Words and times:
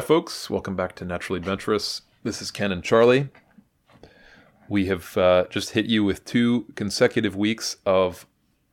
Hi, 0.00 0.06
folks. 0.06 0.48
Welcome 0.48 0.76
back 0.76 0.96
to 0.96 1.04
Naturally 1.04 1.40
Adventurous. 1.40 2.00
This 2.22 2.40
is 2.40 2.50
Ken 2.50 2.72
and 2.72 2.82
Charley. 2.82 3.28
We 4.66 4.86
have 4.86 5.14
uh, 5.14 5.44
just 5.50 5.72
hit 5.72 5.84
you 5.84 6.04
with 6.04 6.24
two 6.24 6.72
consecutive 6.74 7.36
weeks 7.36 7.76
of 7.84 8.24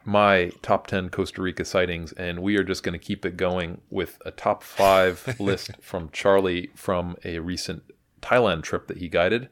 my 0.05 0.53
top 0.61 0.87
10 0.87 1.09
Costa 1.09 1.41
Rica 1.41 1.65
sightings, 1.65 2.13
and 2.13 2.41
we 2.41 2.55
are 2.55 2.63
just 2.63 2.81
going 2.81 2.97
to 2.97 3.05
keep 3.05 3.25
it 3.25 3.35
going 3.35 3.81
with 3.89 4.21
a 4.25 4.31
top 4.31 4.63
five 4.63 5.35
list 5.41 5.71
from 5.81 6.09
Charley 6.11 6.71
from 6.75 7.17
a 7.25 7.39
recent 7.39 7.83
Thailand 8.21 8.63
trip 8.63 8.87
that 8.87 8.99
he 8.99 9.09
guided. 9.09 9.49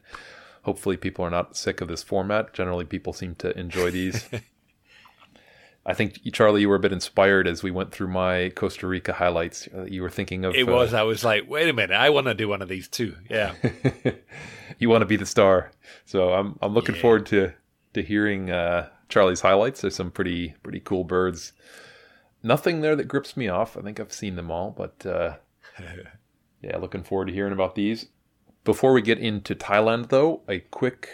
Hopefully, 0.62 0.96
people 0.96 1.26
are 1.26 1.30
not 1.30 1.58
sick 1.58 1.82
of 1.82 1.88
this 1.88 2.02
format. 2.02 2.54
Generally, 2.54 2.86
people 2.86 3.12
seem 3.12 3.34
to 3.34 3.54
enjoy 3.58 3.90
these. 3.90 4.30
I 5.88 5.94
think 5.94 6.20
Charley, 6.32 6.62
you 6.62 6.68
were 6.68 6.74
a 6.74 6.80
bit 6.80 6.92
inspired 6.92 7.46
as 7.46 7.62
we 7.62 7.70
went 7.70 7.92
through 7.92 8.08
my 8.08 8.50
Costa 8.56 8.88
Rica 8.88 9.12
highlights. 9.12 9.68
Uh, 9.72 9.84
you 9.84 10.02
were 10.02 10.10
thinking 10.10 10.44
of 10.44 10.56
it 10.56 10.66
was. 10.66 10.92
Uh, 10.92 10.98
I 10.98 11.02
was 11.04 11.24
like, 11.24 11.48
wait 11.48 11.68
a 11.68 11.72
minute, 11.72 11.94
I 11.94 12.10
want 12.10 12.26
to 12.26 12.34
do 12.34 12.48
one 12.48 12.60
of 12.60 12.68
these 12.68 12.88
too. 12.88 13.14
Yeah, 13.30 13.54
you 14.78 14.88
want 14.88 15.02
to 15.02 15.06
be 15.06 15.16
the 15.16 15.26
star. 15.26 15.70
So 16.04 16.32
I'm 16.34 16.58
I'm 16.60 16.74
looking 16.74 16.96
yeah. 16.96 17.02
forward 17.02 17.26
to 17.26 17.52
to 17.94 18.02
hearing 18.02 18.50
uh, 18.50 18.88
Charley's 19.08 19.40
highlights. 19.40 19.80
There's 19.80 19.94
some 19.94 20.10
pretty 20.10 20.56
pretty 20.64 20.80
cool 20.80 21.04
birds. 21.04 21.52
Nothing 22.42 22.80
there 22.80 22.96
that 22.96 23.04
grips 23.04 23.36
me 23.36 23.46
off. 23.46 23.76
I 23.76 23.82
think 23.82 24.00
I've 24.00 24.12
seen 24.12 24.34
them 24.34 24.50
all, 24.50 24.72
but 24.72 25.06
uh, 25.06 25.36
yeah, 26.62 26.78
looking 26.78 27.04
forward 27.04 27.26
to 27.26 27.32
hearing 27.32 27.52
about 27.52 27.76
these. 27.76 28.06
Before 28.64 28.92
we 28.92 29.02
get 29.02 29.18
into 29.18 29.54
Thailand, 29.54 30.08
though, 30.08 30.42
a 30.48 30.58
quick 30.58 31.08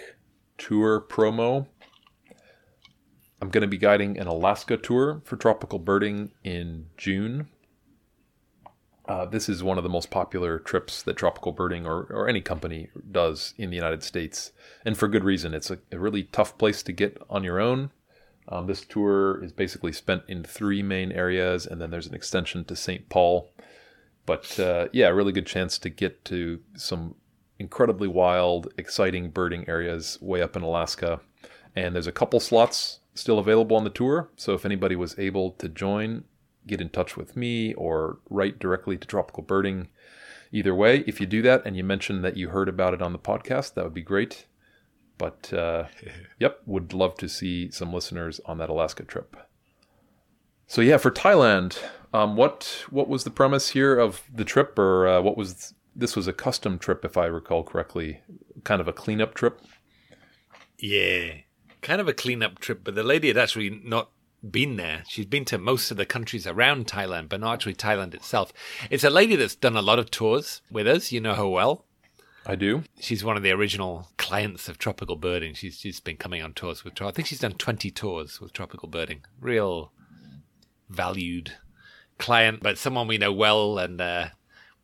tour 0.57 0.99
promo 0.99 1.67
I'm 3.43 3.51
going 3.51 3.63
to 3.63 3.67
be 3.69 3.77
guiding 3.77 4.21
an 4.21 4.29
Alaska 4.29 4.77
tour 4.77 5.21
for 5.25 5.35
tropical 5.35 5.81
birding 5.81 6.31
in 6.45 6.87
June. 6.97 7.49
Uh, 9.09 9.25
this 9.25 9.49
is 9.49 9.65
one 9.65 9.79
of 9.79 9.83
the 9.83 9.91
most 9.91 10.13
popular 10.13 10.61
trips 10.61 11.03
that 11.03 11.17
tropical 11.17 11.51
birding 11.51 11.85
or, 11.85 12.05
or 12.05 12.29
any 12.29 12.41
company 12.41 12.89
does 13.11 13.53
in 13.59 13.71
the 13.71 13.75
United 13.75 14.05
States, 14.05 14.53
and 14.85 14.97
for 14.97 15.09
good 15.09 15.25
reason. 15.25 15.55
It's 15.55 15.73
a, 15.73 15.79
a 15.91 15.99
really 15.99 16.23
tough 16.23 16.57
place 16.57 16.85
to 16.85 16.93
get 16.93 17.21
on 17.29 17.43
your 17.43 17.59
own. 17.59 17.91
Um, 18.47 18.69
this 18.69 18.85
tour 18.85 19.43
is 19.43 19.51
basically 19.51 19.93
spent 19.93 20.23
in 20.29 20.45
three 20.45 20.85
main 20.85 21.11
areas, 21.11 21.67
and 21.67 21.81
then 21.81 21.91
there's 21.91 22.07
an 22.07 22.15
extension 22.15 22.65
to 22.67 22.77
St. 22.77 23.09
Paul. 23.09 23.51
But 24.25 24.57
uh, 24.61 24.87
yeah, 24.93 25.09
a 25.09 25.15
really 25.15 25.33
good 25.33 25.49
chance 25.49 25.79
to 25.81 25.91
get 25.91 26.25
to 26.27 26.61
some 26.77 27.17
incredibly 27.59 28.07
wild, 28.07 28.73
exciting 28.79 29.31
birding 29.31 29.69
areas 29.69 30.17
way 30.21 30.41
up 30.43 30.55
in 30.55 30.63
Alaska. 30.63 31.19
And 31.75 31.97
there's 31.97 32.07
a 32.07 32.13
couple 32.13 32.39
slots 32.39 33.01
still 33.15 33.39
available 33.39 33.77
on 33.77 33.85
the 33.85 33.91
tour. 33.91 34.31
So 34.37 34.55
if 34.55 34.65
anybody 34.65 34.97
was 34.97 35.19
able 35.19 35.53
to 35.53 35.69
join, 35.69 36.25
get 36.67 36.81
in 36.81 36.89
touch 36.89 37.17
with 37.17 37.37
me 37.37 37.75
or 37.75 38.19
write 38.31 38.59
directly 38.59 38.97
to 38.97 39.07
Tropical 39.07 39.43
Birding. 39.43 39.89
Either 40.51 40.75
way, 40.75 41.05
if 41.07 41.21
you 41.21 41.27
do 41.27 41.43
that 41.43 41.63
and 41.65 41.77
you 41.77 41.85
mention 41.85 42.23
that 42.23 42.37
you 42.37 42.51
heard 42.51 42.69
about 42.69 42.95
it 42.95 43.03
on 43.03 43.13
the 43.13 43.19
podcast, 43.19 43.75
that 43.75 43.85
would 43.85 43.95
be 43.95 44.03
great. 44.03 44.47
But 45.19 45.53
uh, 45.53 45.85
yep, 46.39 46.61
would 46.67 46.93
love 46.93 47.17
to 47.17 47.29
see 47.29 47.71
some 47.71 47.93
listeners 47.93 48.41
on 48.47 48.59
that 48.59 48.71
Alaska 48.71 49.05
trip. 49.05 49.37
So 50.67 50.81
yeah, 50.81 50.97
for 50.97 51.11
Thailand, 51.11 51.79
um, 52.15 52.37
what 52.37 52.85
what 52.91 53.09
was 53.09 53.25
the 53.25 53.31
premise 53.31 53.71
here 53.71 53.99
of 53.99 54.23
the 54.33 54.45
trip, 54.45 54.79
or 54.79 55.07
uh, 55.07 55.21
what 55.21 55.37
was 55.37 55.75
this 55.95 56.17
was 56.17 56.27
a 56.27 56.33
custom 56.33 56.79
trip, 56.79 57.05
if 57.05 57.17
I 57.17 57.27
recall 57.27 57.63
correctly, 57.63 58.21
kind 58.65 58.81
of 58.81 58.89
a 58.89 58.93
cleanup 58.93 59.35
trip. 59.35 59.61
Yeah, 60.79 61.35
kind 61.83 62.01
of 62.01 62.09
a 62.09 62.15
cleanup 62.15 62.59
trip, 62.59 62.81
but 62.83 62.95
the 62.95 63.03
lady 63.03 63.29
had 63.29 63.37
actually 63.37 63.71
not 63.85 64.11
been 64.49 64.77
there. 64.77 65.05
She's 65.09 65.27
been 65.27 65.45
to 65.47 65.59
most 65.59 65.91
of 65.91 65.97
the 65.97 66.07
countries 66.07 66.47
around 66.47 66.87
Thailand, 66.87 67.29
but 67.29 67.41
not 67.41 67.55
actually 67.55 67.75
Thailand 67.75 68.15
itself. 68.15 68.53
It's 68.91 69.05
a 69.05 69.11
lady 69.11 69.37
that's 69.37 69.55
done 69.55 69.77
a 69.77 69.83
lot 69.83 69.99
of 69.99 70.11
tours 70.11 70.63
with 70.71 70.87
us. 70.87 71.13
You 71.13 71.21
know 71.21 71.35
her 71.35 71.47
well. 71.47 71.85
I 72.45 72.57
do. 72.57 72.83
She's 72.99 73.23
one 73.23 73.37
of 73.37 73.45
the 73.45 73.53
original 73.53 74.09
clients 74.17 74.69
of 74.69 74.79
tropical 74.79 75.15
birding. 75.15 75.55
She's 75.55 75.79
just 75.79 76.03
been 76.03 76.17
coming 76.17 76.43
on 76.43 76.55
tours 76.55 76.83
with. 76.83 77.01
I 77.01 77.13
think 77.13 77.29
she's 77.29 77.39
done 77.39 77.53
twenty 77.53 77.91
tours 77.91 78.41
with 78.41 78.53
tropical 78.53 78.89
birding. 78.89 79.25
Real 79.41 79.93
valued 80.91 81.53
client, 82.19 82.61
but 82.63 82.79
someone 82.79 83.07
we 83.07 83.19
know 83.19 83.33
well, 83.33 83.79
and 83.79 84.01
uh, 84.01 84.29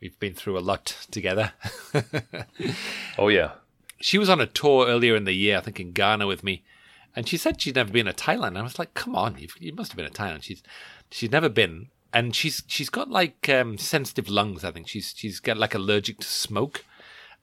we've 0.00 0.19
been 0.20 0.34
through 0.34 0.56
a 0.56 0.60
lot 0.60 0.97
together. 1.10 1.53
oh 3.19 3.28
yeah. 3.28 3.53
She 4.00 4.19
was 4.19 4.28
on 4.28 4.41
a 4.41 4.47
tour 4.47 4.86
earlier 4.86 5.16
in 5.16 5.25
the 5.25 5.32
year, 5.32 5.59
I 5.59 5.60
think 5.60 5.80
in 5.80 5.91
Ghana 5.91 6.28
with 6.28 6.44
me, 6.44 6.62
and 7.19 7.29
she 7.29 7.37
said 7.37 7.61
she'd 7.61 7.75
never 7.75 7.91
been 7.91 8.06
to 8.06 8.12
Thailand. 8.12 8.56
I 8.56 8.62
was 8.62 8.79
like, 8.79 8.95
come 8.95 9.17
on, 9.17 9.39
you've, 9.41 9.56
you 9.59 9.73
must 9.73 9.91
have 9.91 9.97
been 9.97 10.09
to 10.09 10.12
Thailand. 10.12 10.45
She's 10.45 10.62
she's 11.11 11.33
never 11.33 11.49
been, 11.49 11.89
and 12.12 12.33
she's 12.33 12.62
she's 12.69 12.89
got 12.89 13.11
like 13.11 13.49
um, 13.49 13.77
sensitive 13.77 14.29
lungs. 14.29 14.62
I 14.62 14.71
think 14.71 14.87
she's 14.87 15.15
she's 15.17 15.41
got 15.41 15.57
like 15.57 15.75
allergic 15.75 16.21
to 16.21 16.28
smoke. 16.28 16.84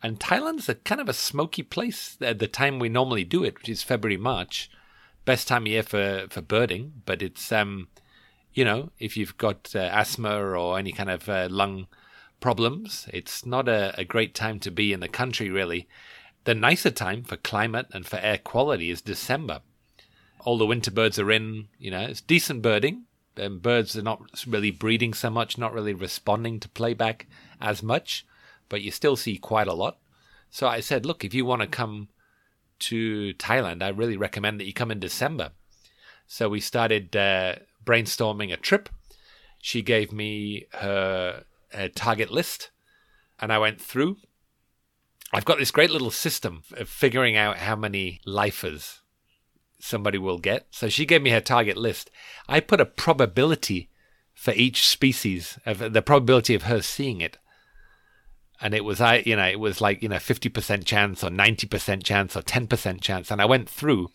And 0.01 0.17
Thailand's 0.17 0.69
a 0.69 0.75
kind 0.75 1.01
of 1.01 1.09
a 1.09 1.13
smoky 1.13 1.61
place 1.61 2.15
at 2.21 2.39
the 2.39 2.47
time 2.47 2.79
we 2.79 2.87
normally 2.87 3.25
do 3.25 3.43
it, 3.43 3.57
which 3.57 3.67
is 3.67 3.83
February 3.83 4.15
March, 4.15 4.71
best 5.25 5.49
time 5.49 5.63
of 5.63 5.67
year 5.67 5.83
for 5.83 6.27
for 6.29 6.39
birding. 6.39 7.01
But 7.05 7.21
it's 7.21 7.51
um, 7.51 7.89
you 8.53 8.63
know, 8.63 8.91
if 8.97 9.17
you've 9.17 9.37
got 9.37 9.75
uh, 9.75 9.79
asthma 9.79 10.39
or 10.39 10.79
any 10.79 10.93
kind 10.93 11.09
of 11.09 11.27
uh, 11.27 11.49
lung 11.51 11.87
problems, 12.39 13.09
it's 13.11 13.45
not 13.45 13.67
a, 13.67 13.93
a 13.97 14.05
great 14.05 14.33
time 14.33 14.57
to 14.61 14.71
be 14.71 14.93
in 14.93 15.01
the 15.01 15.09
country 15.09 15.49
really. 15.49 15.85
The 16.45 16.53
nicer 16.53 16.91
time 16.91 17.23
for 17.23 17.37
climate 17.37 17.87
and 17.91 18.05
for 18.05 18.17
air 18.17 18.37
quality 18.37 18.91
is 18.91 19.01
December. 19.01 19.61
All 20.41 20.59
the 20.59 20.65
winter 20.65 20.91
birds 20.91 21.17
are 21.17 21.31
in, 21.31 21.69
you 21.79 21.89
know, 21.89 22.01
it's 22.01 22.21
decent 22.21 22.61
birding. 22.61 23.05
And 23.35 23.61
birds 23.61 23.97
are 23.97 24.03
not 24.03 24.21
really 24.45 24.69
breeding 24.69 25.15
so 25.15 25.31
much, 25.31 25.57
not 25.57 25.73
really 25.73 25.93
responding 25.93 26.59
to 26.59 26.69
playback 26.69 27.25
as 27.59 27.81
much, 27.81 28.25
but 28.69 28.81
you 28.81 28.91
still 28.91 29.15
see 29.15 29.37
quite 29.37 29.67
a 29.67 29.73
lot. 29.73 29.97
So 30.51 30.67
I 30.67 30.79
said, 30.79 31.05
look, 31.05 31.25
if 31.25 31.33
you 31.33 31.45
want 31.45 31.63
to 31.63 31.67
come 31.67 32.09
to 32.79 33.33
Thailand, 33.33 33.81
I 33.81 33.89
really 33.89 34.15
recommend 34.15 34.59
that 34.59 34.65
you 34.65 34.73
come 34.73 34.91
in 34.91 34.99
December. 34.99 35.49
So 36.27 36.47
we 36.47 36.59
started 36.59 37.15
uh, 37.15 37.55
brainstorming 37.83 38.53
a 38.53 38.57
trip. 38.57 38.87
She 39.61 39.81
gave 39.81 40.13
me 40.13 40.67
her, 40.73 41.43
her 41.71 41.89
target 41.89 42.29
list, 42.29 42.69
and 43.39 43.51
I 43.51 43.57
went 43.57 43.81
through 43.81 44.17
I've 45.33 45.45
got 45.45 45.57
this 45.57 45.71
great 45.71 45.91
little 45.91 46.11
system 46.11 46.63
of 46.77 46.87
figuring 46.87 47.35
out 47.35 47.57
how 47.57 47.75
many 47.75 48.21
lifers 48.25 49.01
somebody 49.79 50.17
will 50.17 50.37
get. 50.37 50.67
So 50.71 50.89
she 50.89 51.05
gave 51.05 51.21
me 51.21 51.31
her 51.31 51.41
target 51.41 51.77
list. 51.77 52.09
I 52.47 52.59
put 52.59 52.81
a 52.81 52.85
probability 52.85 53.89
for 54.33 54.51
each 54.51 54.87
species 54.87 55.57
of 55.65 55.93
the 55.93 56.01
probability 56.01 56.55
of 56.55 56.63
her 56.63 56.81
seeing 56.81 57.21
it. 57.21 57.37
And 58.61 58.73
it 58.73 58.85
was 58.85 59.01
I 59.01 59.23
you 59.25 59.35
know, 59.35 59.47
it 59.47 59.59
was 59.59 59.81
like, 59.81 60.01
you 60.01 60.09
know, 60.09 60.19
fifty 60.19 60.49
percent 60.49 60.85
chance 60.85 61.23
or 61.23 61.29
ninety 61.29 61.67
percent 61.67 62.03
chance 62.03 62.35
or 62.35 62.41
ten 62.41 62.67
percent 62.67 63.01
chance. 63.01 63.31
And 63.31 63.41
I 63.41 63.45
went 63.45 63.69
through 63.69 64.09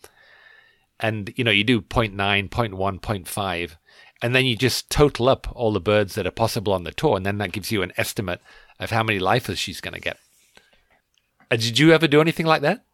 and 1.01 1.33
you 1.35 1.43
know, 1.43 1.51
you 1.51 1.63
do 1.63 1.83
0. 1.93 2.07
0.9, 2.07 2.15
0. 2.15 2.47
0.1, 2.47 3.01
0.5, 3.01 3.75
and 4.21 4.35
then 4.35 4.45
you 4.45 4.55
just 4.55 4.89
total 4.89 5.27
up 5.27 5.47
all 5.53 5.73
the 5.73 5.81
birds 5.81 6.15
that 6.15 6.27
are 6.27 6.31
possible 6.31 6.73
on 6.73 6.83
the 6.83 6.91
tour, 6.91 7.17
and 7.17 7.25
then 7.25 7.39
that 7.39 7.51
gives 7.51 7.71
you 7.71 7.81
an 7.81 7.91
estimate 7.97 8.39
of 8.79 8.91
how 8.91 9.03
many 9.03 9.19
lifers 9.19 9.59
she's 9.59 9.81
gonna 9.81 9.99
get. 9.99 10.17
Uh, 11.51 11.57
did 11.57 11.77
you 11.77 11.91
ever 11.91 12.07
do 12.07 12.21
anything 12.21 12.45
like 12.45 12.61
that? 12.61 12.85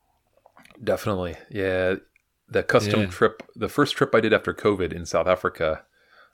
Definitely. 0.83 1.36
Yeah. 1.50 1.95
The 2.50 2.63
custom 2.63 3.01
yeah. 3.01 3.07
trip, 3.07 3.44
the 3.56 3.69
first 3.69 3.95
trip 3.95 4.15
I 4.15 4.21
did 4.21 4.33
after 4.33 4.54
COVID 4.54 4.92
in 4.92 5.06
South 5.06 5.27
Africa, 5.27 5.83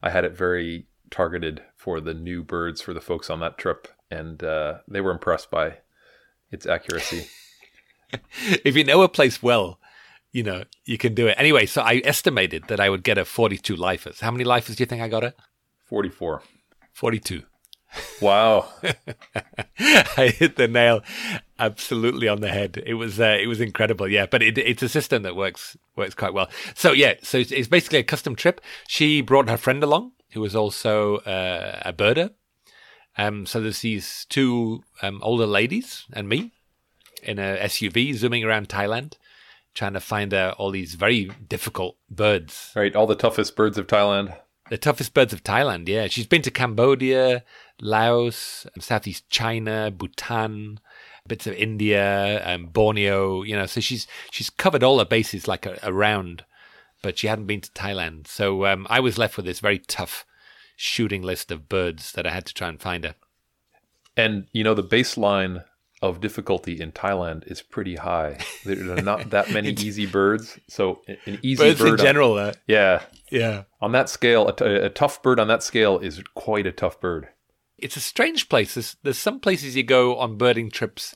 I 0.01 0.09
had 0.09 0.23
it 0.23 0.35
very 0.35 0.87
targeted 1.11 1.61
for 1.75 1.99
the 1.99 2.13
new 2.13 2.43
birds 2.43 2.81
for 2.81 2.93
the 2.93 3.01
folks 3.01 3.29
on 3.29 3.39
that 3.41 3.57
trip. 3.57 3.87
And 4.09 4.43
uh, 4.43 4.79
they 4.87 5.01
were 5.01 5.11
impressed 5.11 5.51
by 5.51 5.79
its 6.49 6.65
accuracy. 6.65 7.27
if 8.63 8.75
you 8.75 8.83
know 8.83 9.01
a 9.01 9.09
place 9.09 9.43
well, 9.43 9.79
you 10.31 10.43
know, 10.43 10.63
you 10.85 10.97
can 10.97 11.13
do 11.13 11.27
it. 11.27 11.35
Anyway, 11.37 11.65
so 11.65 11.81
I 11.81 12.01
estimated 12.03 12.65
that 12.67 12.79
I 12.79 12.89
would 12.89 13.03
get 13.03 13.17
a 13.17 13.25
42 13.25 13.75
lifers. 13.75 14.19
How 14.19 14.31
many 14.31 14.43
lifers 14.43 14.75
do 14.75 14.81
you 14.81 14.85
think 14.85 15.01
I 15.01 15.07
got 15.07 15.23
it? 15.23 15.35
44. 15.85 16.41
42. 16.93 17.43
Wow. 18.21 18.69
I 19.79 20.33
hit 20.37 20.55
the 20.55 20.67
nail 20.67 21.03
absolutely 21.59 22.27
on 22.27 22.41
the 22.41 22.49
head. 22.49 22.81
It 22.85 22.95
was 22.95 23.19
uh, 23.19 23.37
it 23.39 23.47
was 23.47 23.61
incredible. 23.61 24.07
Yeah, 24.07 24.25
but 24.25 24.41
it, 24.41 24.57
it's 24.57 24.83
a 24.83 24.89
system 24.89 25.23
that 25.23 25.35
works 25.35 25.77
works 25.95 26.15
quite 26.15 26.33
well. 26.33 26.49
So 26.75 26.91
yeah, 26.91 27.15
so 27.21 27.37
it's, 27.37 27.51
it's, 27.51 27.67
basically 27.67 27.99
a 27.99 28.03
custom 28.03 28.35
trip. 28.35 28.61
She 28.87 29.21
brought 29.21 29.49
her 29.49 29.57
friend 29.57 29.83
along, 29.83 30.13
who 30.31 30.41
was 30.41 30.55
also 30.55 31.17
uh, 31.17 31.81
a 31.83 31.93
birder. 31.93 32.31
Um, 33.17 33.45
so 33.45 33.61
there's 33.61 33.81
these 33.81 34.25
two 34.29 34.83
um, 35.01 35.19
older 35.21 35.45
ladies 35.45 36.05
and 36.13 36.27
me 36.27 36.51
in 37.21 37.39
a 37.39 37.57
SUV 37.61 38.15
zooming 38.15 38.43
around 38.43 38.69
Thailand, 38.69 39.13
trying 39.73 39.93
to 39.93 39.99
find 39.99 40.33
uh, 40.33 40.55
all 40.57 40.71
these 40.71 40.95
very 40.95 41.31
difficult 41.47 41.97
birds. 42.09 42.71
Right, 42.75 42.95
all 42.95 43.07
the 43.07 43.15
toughest 43.15 43.55
birds 43.55 43.77
of 43.77 43.87
Thailand. 43.87 44.35
The 44.69 44.77
toughest 44.77 45.13
birds 45.13 45.33
of 45.33 45.43
Thailand. 45.43 45.87
Yeah, 45.87 46.07
she's 46.07 46.25
been 46.25 46.41
to 46.43 46.51
Cambodia, 46.51 47.43
Laos, 47.81 48.65
Southeast 48.79 49.29
China, 49.29 49.91
Bhutan, 49.91 50.79
bits 51.27 51.47
of 51.47 51.53
India, 51.53 52.41
um, 52.47 52.67
Borneo. 52.67 53.43
You 53.43 53.55
know, 53.55 53.65
so 53.65 53.79
she's 53.81 54.07
she's 54.31 54.49
covered 54.49 54.83
all 54.83 54.99
her 54.99 55.05
bases 55.05 55.47
like 55.47 55.65
a, 55.65 55.77
around, 55.83 56.45
but 57.01 57.17
she 57.17 57.27
hadn't 57.27 57.47
been 57.47 57.61
to 57.61 57.71
Thailand. 57.71 58.27
So 58.27 58.65
um, 58.65 58.87
I 58.89 58.99
was 58.99 59.17
left 59.17 59.37
with 59.37 59.45
this 59.45 59.59
very 59.59 59.79
tough 59.79 60.25
shooting 60.75 61.21
list 61.21 61.51
of 61.51 61.69
birds 61.69 62.11
that 62.13 62.25
I 62.25 62.31
had 62.31 62.45
to 62.47 62.53
try 62.53 62.67
and 62.69 62.81
find 62.81 63.03
her. 63.03 63.15
And 64.15 64.47
you 64.53 64.63
know 64.63 64.73
the 64.73 64.83
baseline 64.83 65.63
of 66.01 66.19
difficulty 66.19 66.79
in 66.81 66.91
Thailand 66.91 67.49
is 67.49 67.61
pretty 67.61 67.95
high. 67.95 68.37
There 68.65 68.91
are 68.97 69.01
not 69.01 69.29
that 69.29 69.51
many 69.51 69.69
easy 69.79 70.05
birds, 70.05 70.59
so 70.67 71.01
an 71.25 71.39
easy 71.41 71.63
Birds 71.63 71.79
bird. 71.79 71.87
in 71.87 71.93
on- 71.93 71.97
general, 71.99 72.33
uh, 72.35 72.53
yeah, 72.67 73.03
yeah. 73.31 73.63
on 73.81 73.93
that 73.93 74.09
scale, 74.09 74.47
a, 74.49 74.53
t- 74.55 74.65
a 74.65 74.89
tough 74.89 75.23
bird 75.23 75.39
on 75.39 75.47
that 75.47 75.63
scale 75.63 75.99
is 75.99 76.21
quite 76.35 76.67
a 76.67 76.73
tough 76.73 76.99
bird. 76.99 77.29
It's 77.83 77.97
a 77.97 78.01
strange 78.01 78.47
place. 78.47 78.75
There's, 78.75 78.95
there's 79.03 79.17
some 79.17 79.39
places 79.39 79.75
you 79.75 79.83
go 79.83 80.17
on 80.17 80.37
birding 80.37 80.71
trips 80.71 81.15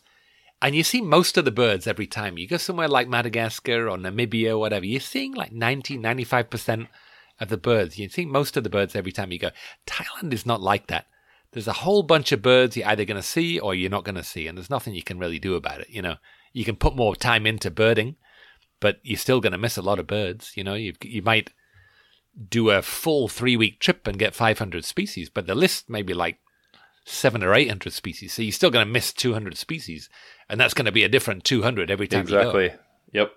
and 0.61 0.75
you 0.75 0.83
see 0.83 1.01
most 1.01 1.37
of 1.37 1.45
the 1.45 1.51
birds 1.51 1.87
every 1.87 2.07
time. 2.07 2.37
You 2.37 2.47
go 2.47 2.57
somewhere 2.57 2.87
like 2.87 3.07
Madagascar 3.07 3.87
or 3.87 3.97
Namibia 3.97 4.51
or 4.51 4.57
whatever, 4.57 4.85
you're 4.85 4.99
seeing 4.99 5.33
like 5.33 5.51
90, 5.51 5.97
95% 5.97 6.87
of 7.39 7.49
the 7.49 7.57
birds. 7.57 7.97
You 7.97 8.09
see 8.09 8.25
most 8.25 8.57
of 8.57 8.63
the 8.63 8.69
birds 8.69 8.95
every 8.95 9.11
time 9.11 9.31
you 9.31 9.39
go. 9.39 9.51
Thailand 9.85 10.33
is 10.33 10.45
not 10.45 10.61
like 10.61 10.87
that. 10.87 11.05
There's 11.51 11.67
a 11.67 11.73
whole 11.73 12.03
bunch 12.03 12.31
of 12.31 12.41
birds 12.41 12.75
you're 12.75 12.87
either 12.87 13.05
going 13.05 13.21
to 13.21 13.23
see 13.23 13.59
or 13.59 13.73
you're 13.73 13.89
not 13.89 14.03
going 14.03 14.15
to 14.15 14.23
see, 14.23 14.47
and 14.47 14.57
there's 14.57 14.69
nothing 14.69 14.93
you 14.93 15.03
can 15.03 15.19
really 15.19 15.39
do 15.39 15.55
about 15.55 15.79
it. 15.79 15.89
You 15.89 16.01
know, 16.01 16.15
you 16.51 16.65
can 16.65 16.75
put 16.75 16.95
more 16.95 17.15
time 17.15 17.47
into 17.47 17.71
birding, 17.71 18.17
but 18.79 18.99
you're 19.03 19.17
still 19.17 19.39
going 19.39 19.53
to 19.53 19.57
miss 19.57 19.77
a 19.77 19.81
lot 19.81 19.99
of 19.99 20.07
birds. 20.07 20.51
You 20.55 20.63
know, 20.63 20.73
you 20.73 20.93
you 21.03 21.21
might 21.21 21.53
do 22.49 22.69
a 22.69 22.81
full 22.81 23.27
three 23.27 23.55
week 23.55 23.79
trip 23.79 24.05
and 24.07 24.19
get 24.19 24.35
500 24.35 24.83
species, 24.83 25.29
but 25.29 25.47
the 25.47 25.55
list 25.55 25.89
may 25.89 26.01
be 26.01 26.13
like 26.13 26.39
seven 27.09 27.42
or 27.44 27.54
800 27.54 27.94
species. 27.94 28.33
So 28.33 28.42
you're 28.42 28.51
still 28.51 28.69
going 28.69 28.86
to 28.86 28.92
miss 28.92 29.13
200 29.13 29.57
species, 29.57 30.09
and 30.50 30.59
that's 30.59 30.74
going 30.74 30.86
to 30.86 30.92
be 30.92 31.04
a 31.04 31.09
different 31.09 31.44
200 31.45 31.89
every 31.89 32.07
time 32.07 32.25
you 32.25 32.31
go. 32.31 32.39
Exactly. 32.39 32.71
Yep. 33.13 33.31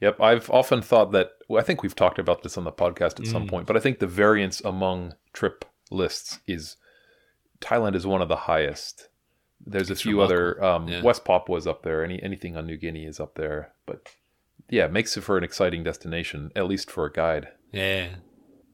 Yep. 0.00 0.20
I've 0.20 0.50
often 0.50 0.82
thought 0.82 1.12
that. 1.12 1.30
Well, 1.48 1.60
I 1.60 1.64
think 1.64 1.82
we've 1.82 1.94
talked 1.94 2.18
about 2.18 2.42
this 2.42 2.58
on 2.58 2.64
the 2.64 2.72
podcast 2.72 3.18
at 3.20 3.26
Mm. 3.26 3.30
some 3.32 3.46
point, 3.46 3.66
but 3.66 3.76
I 3.76 3.80
think 3.80 3.98
the 3.98 4.06
variance 4.06 4.60
among 4.60 5.14
trip 5.32 5.64
lists 5.90 6.40
is 6.46 6.76
Thailand 7.60 7.94
is 7.94 8.06
one 8.06 8.20
of 8.22 8.28
the 8.28 8.36
highest. 8.36 9.08
There's 9.66 9.88
a 9.88 9.92
It's 9.92 10.02
few 10.02 10.20
other. 10.20 10.62
Um, 10.62 10.88
Yeah. 10.88 11.02
West 11.02 11.24
Papua 11.24 11.58
up 11.66 11.82
there. 11.82 12.04
Any 12.04 12.22
anything 12.22 12.56
on 12.56 12.66
New 12.66 12.76
Guinea 12.76 13.06
is 13.06 13.18
up 13.20 13.36
there, 13.36 13.72
but 13.86 14.08
yeah, 14.68 14.86
makes 14.88 15.16
it 15.16 15.22
for 15.22 15.38
an 15.38 15.44
exciting 15.44 15.82
destination, 15.84 16.50
at 16.54 16.66
least 16.66 16.90
for 16.90 17.06
a 17.06 17.12
guide. 17.12 17.48
Yeah. 17.72 18.16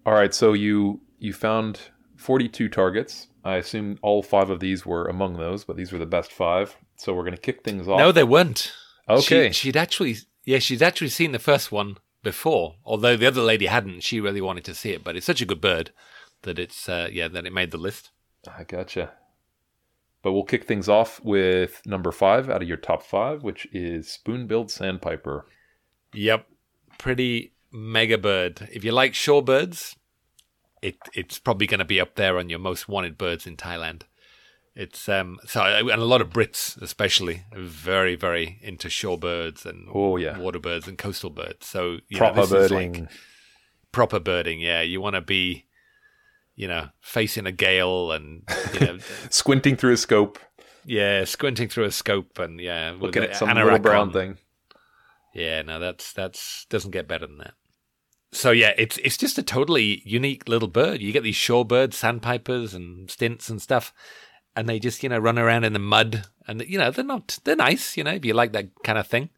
All 0.04 0.14
right, 0.14 0.34
so 0.34 0.52
you 0.54 1.02
you 1.18 1.32
found 1.32 1.80
42 2.20 2.68
targets. 2.68 3.28
I 3.44 3.56
assume 3.56 3.98
all 4.02 4.22
five 4.22 4.50
of 4.50 4.60
these 4.60 4.84
were 4.84 5.06
among 5.06 5.38
those, 5.38 5.64
but 5.64 5.76
these 5.76 5.92
were 5.92 5.98
the 5.98 6.06
best 6.06 6.30
five. 6.30 6.76
So 6.96 7.14
we're 7.14 7.22
going 7.22 7.34
to 7.34 7.40
kick 7.40 7.64
things 7.64 7.88
off. 7.88 7.98
No, 7.98 8.12
they 8.12 8.24
weren't. 8.24 8.72
okay. 9.08 9.48
She, 9.48 9.68
she'd 9.68 9.76
actually, 9.76 10.16
yeah, 10.44 10.58
she'd 10.58 10.82
actually 10.82 11.08
seen 11.08 11.32
the 11.32 11.38
first 11.38 11.72
one 11.72 11.96
before, 12.22 12.76
although 12.84 13.16
the 13.16 13.26
other 13.26 13.40
lady 13.40 13.66
hadn't. 13.66 14.02
She 14.02 14.20
really 14.20 14.42
wanted 14.42 14.64
to 14.64 14.74
see 14.74 14.90
it, 14.90 15.02
but 15.02 15.16
it's 15.16 15.26
such 15.26 15.40
a 15.40 15.46
good 15.46 15.60
bird 15.60 15.90
that 16.42 16.58
it's, 16.58 16.88
uh, 16.88 17.08
yeah, 17.10 17.28
that 17.28 17.46
it 17.46 17.52
made 17.52 17.70
the 17.70 17.78
list. 17.78 18.10
I 18.46 18.64
gotcha. 18.64 19.12
But 20.22 20.32
we'll 20.32 20.44
kick 20.44 20.66
things 20.66 20.88
off 20.88 21.22
with 21.24 21.80
number 21.86 22.12
five 22.12 22.50
out 22.50 22.60
of 22.60 22.68
your 22.68 22.76
top 22.76 23.02
five, 23.02 23.42
which 23.42 23.66
is 23.72 24.08
spoon-billed 24.10 24.70
sandpiper. 24.70 25.46
Yep. 26.12 26.46
Pretty 26.98 27.54
mega 27.72 28.18
bird. 28.18 28.68
If 28.70 28.84
you 28.84 28.92
like 28.92 29.12
shorebirds, 29.12 29.96
it 30.82 30.96
it's 31.14 31.38
probably 31.38 31.66
going 31.66 31.78
to 31.80 31.84
be 31.84 32.00
up 32.00 32.14
there 32.14 32.38
on 32.38 32.48
your 32.48 32.58
most 32.58 32.88
wanted 32.88 33.18
birds 33.18 33.46
in 33.46 33.56
Thailand. 33.56 34.02
It's 34.74 35.08
um 35.08 35.38
so 35.46 35.62
and 35.62 35.90
a 35.90 36.04
lot 36.04 36.20
of 36.20 36.30
Brits 36.30 36.80
especially 36.80 37.44
are 37.52 37.60
very 37.62 38.14
very 38.14 38.58
into 38.62 38.88
shorebirds 38.88 39.66
and 39.66 39.88
Oh, 39.92 40.16
yeah. 40.16 40.38
water 40.38 40.60
birds 40.60 40.86
and 40.88 40.96
coastal 40.96 41.30
birds. 41.30 41.66
So 41.66 41.98
you 42.08 42.18
know, 42.18 42.18
Proper 42.18 42.40
is 42.42 42.50
birding. 42.50 42.92
like 43.02 43.10
proper 43.92 44.20
birding. 44.20 44.60
Yeah, 44.60 44.80
you 44.82 45.00
want 45.00 45.16
to 45.16 45.20
be, 45.20 45.66
you 46.54 46.68
know, 46.68 46.88
facing 47.00 47.46
a 47.46 47.52
gale 47.52 48.12
and 48.12 48.42
you 48.74 48.80
know, 48.80 48.98
Squinting 49.30 49.76
through 49.76 49.94
a 49.94 49.96
scope, 49.96 50.38
yeah, 50.86 51.24
squinting 51.24 51.68
through 51.68 51.84
a 51.84 51.90
scope 51.90 52.38
and 52.38 52.60
yeah, 52.60 52.94
looking 52.98 53.24
at 53.24 53.36
some 53.36 53.48
little 53.52 53.78
brown 53.80 54.12
thing. 54.12 54.38
Yeah, 55.34 55.62
no, 55.62 55.78
that's 55.80 56.12
that's 56.12 56.64
doesn't 56.70 56.92
get 56.92 57.08
better 57.08 57.26
than 57.26 57.38
that. 57.38 57.54
So 58.32 58.52
yeah, 58.52 58.72
it's 58.78 58.96
it's 58.98 59.16
just 59.16 59.38
a 59.38 59.42
totally 59.42 60.02
unique 60.04 60.48
little 60.48 60.68
bird. 60.68 61.00
You 61.00 61.12
get 61.12 61.24
these 61.24 61.36
shorebirds, 61.36 61.94
sandpipers, 61.94 62.74
and 62.74 63.10
stints 63.10 63.50
and 63.50 63.60
stuff, 63.60 63.92
and 64.54 64.68
they 64.68 64.78
just 64.78 65.02
you 65.02 65.08
know 65.08 65.18
run 65.18 65.38
around 65.38 65.64
in 65.64 65.72
the 65.72 65.78
mud, 65.80 66.26
and 66.46 66.60
you 66.62 66.78
know 66.78 66.90
they're 66.90 67.04
not 67.04 67.38
they're 67.44 67.56
nice, 67.56 67.96
you 67.96 68.04
know, 68.04 68.12
if 68.12 68.24
you 68.24 68.34
like 68.34 68.52
that 68.52 68.68
kind 68.84 68.98
of 68.98 69.06
thing. 69.06 69.30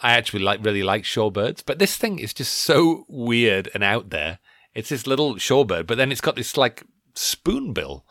I 0.00 0.12
actually 0.12 0.42
like 0.42 0.64
really 0.64 0.82
like 0.82 1.02
shorebirds, 1.02 1.62
but 1.66 1.78
this 1.78 1.96
thing 1.96 2.18
is 2.18 2.32
just 2.32 2.54
so 2.54 3.04
weird 3.08 3.68
and 3.74 3.82
out 3.82 4.10
there. 4.10 4.38
It's 4.72 4.90
this 4.90 5.08
little 5.08 5.34
shorebird, 5.34 5.86
but 5.88 5.96
then 5.96 6.12
it's 6.12 6.20
got 6.20 6.36
this 6.36 6.56
like 6.56 6.84
spoonbill, 7.14 8.04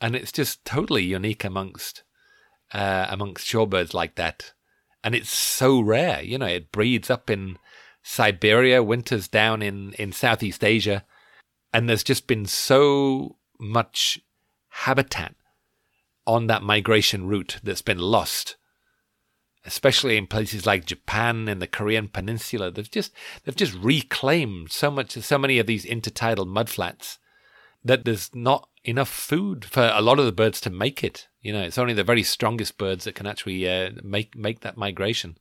and 0.00 0.14
it's 0.14 0.32
just 0.32 0.64
totally 0.64 1.04
unique 1.04 1.44
amongst 1.44 2.02
uh, 2.72 3.06
amongst 3.08 3.46
shorebirds 3.46 3.94
like 3.94 4.16
that. 4.16 4.52
And 5.04 5.14
it's 5.14 5.30
so 5.30 5.80
rare, 5.80 6.20
you 6.20 6.36
know. 6.36 6.46
It 6.46 6.72
breeds 6.72 7.10
up 7.10 7.30
in 7.30 7.58
Siberia, 8.08 8.82
winters 8.82 9.26
down 9.26 9.62
in 9.62 9.92
in 9.94 10.12
Southeast 10.12 10.62
Asia, 10.62 11.04
and 11.72 11.88
there's 11.88 12.04
just 12.04 12.26
been 12.26 12.46
so 12.46 13.36
much 13.58 14.20
habitat 14.68 15.34
on 16.26 16.46
that 16.46 16.62
migration 16.62 17.26
route 17.26 17.58
that's 17.62 17.82
been 17.82 17.98
lost 17.98 18.56
especially 19.66 20.16
in 20.16 20.28
places 20.28 20.64
like 20.64 20.86
Japan 20.86 21.48
and 21.48 21.60
the 21.60 21.66
Korean 21.66 22.06
Peninsula. 22.06 22.70
They've 22.70 22.90
just 22.90 23.12
they've 23.44 23.56
just 23.56 23.74
reclaimed 23.74 24.70
so 24.70 24.90
much, 24.90 25.12
so 25.12 25.38
many 25.38 25.58
of 25.58 25.66
these 25.66 25.84
intertidal 25.84 26.46
mudflats 26.46 27.18
that 27.84 28.04
there's 28.04 28.32
not 28.34 28.68
enough 28.84 29.08
food 29.08 29.64
for 29.64 29.90
a 29.92 30.00
lot 30.00 30.20
of 30.20 30.24
the 30.24 30.32
birds 30.32 30.60
to 30.60 30.70
make 30.70 31.02
it. 31.02 31.26
You 31.42 31.52
know, 31.52 31.62
it's 31.62 31.78
only 31.78 31.94
the 31.94 32.04
very 32.04 32.22
strongest 32.22 32.78
birds 32.78 33.04
that 33.04 33.16
can 33.16 33.26
actually 33.26 33.68
uh, 33.68 33.90
make 34.02 34.36
make 34.36 34.60
that 34.60 34.76
migration. 34.76 35.36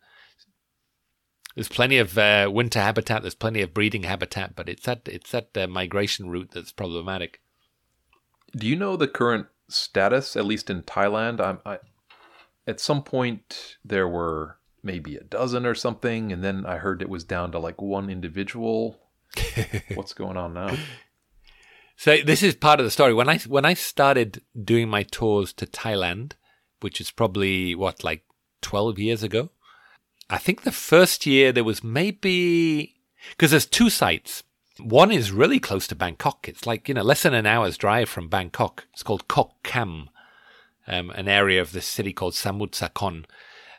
There's 1.55 1.69
plenty 1.69 1.97
of 1.97 2.17
uh, 2.17 2.49
winter 2.51 2.81
habitat. 2.81 3.21
There's 3.21 3.33
plenty 3.33 3.61
of 3.61 3.73
breeding 3.73 4.03
habitat, 4.03 4.55
but 4.55 4.67
it's 4.67 4.85
that 4.85 5.07
it's 5.07 5.31
that 5.31 5.57
uh, 5.57 5.67
migration 5.67 6.29
route 6.29 6.51
that's 6.51 6.73
problematic. 6.73 7.41
Do 8.55 8.67
you 8.67 8.75
know 8.75 8.97
the 8.97 9.07
current 9.07 9.47
status, 9.69 10.35
at 10.35 10.45
least 10.45 10.69
in 10.69 10.83
Thailand? 10.83 11.39
I'm, 11.39 11.59
I, 11.65 11.79
at 12.67 12.79
some 12.81 13.03
point, 13.03 13.77
there 13.85 14.07
were 14.07 14.57
maybe 14.83 15.15
a 15.15 15.23
dozen 15.23 15.65
or 15.65 15.75
something, 15.75 16.31
and 16.31 16.43
then 16.43 16.65
I 16.65 16.77
heard 16.77 17.01
it 17.01 17.09
was 17.09 17.23
down 17.23 17.51
to 17.53 17.59
like 17.59 17.81
one 17.81 18.09
individual. 18.09 18.99
What's 19.95 20.13
going 20.13 20.37
on 20.37 20.53
now? 20.53 20.75
So 21.97 22.17
this 22.17 22.43
is 22.43 22.55
part 22.55 22.81
of 22.81 22.85
the 22.85 22.91
story. 22.91 23.13
When 23.13 23.29
I 23.29 23.37
when 23.39 23.63
I 23.63 23.73
started 23.73 24.41
doing 24.61 24.89
my 24.89 25.03
tours 25.03 25.53
to 25.53 25.65
Thailand, 25.65 26.33
which 26.81 26.99
is 26.99 27.11
probably 27.11 27.75
what 27.75 28.03
like 28.03 28.23
twelve 28.61 28.99
years 28.99 29.23
ago, 29.23 29.51
I 30.29 30.37
think 30.37 30.61
the 30.61 30.71
first 30.71 31.25
year 31.25 31.51
there 31.51 31.63
was 31.63 31.83
maybe 31.83 32.95
because 33.31 33.51
there's 33.51 33.65
two 33.65 33.89
sites. 33.89 34.43
One 34.79 35.11
is 35.11 35.31
really 35.31 35.59
close 35.59 35.87
to 35.87 35.95
Bangkok. 35.95 36.49
It's 36.49 36.65
like 36.65 36.87
you 36.87 36.95
know 36.95 37.03
less 37.03 37.23
than 37.23 37.33
an 37.33 37.45
hour's 37.45 37.77
drive 37.77 38.09
from 38.09 38.27
Bangkok. 38.27 38.87
It's 38.93 39.03
called 39.03 39.27
Khok 39.27 39.51
Kham, 39.63 40.09
um, 40.87 41.11
an 41.11 41.27
area 41.27 41.61
of 41.61 41.71
the 41.71 41.81
city 41.81 42.11
called 42.11 42.33
Samut 42.33 42.71
Sakhon. 42.71 43.25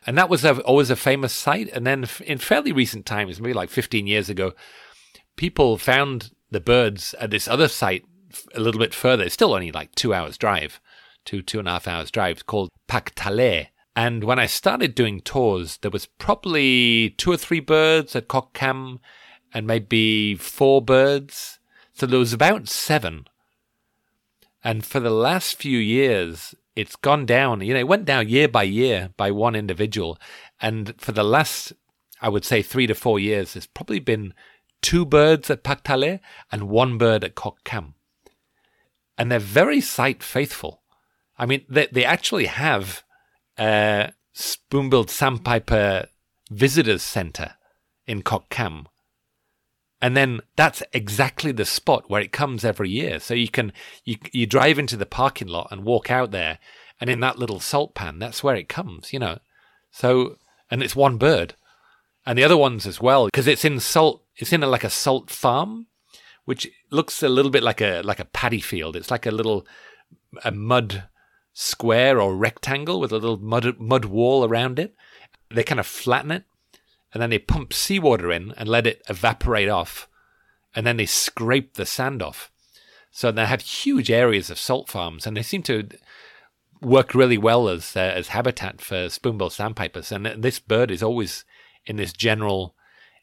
And 0.05 0.17
that 0.17 0.29
was 0.29 0.45
a, 0.45 0.61
always 0.61 0.89
a 0.89 0.95
famous 0.95 1.33
site. 1.33 1.69
And 1.73 1.85
then 1.85 2.07
in 2.25 2.37
fairly 2.37 2.71
recent 2.71 3.05
times, 3.05 3.41
maybe 3.41 3.53
like 3.53 3.69
15 3.69 4.07
years 4.07 4.29
ago, 4.29 4.53
people 5.35 5.77
found 5.77 6.31
the 6.49 6.61
birds 6.61 7.13
at 7.19 7.29
this 7.29 7.47
other 7.47 7.67
site 7.67 8.05
a 8.55 8.61
little 8.61 8.79
bit 8.79 8.93
further. 8.93 9.23
It's 9.23 9.33
still 9.33 9.53
only 9.53 9.71
like 9.71 9.93
two 9.95 10.13
hours 10.13 10.37
drive, 10.37 10.79
two, 11.25 11.41
two 11.41 11.59
and 11.59 11.67
a 11.67 11.71
half 11.71 11.89
hours 11.89 12.09
drive. 12.09 12.37
It's 12.37 12.43
called 12.43 12.69
Pak 12.87 13.11
Thale. 13.15 13.65
And 13.97 14.23
when 14.23 14.37
I 14.37 14.45
started 14.45 14.93
doing 14.93 15.21
tours, 15.21 15.77
there 15.77 15.89
was 15.89 16.05
probably 16.05 17.15
two 17.17 17.31
or 17.31 17.37
three 17.37 17.59
birds 17.59 18.15
at 18.15 18.27
Khok 18.27 18.53
Kham 18.53 18.99
and 19.51 19.65
maybe 19.65 20.35
four 20.35 20.83
birds. 20.83 21.57
So 21.93 22.05
there 22.05 22.19
was 22.19 22.31
about 22.31 22.69
seven. 22.69 23.25
And 24.63 24.85
for 24.85 24.99
the 24.99 25.09
last 25.09 25.55
few 25.55 25.79
years, 25.79 26.53
it's 26.75 26.95
gone 26.95 27.25
down. 27.25 27.61
You 27.61 27.73
know, 27.73 27.79
it 27.79 27.87
went 27.87 28.05
down 28.05 28.29
year 28.29 28.47
by 28.47 28.63
year 28.63 29.09
by 29.17 29.31
one 29.31 29.55
individual. 29.55 30.19
And 30.61 30.93
for 31.01 31.11
the 31.11 31.23
last, 31.23 31.73
I 32.21 32.29
would 32.29 32.45
say, 32.45 32.61
three 32.61 32.85
to 32.85 32.93
four 32.93 33.17
years, 33.17 33.53
there's 33.53 33.65
probably 33.65 33.99
been 33.99 34.35
two 34.83 35.05
birds 35.05 35.49
at 35.49 35.63
Pak 35.63 35.83
Thale 35.83 36.19
and 36.51 36.69
one 36.69 36.99
bird 36.99 37.23
at 37.23 37.33
Khok 37.33 37.63
Kham. 37.63 37.95
And 39.17 39.31
they're 39.31 39.39
very 39.39 39.81
site 39.81 40.21
faithful. 40.21 40.83
I 41.39 41.47
mean, 41.47 41.65
they, 41.67 41.87
they 41.91 42.05
actually 42.05 42.45
have 42.45 43.01
Uh, 43.57 44.07
a 44.09 44.13
spoon-billed 44.33 45.09
sandpiper 45.09 46.07
visitors 46.49 47.01
center 47.01 47.55
in 48.05 48.21
Khok 48.21 48.49
Kham. 48.49 48.87
And 50.01 50.15
then 50.15 50.41
that's 50.55 50.83
exactly 50.93 51.51
the 51.51 51.65
spot 51.65 52.09
where 52.09 52.21
it 52.21 52.31
comes 52.31 52.63
every 52.63 52.89
year. 52.89 53.19
So 53.19 53.33
you 53.33 53.49
can 53.49 53.73
you 54.05 54.17
you 54.31 54.45
drive 54.45 54.77
into 54.77 54.95
the 54.95 55.07
parking 55.07 55.47
lot 55.47 55.69
and 55.71 55.83
walk 55.83 56.11
out 56.11 56.29
there, 56.29 56.59
and 57.01 57.09
in 57.09 57.19
that 57.21 57.39
little 57.39 57.59
salt 57.59 57.95
pan, 57.95 58.19
that's 58.19 58.43
where 58.43 58.55
it 58.55 58.69
comes. 58.69 59.11
You 59.11 59.17
know, 59.17 59.39
so 59.89 60.37
and 60.69 60.83
it's 60.83 60.95
one 60.95 61.17
bird, 61.17 61.55
and 62.27 62.37
the 62.37 62.43
other 62.43 62.57
ones 62.57 62.85
as 62.85 63.01
well 63.01 63.25
because 63.25 63.47
it's 63.47 63.65
in 63.65 63.79
salt. 63.79 64.23
It's 64.35 64.53
in 64.53 64.61
a, 64.61 64.67
like 64.67 64.83
a 64.83 64.89
salt 64.91 65.31
farm, 65.31 65.87
which 66.45 66.67
looks 66.91 67.23
a 67.23 67.29
little 67.29 67.49
bit 67.49 67.63
like 67.63 67.81
a 67.81 68.01
like 68.03 68.19
a 68.19 68.25
paddy 68.25 68.61
field. 68.61 68.95
It's 68.95 69.09
like 69.09 69.25
a 69.25 69.31
little 69.31 69.65
a 70.45 70.51
mud 70.51 71.05
square 71.59 72.21
or 72.21 72.35
rectangle 72.35 72.99
with 72.99 73.11
a 73.11 73.15
little 73.15 73.39
mud 73.39 73.79
mud 73.79 74.05
wall 74.05 74.45
around 74.45 74.77
it. 74.77 74.93
They 75.49 75.63
kind 75.63 75.79
of 75.79 75.87
flatten 75.87 76.29
it, 76.29 76.43
and 77.11 77.21
then 77.21 77.31
they 77.31 77.39
pump 77.39 77.73
seawater 77.73 78.31
in 78.31 78.53
and 78.57 78.69
let 78.69 78.85
it 78.85 79.01
evaporate 79.09 79.67
off, 79.67 80.07
and 80.75 80.85
then 80.85 80.97
they 80.97 81.07
scrape 81.07 81.73
the 81.73 81.85
sand 81.85 82.21
off. 82.21 82.51
So 83.09 83.31
they 83.31 83.47
have 83.47 83.61
huge 83.61 84.11
areas 84.11 84.51
of 84.51 84.59
salt 84.59 84.87
farms, 84.87 85.25
and 85.25 85.35
they 85.35 85.41
seem 85.41 85.63
to 85.63 85.89
work 86.79 87.15
really 87.15 87.39
well 87.39 87.69
as 87.69 87.95
uh, 87.95 88.01
as 88.01 88.27
habitat 88.27 88.79
for 88.79 89.09
spoonbill 89.09 89.49
sandpipers. 89.49 90.11
And 90.11 90.27
this 90.27 90.59
bird 90.59 90.91
is 90.91 91.01
always 91.01 91.43
in 91.87 91.95
this 91.95 92.13
general 92.13 92.75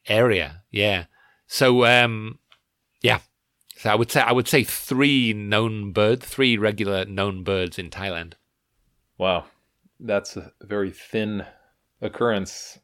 area. 0.09 0.62
Yeah. 0.73 1.05
So 1.47 1.85
um, 1.85 2.41
yeah. 3.00 3.21
So 3.85 3.91
I 3.91 3.97
would 3.97 4.11
say 4.11 4.23
I 4.23 4.33
would 4.33 4.49
say 4.49 4.64
three 4.64 5.35
known 5.35 5.93
birds, 5.93 6.25
three 6.25 6.57
regular 6.57 7.05
known 7.05 7.45
birds 7.45 7.79
in 7.79 7.91
Thailand. 7.91 8.33
Wow, 9.19 9.45
that's 10.00 10.38
a 10.38 10.53
very 10.62 10.91
thin 10.91 11.45
occurrence. 12.00 12.79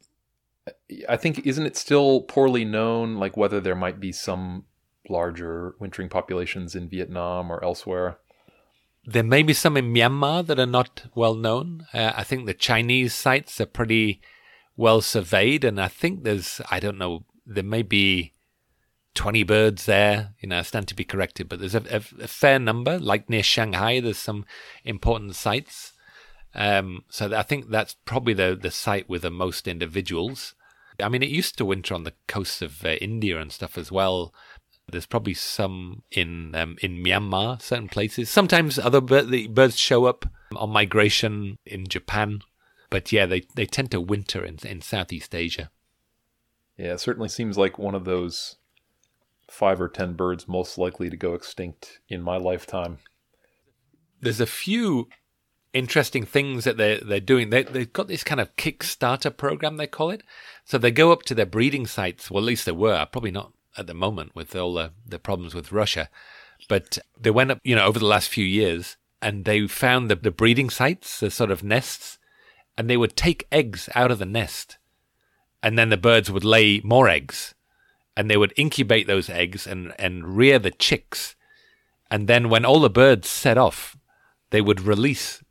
I 1.09 1.17
think 1.17 1.39
isn't 1.43 1.65
it 1.65 1.75
still 1.75 2.21
poorly 2.21 2.65
known, 2.65 3.15
like 3.15 3.35
whether 3.35 3.59
there 3.59 3.73
might 3.73 3.99
be 3.99 4.11
some 4.11 4.65
larger 5.09 5.73
wintering 5.79 6.07
populations 6.07 6.75
in 6.75 6.87
Vietnam 6.87 7.51
or 7.51 7.63
elsewhere? 7.63 8.19
There 9.03 9.23
may 9.23 9.41
be 9.41 9.53
some 9.53 9.77
in 9.77 9.91
Myanmar 9.91 10.45
that 10.45 10.59
are 10.59 10.67
not 10.67 11.05
well 11.15 11.33
known. 11.33 11.87
Uh, 11.95 12.11
I 12.15 12.23
think 12.23 12.45
the 12.45 12.53
Chinese 12.53 13.15
sites 13.15 13.59
are 13.59 13.65
pretty 13.65 14.21
well 14.77 15.01
surveyed, 15.01 15.63
and 15.63 15.81
I 15.81 15.87
think 15.87 16.23
there's 16.23 16.61
I 16.69 16.79
don't 16.79 16.99
know 16.99 17.25
there 17.43 17.63
may 17.63 17.81
be 17.81 18.30
20 19.15 19.43
birds 19.43 19.85
there. 19.85 20.33
You 20.39 20.49
know, 20.49 20.59
I 20.59 20.61
stand 20.61 20.87
to 20.89 20.95
be 20.95 21.03
corrected, 21.03 21.49
but 21.49 21.59
there's 21.59 21.75
a, 21.75 21.83
a, 21.89 22.23
a 22.23 22.27
fair 22.27 22.59
number. 22.59 22.99
Like 22.99 23.29
near 23.29 23.43
Shanghai, 23.43 23.99
there's 23.99 24.17
some 24.17 24.45
important 24.83 25.35
sites. 25.35 25.93
Um, 26.53 27.03
so 27.09 27.33
I 27.35 27.43
think 27.43 27.69
that's 27.69 27.95
probably 28.05 28.33
the, 28.33 28.57
the 28.59 28.71
site 28.71 29.07
with 29.09 29.21
the 29.21 29.31
most 29.31 29.67
individuals. 29.67 30.53
I 31.01 31.09
mean, 31.09 31.23
it 31.23 31.29
used 31.29 31.57
to 31.57 31.65
winter 31.65 31.93
on 31.93 32.03
the 32.03 32.13
coasts 32.27 32.61
of 32.61 32.85
uh, 32.85 32.89
India 32.89 33.39
and 33.39 33.51
stuff 33.51 33.77
as 33.77 33.91
well. 33.91 34.33
There's 34.91 35.05
probably 35.05 35.33
some 35.33 36.03
in 36.11 36.53
um, 36.53 36.75
in 36.81 37.01
Myanmar, 37.01 37.61
certain 37.61 37.87
places. 37.87 38.29
Sometimes 38.29 38.77
other 38.77 38.99
bir- 38.99 39.47
birds 39.47 39.77
show 39.77 40.05
up 40.05 40.25
on 40.55 40.69
migration 40.69 41.57
in 41.65 41.87
Japan, 41.87 42.41
but 42.89 43.11
yeah, 43.11 43.25
they, 43.25 43.43
they 43.55 43.65
tend 43.65 43.91
to 43.91 44.01
winter 44.01 44.43
in, 44.43 44.57
in 44.65 44.81
Southeast 44.81 45.33
Asia. 45.33 45.71
Yeah, 46.77 46.93
it 46.93 46.99
certainly 46.99 47.29
seems 47.29 47.57
like 47.57 47.79
one 47.79 47.95
of 47.95 48.03
those 48.03 48.57
five 49.51 49.81
or 49.81 49.89
ten 49.89 50.13
birds 50.13 50.47
most 50.47 50.77
likely 50.77 51.09
to 51.09 51.17
go 51.17 51.33
extinct 51.33 51.99
in 52.07 52.21
my 52.21 52.37
lifetime. 52.37 52.99
There's 54.21 54.39
a 54.39 54.45
few 54.45 55.09
interesting 55.73 56.25
things 56.25 56.63
that 56.63 56.77
they're 56.77 56.99
they're 56.99 57.19
doing. 57.19 57.49
They 57.49 57.63
they've 57.63 57.91
got 57.91 58.07
this 58.07 58.23
kind 58.23 58.39
of 58.39 58.55
Kickstarter 58.55 59.35
program 59.35 59.77
they 59.77 59.87
call 59.87 60.09
it. 60.09 60.23
So 60.63 60.77
they 60.77 60.91
go 60.91 61.11
up 61.11 61.23
to 61.23 61.35
their 61.35 61.45
breeding 61.45 61.85
sites. 61.85 62.31
Well, 62.31 62.43
at 62.43 62.47
least 62.47 62.65
they 62.65 62.71
were. 62.71 63.05
Probably 63.11 63.31
not 63.31 63.51
at 63.77 63.87
the 63.87 63.93
moment 63.93 64.35
with 64.35 64.55
all 64.55 64.73
the 64.73 64.93
the 65.05 65.19
problems 65.19 65.53
with 65.53 65.73
Russia, 65.73 66.09
but 66.69 66.97
they 67.19 67.31
went 67.31 67.51
up. 67.51 67.59
You 67.63 67.75
know, 67.75 67.85
over 67.85 67.99
the 67.99 68.05
last 68.05 68.29
few 68.29 68.45
years, 68.45 68.95
and 69.21 69.43
they 69.43 69.67
found 69.67 70.09
the 70.09 70.15
the 70.15 70.31
breeding 70.31 70.69
sites, 70.69 71.19
the 71.19 71.29
sort 71.29 71.51
of 71.51 71.61
nests, 71.61 72.19
and 72.77 72.89
they 72.89 72.97
would 72.97 73.17
take 73.17 73.47
eggs 73.51 73.89
out 73.95 74.11
of 74.11 74.19
the 74.19 74.25
nest, 74.25 74.77
and 75.61 75.77
then 75.77 75.89
the 75.89 75.97
birds 75.97 76.31
would 76.31 76.45
lay 76.45 76.79
more 76.85 77.09
eggs 77.09 77.53
and 78.15 78.29
they 78.29 78.37
would 78.37 78.53
incubate 78.55 79.07
those 79.07 79.29
eggs 79.29 79.65
and, 79.65 79.93
and 79.97 80.35
rear 80.35 80.59
the 80.59 80.71
chicks. 80.71 81.35
And 82.09 82.27
then 82.27 82.49
when 82.49 82.65
all 82.65 82.79
the 82.79 82.89
birds 82.89 83.29
set 83.29 83.57
off, 83.57 83.95
they 84.49 84.61
would 84.61 84.81
release 84.81 85.43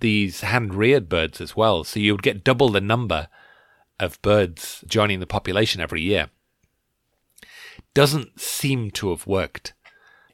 these 0.00 0.42
hand 0.42 0.74
reared 0.74 1.08
birds 1.08 1.40
as 1.40 1.56
well. 1.56 1.84
So 1.84 2.00
you 2.00 2.12
would 2.12 2.22
get 2.22 2.44
double 2.44 2.68
the 2.68 2.80
number 2.80 3.28
of 3.98 4.20
birds 4.22 4.84
joining 4.86 5.20
the 5.20 5.26
population 5.26 5.80
every 5.80 6.02
year. 6.02 6.30
Doesn't 7.94 8.40
seem 8.40 8.90
to 8.92 9.10
have 9.10 9.26
worked. 9.26 9.72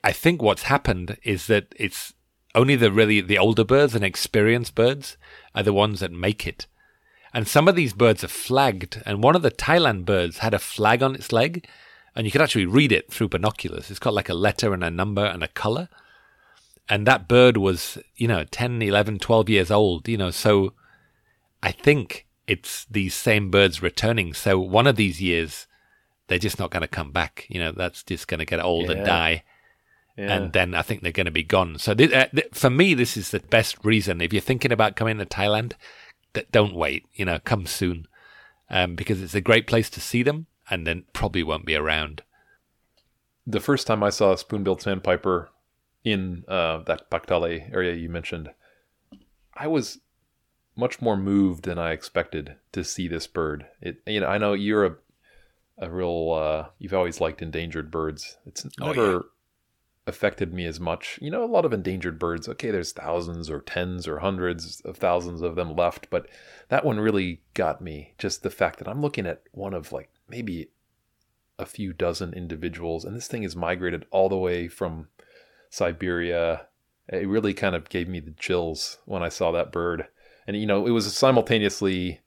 I 0.04 0.12
think 0.12 0.42
what's 0.42 0.64
happened 0.64 1.16
is 1.22 1.46
that 1.46 1.72
it's 1.76 2.12
only 2.54 2.76
the 2.76 2.92
really 2.92 3.20
the 3.20 3.38
older 3.38 3.64
birds 3.64 3.94
and 3.94 4.04
experienced 4.04 4.74
birds 4.74 5.16
are 5.54 5.62
the 5.62 5.72
ones 5.72 6.00
that 6.00 6.12
make 6.12 6.46
it. 6.46 6.66
And 7.34 7.48
some 7.48 7.68
of 7.68 7.76
these 7.76 7.92
birds 7.94 8.22
are 8.22 8.28
flagged. 8.28 9.02
And 9.06 9.22
one 9.22 9.36
of 9.36 9.42
the 9.42 9.50
Thailand 9.50 10.04
birds 10.04 10.38
had 10.38 10.54
a 10.54 10.58
flag 10.58 11.02
on 11.02 11.14
its 11.14 11.32
leg, 11.32 11.66
and 12.14 12.26
you 12.26 12.30
could 12.30 12.42
actually 12.42 12.66
read 12.66 12.92
it 12.92 13.10
through 13.10 13.28
binoculars. 13.28 13.90
It's 13.90 13.98
got 13.98 14.14
like 14.14 14.28
a 14.28 14.34
letter 14.34 14.74
and 14.74 14.84
a 14.84 14.90
number 14.90 15.24
and 15.24 15.42
a 15.42 15.48
color. 15.48 15.88
And 16.88 17.06
that 17.06 17.28
bird 17.28 17.56
was, 17.56 17.96
you 18.16 18.28
know, 18.28 18.44
10, 18.44 18.82
11, 18.82 19.18
12 19.18 19.48
years 19.48 19.70
old, 19.70 20.08
you 20.08 20.18
know. 20.18 20.30
So 20.30 20.74
I 21.62 21.72
think 21.72 22.26
it's 22.46 22.84
these 22.90 23.14
same 23.14 23.50
birds 23.50 23.80
returning. 23.80 24.34
So 24.34 24.58
one 24.58 24.86
of 24.86 24.96
these 24.96 25.22
years, 25.22 25.66
they're 26.26 26.38
just 26.38 26.58
not 26.58 26.70
going 26.70 26.82
to 26.82 26.88
come 26.88 27.12
back. 27.12 27.46
You 27.48 27.60
know, 27.60 27.72
that's 27.72 28.02
just 28.02 28.28
going 28.28 28.40
to 28.40 28.44
get 28.44 28.60
old 28.60 28.86
yeah. 28.86 28.92
and 28.92 29.06
die. 29.06 29.44
Yeah. 30.18 30.36
And 30.36 30.52
then 30.52 30.74
I 30.74 30.82
think 30.82 31.00
they're 31.00 31.12
going 31.12 31.26
to 31.26 31.30
be 31.30 31.44
gone. 31.44 31.78
So 31.78 31.94
th- 31.94 32.12
uh, 32.12 32.26
th- 32.26 32.48
for 32.52 32.68
me, 32.68 32.92
this 32.92 33.16
is 33.16 33.30
the 33.30 33.40
best 33.40 33.82
reason. 33.82 34.20
If 34.20 34.34
you're 34.34 34.42
thinking 34.42 34.72
about 34.72 34.96
coming 34.96 35.16
to 35.16 35.24
Thailand, 35.24 35.72
don't 36.50 36.74
wait. 36.74 37.06
You 37.14 37.24
know, 37.24 37.38
come 37.38 37.66
soon, 37.66 38.06
um, 38.70 38.94
because 38.94 39.22
it's 39.22 39.34
a 39.34 39.40
great 39.40 39.66
place 39.66 39.90
to 39.90 40.00
see 40.00 40.22
them, 40.22 40.46
and 40.70 40.86
then 40.86 41.04
probably 41.12 41.42
won't 41.42 41.66
be 41.66 41.76
around. 41.76 42.22
The 43.46 43.60
first 43.60 43.86
time 43.86 44.02
I 44.02 44.10
saw 44.10 44.32
a 44.32 44.38
spoon-billed 44.38 44.82
sandpiper 44.82 45.50
in 46.04 46.44
uh, 46.48 46.78
that 46.84 47.10
Pak 47.10 47.26
Thale 47.26 47.44
area 47.72 47.94
you 47.94 48.08
mentioned, 48.08 48.50
I 49.54 49.66
was 49.66 49.98
much 50.76 51.02
more 51.02 51.16
moved 51.16 51.64
than 51.64 51.78
I 51.78 51.92
expected 51.92 52.56
to 52.72 52.84
see 52.84 53.08
this 53.08 53.26
bird. 53.26 53.66
It, 53.80 54.00
you 54.06 54.20
know, 54.20 54.28
I 54.28 54.38
know 54.38 54.52
you're 54.52 54.86
a 54.86 54.96
a 55.78 55.90
real 55.90 56.32
uh, 56.32 56.68
you've 56.78 56.94
always 56.94 57.20
liked 57.20 57.42
endangered 57.42 57.90
birds. 57.90 58.36
It's 58.46 58.66
never 58.78 59.16
oh, 59.16 59.24
affected 60.06 60.52
me 60.52 60.64
as 60.66 60.80
much. 60.80 61.18
You 61.22 61.30
know, 61.30 61.44
a 61.44 61.46
lot 61.46 61.64
of 61.64 61.72
endangered 61.72 62.18
birds, 62.18 62.48
okay, 62.48 62.70
there's 62.70 62.92
thousands 62.92 63.48
or 63.48 63.60
tens 63.60 64.08
or 64.08 64.18
hundreds 64.18 64.80
of 64.80 64.96
thousands 64.96 65.42
of 65.42 65.54
them 65.54 65.76
left, 65.76 66.08
but 66.10 66.26
that 66.68 66.84
one 66.84 67.00
really 67.00 67.42
got 67.54 67.80
me. 67.80 68.14
Just 68.18 68.42
the 68.42 68.50
fact 68.50 68.78
that 68.78 68.88
I'm 68.88 69.00
looking 69.00 69.26
at 69.26 69.42
one 69.52 69.74
of 69.74 69.92
like 69.92 70.10
maybe 70.28 70.70
a 71.58 71.66
few 71.66 71.92
dozen 71.92 72.32
individuals, 72.34 73.04
and 73.04 73.16
this 73.16 73.28
thing 73.28 73.44
is 73.44 73.54
migrated 73.54 74.06
all 74.10 74.28
the 74.28 74.36
way 74.36 74.68
from 74.68 75.08
Siberia. 75.70 76.66
It 77.08 77.28
really 77.28 77.54
kind 77.54 77.74
of 77.74 77.88
gave 77.88 78.08
me 78.08 78.20
the 78.20 78.32
chills 78.32 78.98
when 79.04 79.22
I 79.22 79.28
saw 79.28 79.52
that 79.52 79.72
bird. 79.72 80.06
And, 80.46 80.56
you 80.56 80.66
know, 80.66 80.86
it 80.86 80.90
was 80.90 81.14
simultaneously 81.16 82.20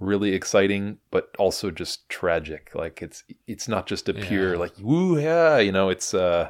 really 0.00 0.32
exciting 0.32 0.96
but 1.10 1.34
also 1.38 1.70
just 1.72 2.08
tragic 2.08 2.70
like 2.72 3.02
it's 3.02 3.24
it's 3.48 3.66
not 3.66 3.86
just 3.86 4.08
a 4.08 4.14
pure 4.14 4.52
yeah. 4.52 4.58
like 4.58 4.72
woo 4.80 5.18
yeah 5.18 5.58
you 5.58 5.72
know 5.72 5.88
it's 5.88 6.14
uh 6.14 6.48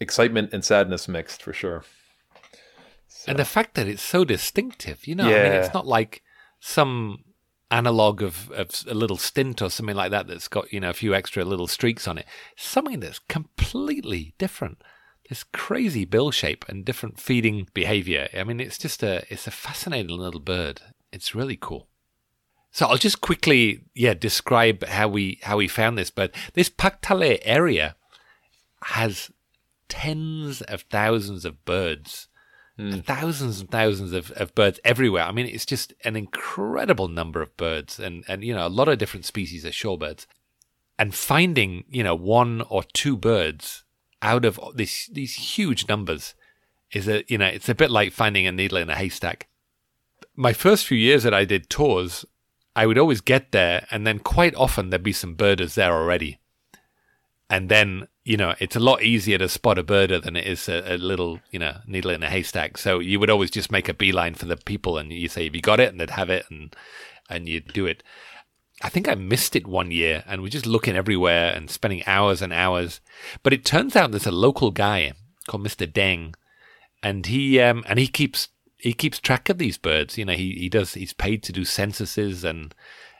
excitement 0.00 0.52
and 0.52 0.64
sadness 0.64 1.08
mixed 1.08 1.42
for 1.42 1.52
sure. 1.52 1.84
So. 3.08 3.30
And 3.30 3.38
the 3.38 3.44
fact 3.44 3.74
that 3.74 3.86
it's 3.86 4.02
so 4.02 4.24
distinctive, 4.24 5.06
you 5.06 5.14
know, 5.14 5.28
yeah. 5.28 5.36
I 5.36 5.42
mean, 5.44 5.52
it's 5.52 5.74
not 5.74 5.86
like 5.86 6.22
some 6.60 7.24
analog 7.70 8.22
of, 8.22 8.50
of 8.50 8.70
a 8.88 8.94
little 8.94 9.16
stint 9.16 9.62
or 9.62 9.70
something 9.70 9.96
like 9.96 10.10
that 10.10 10.26
that's 10.26 10.48
got, 10.48 10.72
you 10.72 10.80
know, 10.80 10.90
a 10.90 10.94
few 10.94 11.14
extra 11.14 11.44
little 11.44 11.66
streaks 11.66 12.06
on 12.06 12.18
it. 12.18 12.26
Something 12.56 13.00
that's 13.00 13.20
completely 13.20 14.34
different. 14.38 14.82
This 15.28 15.44
crazy 15.44 16.04
bill 16.04 16.30
shape 16.30 16.64
and 16.68 16.84
different 16.84 17.18
feeding 17.18 17.68
behavior. 17.72 18.28
I 18.34 18.44
mean, 18.44 18.60
it's 18.60 18.78
just 18.78 19.02
a, 19.02 19.24
it's 19.30 19.46
a 19.46 19.50
fascinating 19.50 20.18
little 20.18 20.40
bird. 20.40 20.82
It's 21.12 21.34
really 21.34 21.56
cool. 21.56 21.88
So 22.74 22.86
I'll 22.86 22.96
just 22.96 23.20
quickly, 23.20 23.84
yeah, 23.94 24.14
describe 24.14 24.84
how 24.84 25.06
we 25.06 25.38
how 25.44 25.58
we 25.58 25.68
found 25.68 25.96
this. 25.96 26.10
But 26.10 26.34
this 26.54 26.68
Pak 26.68 27.06
Thale 27.06 27.38
area 27.42 27.94
has 28.82 29.30
tens 29.88 30.62
of 30.62 30.82
thousands 30.82 31.44
of 31.44 31.64
birds. 31.64 32.28
Mm. 32.78 33.04
Thousands 33.04 33.60
and 33.60 33.70
thousands 33.70 34.12
of, 34.12 34.32
of 34.32 34.54
birds 34.54 34.80
everywhere. 34.84 35.22
I 35.22 35.32
mean, 35.32 35.46
it's 35.46 35.66
just 35.66 35.92
an 36.04 36.16
incredible 36.16 37.06
number 37.06 37.40
of 37.40 37.56
birds 37.56 38.00
and, 38.00 38.24
and, 38.26 38.42
you 38.42 38.52
know, 38.52 38.66
a 38.66 38.68
lot 38.68 38.88
of 38.88 38.98
different 38.98 39.24
species 39.24 39.64
of 39.64 39.72
shorebirds. 39.72 40.26
And 40.98 41.14
finding, 41.14 41.84
you 41.88 42.02
know, 42.02 42.16
one 42.16 42.62
or 42.62 42.82
two 42.82 43.16
birds 43.16 43.84
out 44.22 44.44
of 44.44 44.58
this, 44.74 45.06
these 45.06 45.34
huge 45.34 45.88
numbers 45.88 46.34
is 46.92 47.06
a, 47.06 47.24
you 47.28 47.38
know, 47.38 47.46
it's 47.46 47.68
a 47.68 47.74
bit 47.74 47.90
like 47.90 48.12
finding 48.12 48.46
a 48.46 48.52
needle 48.52 48.78
in 48.78 48.90
a 48.90 48.96
haystack. 48.96 49.48
My 50.34 50.52
first 50.52 50.86
few 50.86 50.98
years 50.98 51.22
that 51.22 51.34
I 51.34 51.44
did 51.44 51.70
tours, 51.70 52.24
I 52.74 52.86
would 52.86 52.98
always 52.98 53.20
get 53.20 53.52
there 53.52 53.86
and 53.90 54.04
then 54.04 54.18
quite 54.18 54.54
often 54.56 54.90
there'd 54.90 55.02
be 55.02 55.12
some 55.12 55.34
birders 55.34 55.76
there 55.76 55.92
already. 55.92 56.40
And 57.48 57.68
then 57.68 58.08
you 58.24 58.38
know, 58.38 58.54
it's 58.58 58.76
a 58.76 58.80
lot 58.80 59.02
easier 59.02 59.36
to 59.36 59.48
spot 59.48 59.78
a 59.78 59.84
birder 59.84 60.22
than 60.22 60.34
it 60.34 60.46
is 60.46 60.68
a, 60.68 60.94
a, 60.94 60.96
little, 60.96 61.40
you 61.50 61.58
know, 61.58 61.76
needle 61.86 62.10
in 62.10 62.22
a 62.22 62.30
haystack. 62.30 62.78
So 62.78 62.98
you 62.98 63.20
would 63.20 63.28
always 63.28 63.50
just 63.50 63.70
make 63.70 63.88
a 63.88 63.94
beeline 63.94 64.34
for 64.34 64.46
the 64.46 64.56
people 64.56 64.96
and 64.96 65.12
you 65.12 65.28
say, 65.28 65.44
have 65.44 65.54
you 65.54 65.60
got 65.60 65.78
it? 65.78 65.90
And 65.90 66.00
they'd 66.00 66.10
have 66.10 66.30
it 66.30 66.46
and, 66.50 66.74
and 67.28 67.48
you'd 67.48 67.72
do 67.74 67.84
it. 67.84 68.02
I 68.82 68.88
think 68.88 69.08
I 69.08 69.14
missed 69.14 69.54
it 69.54 69.66
one 69.66 69.90
year 69.90 70.24
and 70.26 70.42
we're 70.42 70.48
just 70.48 70.66
looking 70.66 70.96
everywhere 70.96 71.52
and 71.54 71.70
spending 71.70 72.02
hours 72.06 72.40
and 72.40 72.52
hours. 72.52 73.00
But 73.42 73.52
it 73.52 73.64
turns 73.64 73.94
out 73.94 74.10
there's 74.10 74.26
a 74.26 74.32
local 74.32 74.70
guy 74.70 75.12
called 75.46 75.66
Mr. 75.66 75.86
Deng 75.86 76.34
and 77.02 77.26
he 77.26 77.60
um, 77.60 77.84
and 77.86 77.98
he 77.98 78.08
keeps 78.08 78.48
he 78.78 78.94
keeps 78.94 79.20
track 79.20 79.48
of 79.48 79.58
these 79.58 79.76
birds. 79.76 80.16
You 80.16 80.24
know, 80.24 80.32
he 80.32 80.54
he 80.54 80.68
does. 80.70 80.94
He's 80.94 81.12
paid 81.12 81.42
to 81.44 81.52
do 81.52 81.64
censuses 81.64 82.42
and 82.42 82.74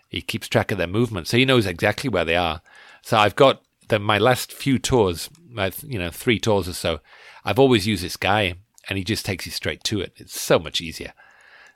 he 0.08 0.23
keeps 0.23 0.49
track 0.49 0.73
of 0.73 0.78
their 0.78 0.87
movement, 0.87 1.28
so 1.28 1.37
he 1.37 1.44
knows 1.44 1.66
exactly 1.66 2.08
where 2.08 2.25
they 2.25 2.37
are. 2.37 2.62
So 3.02 3.18
I've 3.18 3.37
got 3.37 3.62
the, 3.88 3.99
my 3.99 4.19
last 4.19 4.53
few 4.53 4.79
tours, 4.79 5.31
my, 5.49 5.73
you 5.83 5.99
know, 5.99 6.11
three 6.11 6.38
tours 6.38 6.69
or 6.69 6.73
so. 6.73 7.00
I've 7.45 7.59
always 7.59 7.87
used 7.87 8.03
this 8.03 8.17
guy, 8.17 8.55
and 8.88 8.99
he 8.99 9.05
just 9.05 9.25
takes 9.25 9.47
you 9.47 9.53
straight 9.53 9.85
to 9.85 10.00
it. 10.00 10.14
It's 10.17 10.41
so 10.41 10.59
much 10.59 10.81
easier. 10.81 11.12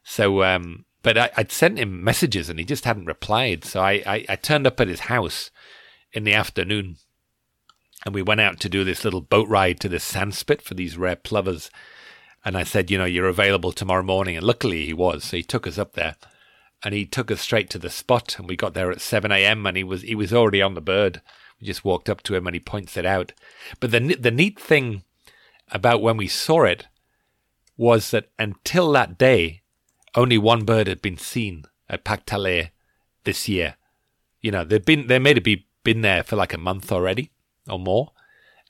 So, 0.03 0.43
um, 0.43 0.85
but 1.03 1.19
I, 1.19 1.31
would 1.37 1.53
sent 1.53 1.79
him 1.79 2.03
messages, 2.03 2.49
and 2.49 2.59
he 2.59 2.65
just 2.65 2.85
hadn't 2.85 3.07
replied. 3.07 3.65
So 3.65 3.81
I, 3.81 4.03
I, 4.07 4.27
I 4.31 4.37
turned 4.37 4.67
up 4.67 4.81
at 4.81 4.89
his 4.89 5.01
house 5.01 5.51
in 6.13 6.25
the 6.25 6.35
afternoon, 6.35 6.97
and 8.05 8.15
we 8.15 8.23
went 8.23 8.41
out 8.41 8.61
to 8.61 8.69
do 8.69 8.85
this 8.85 9.05
little 9.05 9.21
boat 9.21 9.49
ride 9.49 9.81
to 9.81 9.89
the 9.89 9.97
sandspit 9.97 10.63
for 10.63 10.75
these 10.75 10.97
rare 10.97 11.17
plovers. 11.17 11.71
And 12.45 12.57
I 12.57 12.63
said, 12.63 12.91
you 12.91 12.99
know, 12.99 13.05
you're 13.05 13.29
available 13.29 13.73
tomorrow 13.73 14.03
morning. 14.03 14.37
And 14.37 14.47
luckily 14.47 14.87
he 14.87 14.95
was. 14.95 15.25
So 15.25 15.37
he 15.37 15.43
took 15.43 15.67
us 15.67 15.79
up 15.79 15.95
there 15.95 16.17
and 16.83 16.95
he 16.95 17.05
took 17.05 17.31
us 17.31 17.41
straight 17.41 17.69
to 17.71 17.79
the 17.79 17.91
spot. 17.91 18.39
And 18.39 18.49
we 18.49 18.57
got 18.57 18.75
there 18.75 18.91
at 18.91 19.01
7 19.01 19.33
a.m. 19.33 19.67
and 19.67 19.77
he 19.77 19.85
was, 19.85 20.03
he 20.03 20.15
was 20.15 20.33
already 20.33 20.63
on 20.63 20.75
the 20.75 20.81
bird. 20.81 21.21
We 21.61 21.67
just 21.67 21.85
walked 21.85 22.09
up 22.09 22.23
to 22.25 22.35
him 22.35 22.47
and 22.47 22.55
he 22.55 22.61
points 22.61 22.97
it 22.97 23.07
out. 23.07 23.33
But 23.81 23.91
the, 23.91 24.15
the 24.15 24.31
neat 24.31 24.59
thing 24.59 25.03
about 25.71 26.03
when 26.03 26.17
we 26.17 26.29
saw 26.29 26.65
it 26.65 26.87
was 27.77 28.11
that 28.11 28.31
until 28.39 28.93
that 28.93 29.19
day, 29.19 29.63
only 30.15 30.39
one 30.39 30.65
bird 30.65 30.87
had 30.87 31.03
been 31.03 31.19
seen 31.19 31.65
at 31.89 32.05
Pak 32.05 32.27
Thale 32.27 32.69
this 33.25 33.49
year. 33.49 33.77
You 34.41 34.51
know, 34.51 34.65
they've 34.65 34.85
been, 34.85 35.07
they 35.09 35.19
may 35.19 35.35
have 35.35 35.45
been 35.85 36.01
there 36.01 36.23
for 36.23 36.37
like 36.37 36.55
a 36.55 36.59
month 36.59 36.93
already 36.93 37.31
or 37.69 37.79
more. 37.79 38.13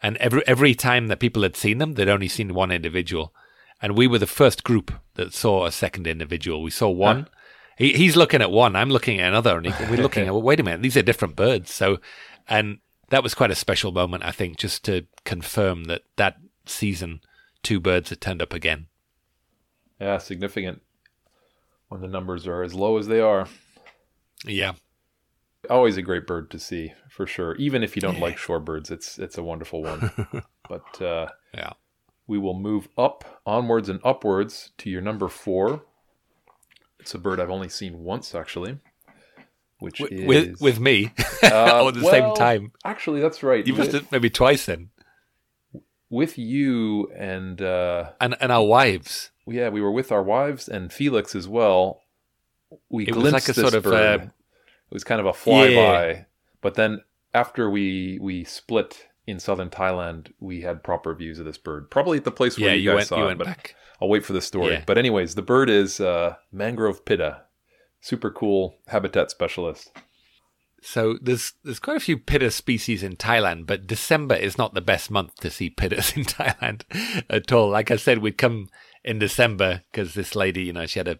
And 0.03 0.17
every, 0.19 0.47
every 0.47 0.75
time 0.75 1.09
that 1.09 1.21
people 1.21 1.43
had 1.43 1.57
seen 1.57 1.79
them, 1.79 1.95
they'd 1.95 2.09
only 2.09 2.29
seen 2.29 2.55
one 2.55 2.71
individual 2.71 3.35
and 3.81 3.97
we 3.97 4.07
were 4.07 4.19
the 4.19 4.27
first 4.27 4.65
group 4.65 4.93
that 5.15 5.33
saw 5.33 5.67
a 5.67 5.73
second 5.73 6.07
individual. 6.07 6.63
We 6.63 6.71
saw 6.71 6.89
one. 6.89 7.23
Huh? 7.23 7.29
He, 7.77 7.93
he's 7.93 8.17
looking 8.17 8.43
at 8.43 8.51
one. 8.51 8.75
I'm 8.75 8.91
looking 8.91 9.21
at 9.21 9.29
another, 9.29 9.57
and 9.57 9.67
he, 9.67 9.85
we're 9.87 10.03
looking 10.03 10.25
at. 10.27 10.33
Well, 10.33 10.43
wait 10.43 10.61
a 10.61 10.65
minute, 10.65 10.83
these 10.83 10.97
are 10.97 11.03
different 11.03 11.37
birds. 11.37 11.73
So, 11.73 12.01
and 12.49 12.79
that 13.11 13.23
was 13.23 13.35
quite 13.35 13.51
a 13.51 13.57
special 13.57 13.93
moment, 13.93 14.25
I 14.25 14.33
think, 14.33 14.57
just 14.57 14.85
to 14.85 15.07
confirm 15.25 15.85
that 15.85 16.03
that 16.17 16.37
season 16.67 17.21
two 17.63 17.81
birds 17.81 18.11
had 18.11 18.21
turned 18.21 18.43
up 18.43 18.53
again. 18.53 18.87
Yeah, 20.01 20.19
significant 20.19 20.83
when 21.89 22.01
the 22.01 22.09
numbers 22.09 22.47
are 22.47 22.63
as 22.63 22.75
low 22.75 22.99
as 22.99 23.09
they 23.09 23.21
are. 23.21 23.49
Yeah, 24.45 24.73
always 25.69 25.97
a 25.97 26.03
great 26.03 26.27
bird 26.27 26.51
to 26.53 26.59
see 26.59 26.93
for 27.09 27.27
sure. 27.27 27.55
Even 27.57 27.83
if 27.83 27.97
you 27.97 28.03
don't 28.03 28.19
yeah. 28.19 28.23
like 28.23 28.37
shorebirds, 28.39 28.91
it's 28.91 29.19
it's 29.19 29.39
a 29.39 29.43
wonderful 29.43 29.83
one. 29.83 30.11
but 30.69 31.03
uh, 31.03 31.29
yeah 31.55 31.73
we 32.29 32.39
will 32.39 32.55
move 32.55 32.89
up, 32.97 33.41
onwards 33.45 33.89
and 33.89 33.99
upwards 34.05 34.71
to 34.79 34.91
your 34.91 35.01
number 35.01 35.27
four. 35.27 35.83
It's 37.01 37.15
a 37.15 37.19
bird 37.19 37.41
I've 37.41 37.51
only 37.51 37.71
seen 37.71 38.05
once, 38.05 38.35
actually. 38.35 38.79
Which 39.81 40.01
with, 40.01 40.13
is 40.13 40.27
with, 40.27 40.61
with 40.61 40.81
me 40.81 41.13
uh, 41.43 41.87
at 41.87 41.95
the 41.95 42.01
well, 42.03 42.11
same 42.11 42.35
time. 42.35 42.73
Actually, 42.85 43.21
that's 43.21 43.43
right. 43.43 43.67
You 43.67 43.75
must 43.75 43.93
have 43.93 44.11
maybe 44.11 44.31
twice 44.31 44.67
then. 44.67 44.91
With 46.11 46.39
you 46.39 47.11
and 47.13 47.61
uh, 47.63 48.11
and 48.21 48.35
and 48.41 48.51
our 48.51 48.65
wives. 48.65 49.31
Yeah, 49.47 49.69
we 49.69 49.81
were 49.81 49.93
with 49.93 50.11
our 50.11 50.23
wives 50.23 50.69
and 50.69 50.93
Felix 50.93 51.35
as 51.35 51.47
well. 51.47 52.03
We 52.89 53.07
it 53.07 53.13
glimpsed 53.13 53.49
like 53.49 53.57
a 53.57 53.61
sort 53.61 53.75
of 53.75 53.85
bird. 53.85 54.21
Uh, 54.21 54.25
it 54.25 54.95
was 54.95 55.05
kind 55.05 55.21
of 55.21 55.27
a 55.27 55.33
flyby, 55.33 56.15
yeah. 56.15 56.25
but 56.61 56.75
then 56.75 57.03
after 57.35 57.71
we 57.71 58.19
we 58.21 58.45
split 58.45 59.07
in 59.27 59.39
southern 59.39 59.69
Thailand, 59.69 60.33
we 60.41 60.63
had 60.63 60.83
proper 60.83 61.15
views 61.15 61.39
of 61.39 61.45
this 61.45 61.59
bird. 61.59 61.91
Probably 61.91 62.19
at 62.19 62.25
the 62.25 62.33
place 62.33 62.59
where 62.59 62.71
yeah, 62.71 62.75
you, 62.75 62.83
you 62.83 62.91
guys 62.91 62.97
went, 62.97 63.09
saw 63.09 63.19
you 63.19 63.29
it, 63.29 63.39
but 63.39 63.47
back. 63.47 63.75
I'll 64.01 64.09
wait 64.09 64.25
for 64.25 64.33
the 64.33 64.41
story. 64.41 64.73
Yeah. 64.73 64.85
But 64.87 64.97
anyways, 64.97 65.35
the 65.35 65.43
bird 65.43 65.69
is 65.69 66.01
uh, 66.01 66.37
mangrove 66.51 67.05
pitta, 67.05 67.43
super 68.01 68.31
cool 68.31 68.77
habitat 68.89 69.31
specialist. 69.31 69.91
So 70.81 71.19
there's 71.21 71.55
there's 71.65 71.81
quite 71.81 71.97
a 71.97 72.01
few 72.01 72.19
pitta 72.19 72.51
species 72.51 73.03
in 73.03 73.17
Thailand, 73.17 73.67
but 73.67 73.87
December 73.87 74.37
is 74.37 74.57
not 74.57 74.75
the 74.75 74.81
best 74.81 75.11
month 75.11 75.35
to 75.41 75.51
see 75.51 75.71
pittas 75.71 76.17
in 76.17 76.25
Thailand 76.25 76.83
at 77.29 77.53
all. 77.53 77.71
Like 77.71 77.91
I 77.91 77.97
said, 77.97 78.19
we'd 78.19 78.39
come 78.39 78.69
in 79.05 79.19
December 79.19 79.83
because 79.91 80.15
this 80.15 80.37
lady, 80.37 80.65
you 80.65 80.73
know, 80.73 80.87
she 80.87 81.01
had 81.01 81.09
a 81.09 81.19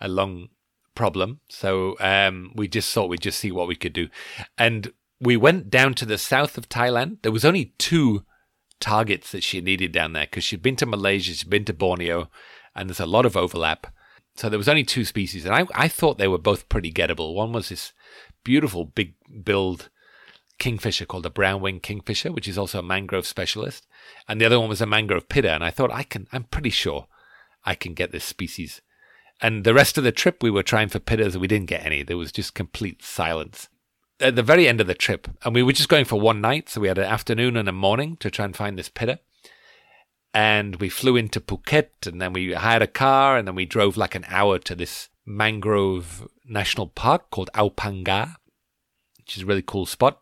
a 0.00 0.08
long 0.08 0.48
problem, 0.94 1.40
so 1.48 1.96
um, 2.00 2.52
we 2.54 2.68
just 2.68 2.92
thought 2.92 3.08
we'd 3.08 3.20
just 3.20 3.38
see 3.38 3.52
what 3.52 3.68
we 3.68 3.76
could 3.76 3.92
do, 3.92 4.08
and 4.58 4.92
we 5.20 5.36
went 5.36 5.70
down 5.70 5.94
to 5.94 6.04
the 6.04 6.18
south 6.18 6.58
of 6.58 6.68
Thailand. 6.68 7.22
There 7.22 7.32
was 7.32 7.44
only 7.44 7.74
two 7.78 8.24
targets 8.80 9.32
that 9.32 9.42
she 9.42 9.60
needed 9.60 9.92
down 9.92 10.12
there 10.12 10.26
because 10.26 10.44
she'd 10.44 10.62
been 10.62 10.76
to 10.76 10.86
Malaysia, 10.86 11.32
she'd 11.32 11.50
been 11.50 11.64
to 11.64 11.72
Borneo, 11.72 12.28
and 12.74 12.88
there's 12.88 13.00
a 13.00 13.06
lot 13.06 13.26
of 13.26 13.36
overlap. 13.36 13.86
So 14.36 14.48
there 14.48 14.58
was 14.58 14.68
only 14.68 14.84
two 14.84 15.04
species, 15.04 15.44
and 15.44 15.54
I, 15.54 15.66
I 15.74 15.88
thought 15.88 16.18
they 16.18 16.28
were 16.28 16.38
both 16.38 16.68
pretty 16.68 16.92
gettable. 16.92 17.34
One 17.34 17.52
was 17.52 17.70
this 17.70 17.92
beautiful 18.44 18.84
big 18.84 19.14
billed 19.44 19.88
kingfisher 20.58 21.06
called 21.06 21.26
a 21.26 21.30
brown 21.30 21.60
winged 21.60 21.82
kingfisher, 21.82 22.32
which 22.32 22.48
is 22.48 22.58
also 22.58 22.78
a 22.78 22.82
mangrove 22.82 23.26
specialist, 23.26 23.86
and 24.28 24.40
the 24.40 24.46
other 24.46 24.60
one 24.60 24.68
was 24.68 24.80
a 24.80 24.86
mangrove 24.86 25.28
pitta. 25.28 25.52
And 25.52 25.64
I 25.64 25.70
thought 25.70 25.90
I 25.90 26.02
can, 26.02 26.28
I'm 26.32 26.44
pretty 26.44 26.70
sure 26.70 27.06
I 27.64 27.74
can 27.74 27.94
get 27.94 28.12
this 28.12 28.24
species. 28.24 28.82
And 29.40 29.64
the 29.64 29.74
rest 29.74 29.98
of 29.98 30.04
the 30.04 30.12
trip, 30.12 30.42
we 30.42 30.50
were 30.50 30.62
trying 30.62 30.88
for 30.88 30.98
pittas, 30.98 31.32
and 31.32 31.40
we 31.40 31.48
didn't 31.48 31.68
get 31.68 31.84
any. 31.84 32.02
There 32.02 32.16
was 32.16 32.32
just 32.32 32.54
complete 32.54 33.02
silence 33.02 33.68
at 34.20 34.36
the 34.36 34.42
very 34.42 34.66
end 34.66 34.80
of 34.80 34.86
the 34.86 34.94
trip, 34.94 35.28
and 35.44 35.54
we 35.54 35.62
were 35.62 35.72
just 35.72 35.88
going 35.88 36.04
for 36.04 36.20
one 36.20 36.40
night, 36.40 36.68
so 36.68 36.80
we 36.80 36.88
had 36.88 36.98
an 36.98 37.04
afternoon 37.04 37.56
and 37.56 37.68
a 37.68 37.72
morning 37.72 38.16
to 38.18 38.30
try 38.30 38.44
and 38.44 38.56
find 38.56 38.78
this 38.78 38.88
pitta. 38.88 39.20
And 40.36 40.76
we 40.76 40.90
flew 40.90 41.16
into 41.16 41.40
Phuket, 41.40 42.06
and 42.06 42.20
then 42.20 42.34
we 42.34 42.52
hired 42.52 42.82
a 42.82 42.86
car, 42.86 43.38
and 43.38 43.48
then 43.48 43.54
we 43.54 43.64
drove 43.64 43.96
like 43.96 44.14
an 44.14 44.26
hour 44.28 44.58
to 44.58 44.74
this 44.74 45.08
mangrove 45.24 46.28
national 46.44 46.88
park 46.88 47.30
called 47.30 47.48
Ao 47.54 47.70
Phang 47.70 48.06
Nga, 48.06 48.36
which 49.16 49.38
is 49.38 49.44
a 49.44 49.46
really 49.46 49.62
cool 49.62 49.86
spot. 49.86 50.20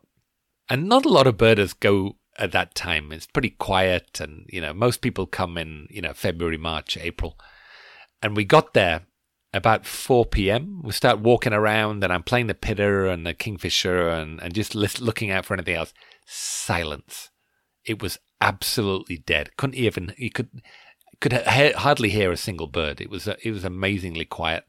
And 0.71 0.89
not 0.89 1.05
a 1.05 1.09
lot 1.09 1.27
of 1.27 1.37
birders 1.37 1.73
go 1.73 2.15
at 2.39 2.53
that 2.53 2.77
time. 2.77 3.11
It's 3.11 3.27
pretty 3.27 3.51
quiet, 3.51 4.21
and 4.21 4.47
you 4.49 4.61
know 4.61 4.73
most 4.73 5.01
people 5.01 5.27
come 5.27 5.59
in 5.59 5.89
you 5.91 6.01
know 6.01 6.13
February, 6.13 6.59
March, 6.59 6.97
April. 6.97 7.37
And 8.23 8.37
we 8.37 8.45
got 8.45 8.73
there 8.73 9.07
about 9.53 9.85
4 9.85 10.27
p.m. 10.27 10.81
We 10.85 10.93
start 10.93 11.19
walking 11.19 11.53
around 11.53 12.05
and 12.05 12.13
I'm 12.13 12.23
playing 12.23 12.47
the 12.47 12.55
pitta 12.55 13.11
and 13.11 13.27
the 13.27 13.35
kingfisher 13.35 14.09
and, 14.09 14.41
and 14.41 14.55
just 14.55 14.77
looking 14.77 15.33
out 15.33 15.45
for 15.45 15.55
anything 15.55 15.75
else. 15.75 15.93
Silence. 16.25 17.31
It 17.85 18.01
was 18.01 18.19
absolutely 18.41 19.19
dead. 19.19 19.57
Couldn't 19.57 19.77
even, 19.77 20.15
you 20.17 20.31
could, 20.31 20.63
could 21.21 21.33
ha- 21.33 21.77
hardly 21.77 22.11
hear 22.11 22.33
a 22.33 22.37
single 22.37 22.67
bird. 22.67 23.01
It 23.01 23.11
was, 23.11 23.29
it 23.29 23.51
was 23.51 23.65
amazingly 23.65 24.25
quiet. 24.25 24.65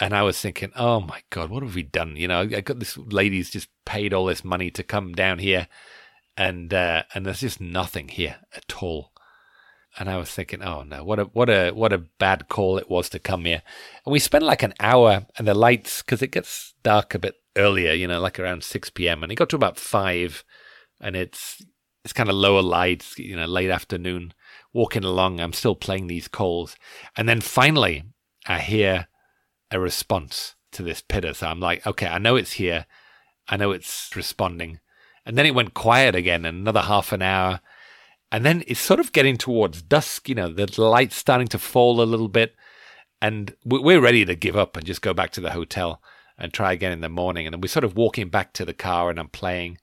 And 0.00 0.14
I 0.14 0.22
was 0.22 0.40
thinking, 0.40 0.72
oh 0.74 1.00
my 1.00 1.22
God, 1.30 1.50
what 1.50 1.62
have 1.62 1.74
we 1.74 1.82
done? 1.82 2.16
You 2.16 2.28
know, 2.28 2.40
I 2.40 2.60
got 2.60 2.80
this 2.80 2.96
lady's 2.96 3.50
just 3.50 3.68
paid 3.84 4.12
all 4.12 4.26
this 4.26 4.44
money 4.44 4.70
to 4.72 4.82
come 4.82 5.12
down 5.12 5.38
here 5.38 5.68
and, 6.36 6.74
uh, 6.74 7.04
and 7.14 7.24
there's 7.24 7.40
just 7.40 7.60
nothing 7.60 8.08
here 8.08 8.36
at 8.54 8.82
all 8.82 9.12
and 9.96 10.10
I 10.10 10.16
was 10.16 10.30
thinking, 10.30 10.62
oh 10.62 10.82
no, 10.82 11.04
what 11.04 11.18
a 11.18 11.24
what 11.24 11.48
a 11.48 11.70
what 11.70 11.92
a 11.92 11.98
bad 11.98 12.48
call 12.48 12.78
it 12.78 12.90
was 12.90 13.08
to 13.10 13.18
come 13.18 13.44
here. 13.44 13.62
And 14.04 14.12
we 14.12 14.18
spent 14.18 14.44
like 14.44 14.62
an 14.62 14.74
hour, 14.80 15.26
and 15.38 15.46
the 15.46 15.54
lights 15.54 16.02
because 16.02 16.22
it 16.22 16.32
gets 16.32 16.74
dark 16.82 17.14
a 17.14 17.18
bit 17.18 17.36
earlier, 17.56 17.92
you 17.92 18.08
know, 18.08 18.20
like 18.20 18.40
around 18.40 18.64
six 18.64 18.90
p.m. 18.90 19.22
And 19.22 19.30
it 19.30 19.36
got 19.36 19.48
to 19.50 19.56
about 19.56 19.78
five, 19.78 20.44
and 21.00 21.14
it's 21.14 21.64
it's 22.04 22.12
kind 22.12 22.28
of 22.28 22.34
lower 22.34 22.62
lights, 22.62 23.18
you 23.18 23.36
know, 23.36 23.46
late 23.46 23.70
afternoon. 23.70 24.34
Walking 24.72 25.04
along, 25.04 25.40
I'm 25.40 25.52
still 25.52 25.76
playing 25.76 26.08
these 26.08 26.28
calls, 26.28 26.76
and 27.16 27.28
then 27.28 27.40
finally, 27.40 28.04
I 28.46 28.58
hear 28.58 29.08
a 29.70 29.78
response 29.78 30.54
to 30.72 30.82
this 30.82 31.00
pitta. 31.00 31.34
So 31.34 31.46
I'm 31.46 31.60
like, 31.60 31.86
okay, 31.86 32.06
I 32.06 32.18
know 32.18 32.36
it's 32.36 32.54
here, 32.54 32.86
I 33.48 33.56
know 33.56 33.70
it's 33.70 34.10
responding, 34.16 34.80
and 35.24 35.38
then 35.38 35.46
it 35.46 35.54
went 35.54 35.74
quiet 35.74 36.14
again. 36.14 36.44
Another 36.44 36.82
half 36.82 37.12
an 37.12 37.22
hour 37.22 37.60
and 38.34 38.44
then 38.44 38.64
it's 38.66 38.80
sort 38.80 38.98
of 38.98 39.12
getting 39.12 39.36
towards 39.36 39.80
dusk, 39.80 40.28
you 40.28 40.34
know, 40.34 40.48
the 40.48 40.66
light's 40.82 41.14
starting 41.14 41.46
to 41.46 41.58
fall 41.58 42.00
a 42.00 42.02
little 42.02 42.26
bit. 42.26 42.56
And 43.22 43.54
we're 43.64 44.00
ready 44.00 44.24
to 44.24 44.34
give 44.34 44.56
up 44.56 44.76
and 44.76 44.84
just 44.84 45.02
go 45.02 45.14
back 45.14 45.30
to 45.32 45.40
the 45.40 45.52
hotel 45.52 46.02
and 46.36 46.52
try 46.52 46.72
again 46.72 46.90
in 46.90 47.00
the 47.00 47.08
morning. 47.08 47.46
And 47.46 47.54
then 47.54 47.60
we're 47.60 47.68
sort 47.68 47.84
of 47.84 47.96
walking 47.96 48.30
back 48.30 48.52
to 48.54 48.64
the 48.64 48.74
car 48.74 49.08
and 49.08 49.20
I'm 49.20 49.28
playing. 49.28 49.78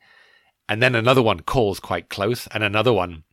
And 0.69 0.81
then 0.81 0.95
another 0.95 1.21
one 1.21 1.41
calls 1.41 1.79
quite 1.79 2.09
close 2.09 2.47
and 2.47 2.63
another 2.63 2.93
one. 2.93 3.23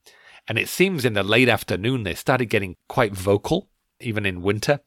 And 0.49 0.59
it 0.59 0.69
seems 0.69 1.05
in 1.05 1.13
the 1.13 1.23
late 1.23 1.49
afternoon, 1.49 2.03
they 2.03 2.15
started 2.15 2.47
getting 2.47 2.77
quite 2.89 3.13
vocal, 3.13 3.69
even 4.01 4.27
in 4.27 4.43
winter. 4.43 4.81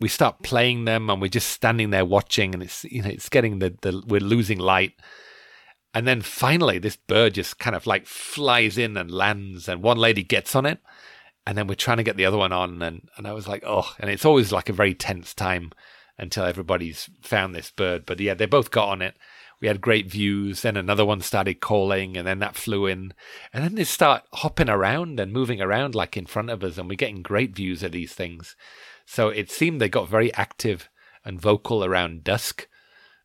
We 0.00 0.08
start 0.08 0.42
playing 0.42 0.84
them 0.84 1.10
and 1.10 1.20
we're 1.20 1.28
just 1.28 1.48
standing 1.48 1.90
there 1.90 2.04
watching 2.04 2.54
and 2.54 2.62
it's, 2.62 2.84
you 2.84 3.02
know, 3.02 3.10
it's 3.10 3.28
getting 3.28 3.58
the, 3.58 3.76
the 3.82 4.02
we're 4.06 4.20
losing 4.20 4.58
light 4.58 4.94
and 5.92 6.06
then 6.06 6.22
finally, 6.22 6.78
this 6.78 6.96
bird 6.96 7.34
just 7.34 7.58
kind 7.58 7.74
of 7.74 7.86
like 7.86 8.06
flies 8.06 8.78
in 8.78 8.96
and 8.96 9.10
lands, 9.10 9.68
and 9.68 9.82
one 9.82 9.98
lady 9.98 10.22
gets 10.22 10.54
on 10.54 10.66
it. 10.66 10.78
And 11.46 11.58
then 11.58 11.66
we're 11.66 11.74
trying 11.74 11.96
to 11.96 12.04
get 12.04 12.16
the 12.16 12.26
other 12.26 12.36
one 12.36 12.52
on. 12.52 12.80
And, 12.82 13.08
and 13.16 13.26
I 13.26 13.32
was 13.32 13.48
like, 13.48 13.64
oh, 13.66 13.94
and 13.98 14.10
it's 14.10 14.24
always 14.24 14.52
like 14.52 14.68
a 14.68 14.74
very 14.74 14.94
tense 14.94 15.34
time 15.34 15.72
until 16.16 16.44
everybody's 16.44 17.10
found 17.22 17.54
this 17.54 17.72
bird. 17.72 18.06
But 18.06 18.20
yeah, 18.20 18.34
they 18.34 18.46
both 18.46 18.70
got 18.70 18.88
on 18.88 19.02
it. 19.02 19.16
We 19.60 19.68
had 19.68 19.80
great 19.80 20.10
views. 20.10 20.62
Then 20.62 20.76
another 20.76 21.04
one 21.04 21.20
started 21.20 21.60
calling, 21.60 22.16
and 22.16 22.26
then 22.26 22.38
that 22.40 22.56
flew 22.56 22.86
in, 22.86 23.12
and 23.52 23.64
then 23.64 23.74
they 23.74 23.84
start 23.84 24.24
hopping 24.34 24.68
around 24.68 25.20
and 25.20 25.32
moving 25.32 25.60
around 25.60 25.94
like 25.94 26.16
in 26.16 26.26
front 26.26 26.50
of 26.50 26.64
us, 26.64 26.78
and 26.78 26.88
we're 26.88 26.94
getting 26.94 27.22
great 27.22 27.54
views 27.54 27.82
of 27.82 27.92
these 27.92 28.12
things. 28.12 28.56
So 29.06 29.28
it 29.28 29.50
seemed 29.50 29.80
they 29.80 29.88
got 29.88 30.08
very 30.08 30.32
active 30.34 30.88
and 31.24 31.40
vocal 31.40 31.84
around 31.84 32.24
dusk. 32.24 32.68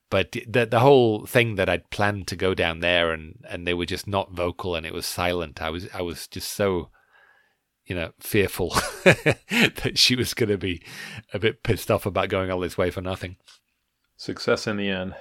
But 0.09 0.33
the 0.33 0.65
the 0.65 0.79
whole 0.79 1.25
thing 1.25 1.55
that 1.55 1.69
I'd 1.69 1.89
planned 1.89 2.27
to 2.27 2.35
go 2.35 2.53
down 2.53 2.79
there 2.79 3.11
and, 3.11 3.43
and 3.49 3.65
they 3.65 3.73
were 3.73 3.87
just 3.87 4.07
not 4.07 4.31
vocal 4.31 4.75
and 4.75 4.85
it 4.85 4.93
was 4.93 5.05
silent. 5.05 5.61
I 5.61 5.69
was 5.71 5.87
I 5.93 6.01
was 6.01 6.27
just 6.27 6.51
so 6.51 6.89
you 7.85 7.95
know, 7.95 8.11
fearful 8.19 8.69
that 9.03 9.93
she 9.95 10.15
was 10.15 10.33
going 10.33 10.49
to 10.49 10.57
be 10.57 10.81
a 11.33 11.39
bit 11.39 11.63
pissed 11.63 11.91
off 11.91 12.05
about 12.05 12.29
going 12.29 12.49
all 12.49 12.59
this 12.59 12.77
way 12.77 12.89
for 12.89 13.01
nothing. 13.01 13.37
Success 14.17 14.65
in 14.65 14.77
the 14.77 14.89
end. 14.89 15.13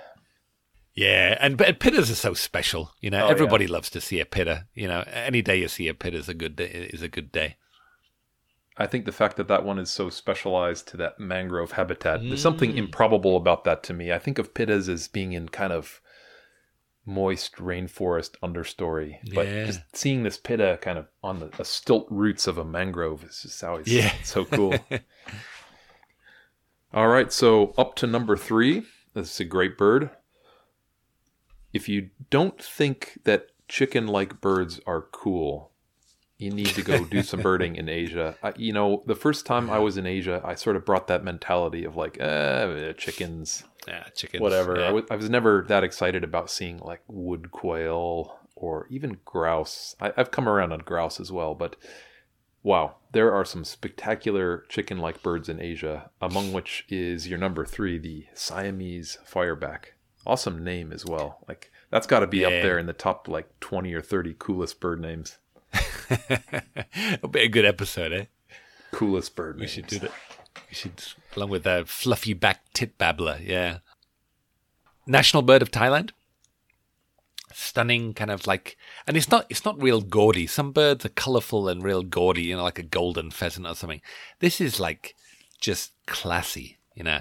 Yeah, 0.95 1.37
and 1.41 1.57
but 1.57 1.81
pittas 1.81 2.11
are 2.11 2.15
so 2.15 2.35
special. 2.35 2.93
You 3.01 3.11
know, 3.11 3.27
oh, 3.27 3.29
everybody 3.29 3.65
yeah. 3.65 3.73
loves 3.73 3.91
to 3.91 4.01
see 4.01 4.21
a 4.21 4.25
pitta. 4.25 4.67
You 4.75 4.87
know, 4.87 5.05
any 5.13 5.43
day 5.43 5.57
you 5.57 5.69
see 5.69 5.89
a 5.89 5.95
pitta 5.95 6.19
is 6.19 6.29
a 6.29 6.35
good 6.35 6.55
day. 6.55 6.89
Is 6.93 7.03
a 7.03 7.09
good 7.09 7.33
day. 7.33 7.57
I 8.77 8.87
think 8.87 9.05
the 9.05 9.13
fact 9.13 9.37
that 9.37 9.49
that 9.49 9.65
one 9.65 9.79
is 9.79 9.91
so 9.91 10.09
specialized 10.11 10.89
to 10.89 10.97
that 10.99 11.21
mangrove 11.21 11.73
habitat, 11.73 12.21
mm. 12.21 12.29
there's 12.29 12.43
something 12.43 12.73
mm. 12.73 12.77
improbable 12.77 13.37
about 13.37 13.65
that 13.65 13.83
to 13.85 13.93
me. 13.93 14.13
I 14.13 14.19
think 14.19 14.39
of 14.39 14.55
pittas 14.55 14.89
as 14.89 15.07
being 15.07 15.33
in 15.33 15.49
kind 15.49 15.73
of 15.73 16.01
moist 17.07 17.57
rainforest 17.57 18.37
understory, 18.43 19.19
but 19.33 19.47
yeah. 19.47 19.67
just 19.67 19.81
seeing 19.95 20.23
this 20.23 20.39
pitta 20.39 20.79
kind 20.81 20.99
of 20.99 21.07
on 21.23 21.51
the 21.57 21.65
stilt 21.65 22.07
roots 22.11 22.47
of 22.47 22.59
a 22.59 22.65
mangrove 22.65 23.25
is 23.25 23.43
just 23.43 23.63
always 23.63 23.87
yeah. 23.87 24.13
so 24.25 24.45
cool. 24.45 24.75
All 26.95 27.09
right, 27.09 27.33
so 27.33 27.75
up 27.77 27.97
to 27.97 28.07
number 28.07 28.37
three. 28.37 28.85
This 29.13 29.35
is 29.35 29.41
a 29.41 29.45
great 29.45 29.77
bird 29.79 30.11
if 31.75 31.89
you 31.89 32.09
don't 32.31 32.63
think 32.63 33.19
that 33.25 33.49
chicken 33.69 34.07
like 34.07 34.41
birds 34.41 34.81
are 34.87 35.03
cool, 35.03 35.73
you 36.39 36.51
need 36.51 36.69
to 36.69 36.83
go 36.83 37.05
do 37.05 37.23
some 37.23 37.41
birding 37.43 37.77
in 37.77 37.89
Asia. 37.89 38.37
I, 38.43 38.55
you 38.57 38.73
know, 38.73 39.03
the 39.07 39.17
first 39.17 39.45
time 39.45 39.69
I 39.69 39.81
was 39.81 39.97
in 39.97 40.07
Asia, 40.07 40.41
I 40.45 40.55
sort 40.55 40.77
of 40.77 40.87
brought 40.87 41.09
that 41.09 41.25
mentality 41.25 41.85
of 41.85 41.97
like, 41.97 42.19
eh, 42.21 42.93
chickens. 42.97 43.65
Yeah, 43.89 44.05
chickens. 44.15 44.41
Whatever. 44.41 44.79
Yeah. 44.79 44.85
I, 44.85 44.87
w- 44.87 45.07
I 45.11 45.17
was 45.17 45.29
never 45.29 45.65
that 45.69 45.85
excited 45.85 46.25
about 46.25 46.49
seeing 46.49 46.79
like 46.79 47.03
wood 47.09 47.51
quail 47.51 48.39
or 48.55 48.87
even 48.89 49.19
grouse. 49.25 49.97
I, 50.01 50.13
I've 50.17 50.31
come 50.31 50.49
around 50.49 50.73
on 50.73 50.79
grouse 50.79 51.19
as 51.19 51.33
well, 51.33 51.55
but 51.55 51.77
wow, 52.63 52.97
there 53.13 53.33
are 53.33 53.45
some 53.45 53.65
spectacular 53.65 54.65
chicken 54.69 54.99
like 54.99 55.23
birds 55.23 55.49
in 55.49 55.61
Asia, 55.61 56.11
among 56.21 56.53
which 56.53 56.87
is 56.89 57.29
your 57.29 57.39
number 57.39 57.67
three, 57.67 57.99
the 57.99 58.27
Siamese 58.33 59.19
fireback 59.29 59.94
awesome 60.27 60.65
name 60.65 60.93
as 60.93 61.05
well. 61.05 61.39
Like 61.49 61.71
that's 61.91 62.07
got 62.07 62.21
to 62.21 62.27
be 62.27 62.39
yeah. 62.39 62.49
up 62.49 62.53
there 62.53 62.79
in 62.79 62.87
the 62.87 62.93
top 62.93 63.29
like 63.29 63.49
twenty 63.61 63.93
or 63.95 64.03
thirty 64.03 64.35
coolest 64.39 64.81
bird 64.81 65.01
names. 65.01 65.39
It'll 66.09 67.29
be 67.31 67.41
a 67.41 67.49
good 67.49 67.65
episode, 67.65 68.13
eh? 68.13 68.25
Coolest 68.93 69.35
bird. 69.35 69.57
We 69.57 69.63
names. 69.63 69.71
should 69.73 69.87
do 69.87 69.99
that. 70.01 70.13
We 70.69 70.75
should, 70.75 71.03
along 71.37 71.51
with 71.51 71.65
the 71.65 71.85
fluffy 71.87 72.33
back 72.33 72.63
tit 72.73 72.97
babbler. 72.99 73.39
Yeah. 73.43 73.79
National 75.07 75.43
bird 75.43 75.63
of 75.63 75.71
Thailand. 75.71 76.11
Stunning, 77.53 78.15
kind 78.15 78.31
of 78.31 78.47
like, 78.47 78.77
and 79.07 79.17
it's 79.17 79.31
not 79.31 79.47
it's 79.49 79.65
not 79.65 79.81
real 79.81 80.01
gaudy. 80.01 80.47
Some 80.47 80.73
birds 80.73 81.05
are 81.05 81.11
colourful 81.11 81.69
and 81.69 81.83
real 81.83 82.03
gaudy, 82.03 82.43
you 82.43 82.57
know, 82.57 82.65
like 82.65 82.79
a 82.79 82.85
golden 82.85 83.31
pheasant 83.31 83.67
or 83.67 83.75
something. 83.75 84.01
This 84.41 84.61
is 84.61 84.81
like 84.81 85.15
just 85.61 85.93
classy, 86.07 86.79
you 86.95 87.05
know. 87.05 87.21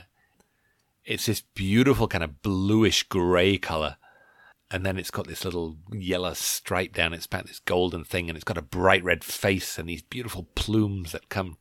It's 1.06 1.26
this 1.26 1.42
beautiful 1.42 2.08
kind 2.08 2.24
of 2.24 2.42
bluish 2.42 3.04
grey 3.04 3.58
colour. 3.58 3.98
And 4.72 4.86
then 4.86 4.98
it's 4.98 5.12
got 5.12 5.28
this 5.28 5.46
little 5.46 5.78
yellow 5.92 6.34
stripe 6.34 6.94
down 6.94 7.14
its 7.14 7.28
back, 7.28 7.46
this 7.46 7.60
golden 7.60 8.04
thing, 8.04 8.30
and 8.30 8.36
it's 8.36 8.44
got 8.44 8.58
a 8.58 8.62
bright 8.64 9.04
red 9.04 9.24
face 9.24 9.78
and 9.78 9.88
these 9.88 10.02
beautiful 10.02 10.48
plumes 10.56 11.12
that 11.12 11.30
come 11.30 11.58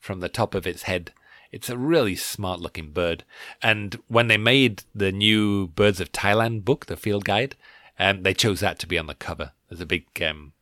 from 0.00 0.20
the 0.20 0.28
top 0.28 0.54
of 0.54 0.66
its 0.66 0.82
head. 0.82 1.12
It's 1.52 1.70
a 1.70 1.78
really 1.78 2.16
smart 2.16 2.60
looking 2.60 2.90
bird. 2.90 3.22
And 3.62 3.96
when 4.08 4.26
they 4.26 4.36
made 4.36 4.82
the 4.94 5.12
new 5.12 5.68
Birds 5.68 6.00
of 6.00 6.10
Thailand 6.10 6.64
book, 6.64 6.86
the 6.86 6.96
field 6.96 7.24
guide, 7.24 7.54
um, 7.98 8.24
they 8.24 8.34
chose 8.34 8.60
that 8.60 8.78
to 8.80 8.86
be 8.86 8.98
on 8.98 9.06
the 9.06 9.14
cover. 9.14 9.52
There's 9.68 9.80
a 9.80 9.86
big 9.86 10.06
um, 10.22 10.52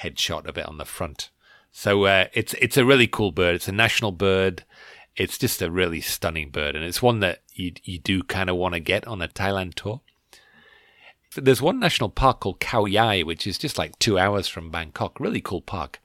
headshot 0.00 0.46
of 0.46 0.58
it 0.58 0.66
on 0.66 0.78
the 0.78 0.84
front. 0.84 1.30
So 1.72 2.04
uh, 2.04 2.26
it's 2.32 2.54
it's 2.54 2.76
a 2.76 2.84
really 2.84 3.06
cool 3.06 3.30
bird. 3.30 3.54
It's 3.54 3.68
a 3.68 3.72
national 3.72 4.12
bird 4.12 4.64
it's 5.18 5.36
just 5.36 5.60
a 5.60 5.70
really 5.70 6.00
stunning 6.00 6.50
bird, 6.50 6.76
and 6.76 6.84
it's 6.84 7.02
one 7.02 7.18
that 7.20 7.42
you 7.52 7.72
you 7.82 7.98
do 7.98 8.22
kind 8.22 8.48
of 8.48 8.56
want 8.56 8.74
to 8.74 8.80
get 8.80 9.06
on 9.06 9.20
a 9.20 9.28
Thailand 9.28 9.74
tour. 9.74 10.00
There's 11.36 11.60
one 11.60 11.78
national 11.78 12.08
park 12.08 12.40
called 12.40 12.60
Khao 12.60 12.90
Yai, 12.90 13.22
which 13.22 13.46
is 13.46 13.58
just 13.58 13.76
like 13.76 13.98
two 13.98 14.18
hours 14.18 14.48
from 14.48 14.70
Bangkok. 14.70 15.20
Really 15.20 15.40
cool 15.40 15.60
park, 15.60 16.00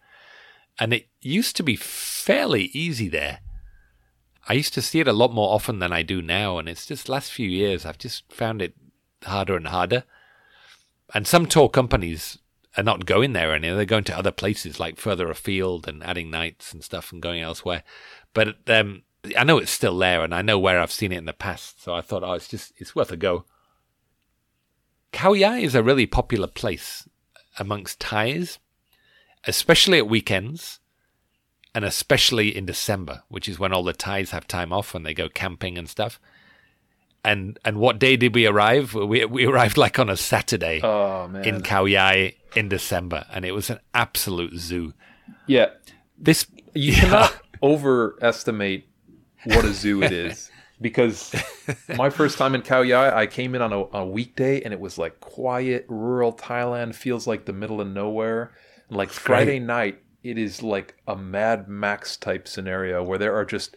and 0.80 0.94
it 0.94 1.08
used 1.22 1.56
to 1.58 1.64
be 1.64 1.76
fairly 1.76 2.72
easy 2.74 3.08
there. 3.08 3.40
I 4.50 4.54
used 4.54 4.74
to 4.74 4.82
see 4.82 5.00
it 5.00 5.08
a 5.08 5.14
lot 5.14 5.32
more 5.32 5.54
often 5.54 5.80
than 5.80 5.94
I 5.94 6.02
do 6.02 6.22
now, 6.22 6.58
and 6.58 6.68
it's 6.68 6.88
just 6.88 7.08
last 7.08 7.32
few 7.32 7.48
years 7.48 7.86
I've 7.86 8.00
just 8.00 8.30
found 8.34 8.62
it 8.62 8.74
harder 9.24 9.56
and 9.56 9.68
harder. 9.68 10.04
And 11.14 11.28
some 11.28 11.46
tour 11.46 11.70
companies 11.70 12.40
are 12.76 12.84
not 12.84 13.06
going 13.06 13.34
there 13.34 13.54
anymore. 13.54 13.78
They're 13.78 13.86
going 13.86 14.04
to 14.06 14.18
other 14.18 14.32
places 14.32 14.80
like 14.80 14.98
further 14.98 15.30
afield 15.30 15.88
and 15.88 16.04
adding 16.04 16.32
nights 16.32 16.74
and 16.74 16.84
stuff 16.84 17.12
and 17.12 17.22
going 17.22 17.42
elsewhere. 17.42 17.84
But 18.34 18.56
um, 18.68 19.04
I 19.38 19.44
know 19.44 19.58
it's 19.58 19.72
still 19.72 19.98
there, 19.98 20.24
and 20.24 20.34
I 20.34 20.42
know 20.42 20.60
where 20.60 20.80
I've 20.80 20.92
seen 20.92 21.12
it 21.12 21.18
in 21.18 21.26
the 21.26 21.34
past. 21.34 21.82
So 21.82 21.94
I 21.94 22.02
thought, 22.02 22.24
oh, 22.24 22.34
it's 22.34 22.48
just 22.48 22.74
it's 22.78 22.96
worth 22.96 23.12
a 23.12 23.18
go. 23.18 23.46
Khao 25.14 25.38
Yai 25.38 25.60
is 25.60 25.76
a 25.76 25.84
really 25.84 26.08
popular 26.08 26.48
place 26.48 27.08
amongst 27.60 28.00
Thais, 28.00 28.58
especially 29.46 30.00
at 30.00 30.08
weekends, 30.08 30.80
and 31.76 31.86
especially 31.86 32.56
in 32.56 32.66
December, 32.66 33.24
which 33.30 33.48
is 33.48 33.60
when 33.60 33.72
all 33.72 33.84
the 33.84 33.94
Thais 33.94 34.32
have 34.32 34.48
time 34.48 34.74
off 34.74 34.94
when 34.94 35.04
they 35.04 35.14
go 35.14 35.30
camping 35.30 35.78
and 35.78 35.88
stuff. 35.88 36.20
And 37.24 37.58
and 37.64 37.78
what 37.78 38.00
day 38.00 38.18
did 38.18 38.36
we 38.36 38.46
arrive? 38.46 38.94
We 38.94 39.24
we 39.24 39.46
arrived 39.46 39.78
like 39.78 39.98
on 39.98 40.10
a 40.10 40.18
Saturday 40.18 40.82
oh, 40.84 41.26
in 41.44 41.62
Khao 41.62 41.90
Yai 41.90 42.36
in 42.56 42.68
December, 42.68 43.26
and 43.32 43.46
it 43.46 43.54
was 43.54 43.70
an 43.70 43.80
absolute 43.94 44.58
zoo. 44.58 44.94
Yeah, 45.48 45.70
this 46.18 46.46
you 46.74 46.94
yeah. 46.94 47.00
cannot 47.00 47.42
overestimate 47.64 48.86
what 49.46 49.66
a 49.66 49.74
zoo 49.74 50.04
it 50.04 50.12
is. 50.12 50.52
because 50.82 51.34
my 51.96 52.10
first 52.10 52.38
time 52.38 52.54
in 52.54 52.62
Khao 52.62 52.88
Yai, 52.88 53.18
I 53.18 53.26
came 53.26 53.56
in 53.56 53.62
on 53.62 53.74
a, 53.74 53.98
a, 53.98 54.06
weekday 54.06 54.62
and 54.62 54.74
it 54.74 54.80
was 54.80 54.98
like 54.98 55.20
quiet, 55.22 55.86
rural 55.88 56.34
Thailand, 56.34 56.94
feels 56.94 57.26
like 57.26 57.46
the 57.46 57.54
middle 57.54 57.82
of 57.82 57.88
nowhere. 57.88 58.52
And 58.90 58.98
like 58.98 59.10
Friday 59.10 59.60
night, 59.60 60.04
it 60.24 60.38
is 60.38 60.62
like 60.62 60.96
a 61.08 61.16
Mad 61.16 61.68
Max 61.68 62.18
type 62.18 62.48
scenario 62.48 63.02
where 63.02 63.18
there 63.18 63.36
are 63.36 63.46
just 63.46 63.76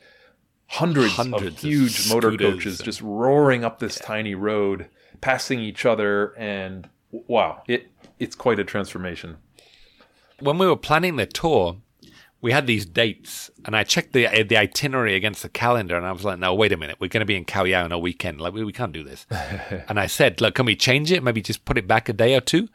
hundreds, 0.67 1.13
hundreds 1.13 1.57
of 1.57 1.59
huge 1.59 2.01
of 2.01 2.13
motor 2.13 2.37
coaches 2.37 2.79
just 2.79 3.01
roaring 3.01 3.65
up 3.65 3.79
this 3.79 3.99
yeah. 4.01 4.07
tiny 4.07 4.35
road, 4.35 4.89
passing 5.21 5.61
each 5.61 5.87
other, 5.87 6.37
and 6.37 6.89
wow, 7.11 7.63
it 7.67 7.89
it's 8.19 8.35
quite 8.35 8.59
a 8.59 8.65
transformation. 8.65 9.37
When 10.41 10.59
we 10.59 10.67
were 10.67 10.77
planning 10.77 11.17
the 11.17 11.27
tour, 11.27 11.79
we 12.47 12.53
had 12.53 12.69
these 12.69 12.87
dates, 12.87 13.51
and 13.65 13.75
I 13.75 13.83
checked 13.83 14.13
the 14.13 14.29
uh, 14.29 14.45
the 14.49 14.57
itinerary 14.57 15.17
against 15.17 15.43
the 15.43 15.49
calendar, 15.49 15.97
and 15.97 16.07
I 16.07 16.13
was 16.13 16.25
like, 16.25 16.39
"No, 16.39 16.55
wait 16.55 16.71
a 16.71 16.77
minute, 16.77 16.99
we're 17.01 17.09
going 17.09 17.23
to 17.23 17.27
be 17.27 17.35
in 17.35 17.45
Khao 17.45 17.85
on 17.85 17.91
a 17.91 17.99
weekend. 17.99 18.41
Like, 18.41 18.53
we, 18.55 18.63
we 18.63 18.73
can't 18.73 18.93
do 18.93 19.03
this." 19.03 19.27
and 19.89 19.99
I 19.99 20.07
said, 20.07 20.41
"Look, 20.41 20.55
can 20.55 20.65
we 20.65 20.77
change 20.77 21.11
it? 21.11 21.25
Maybe 21.25 21.43
just 21.43 21.65
put 21.65 21.77
it 21.77 21.89
back 21.89 22.09
a 22.09 22.13
day 22.13 22.37
or 22.37 22.41
two? 22.41 22.69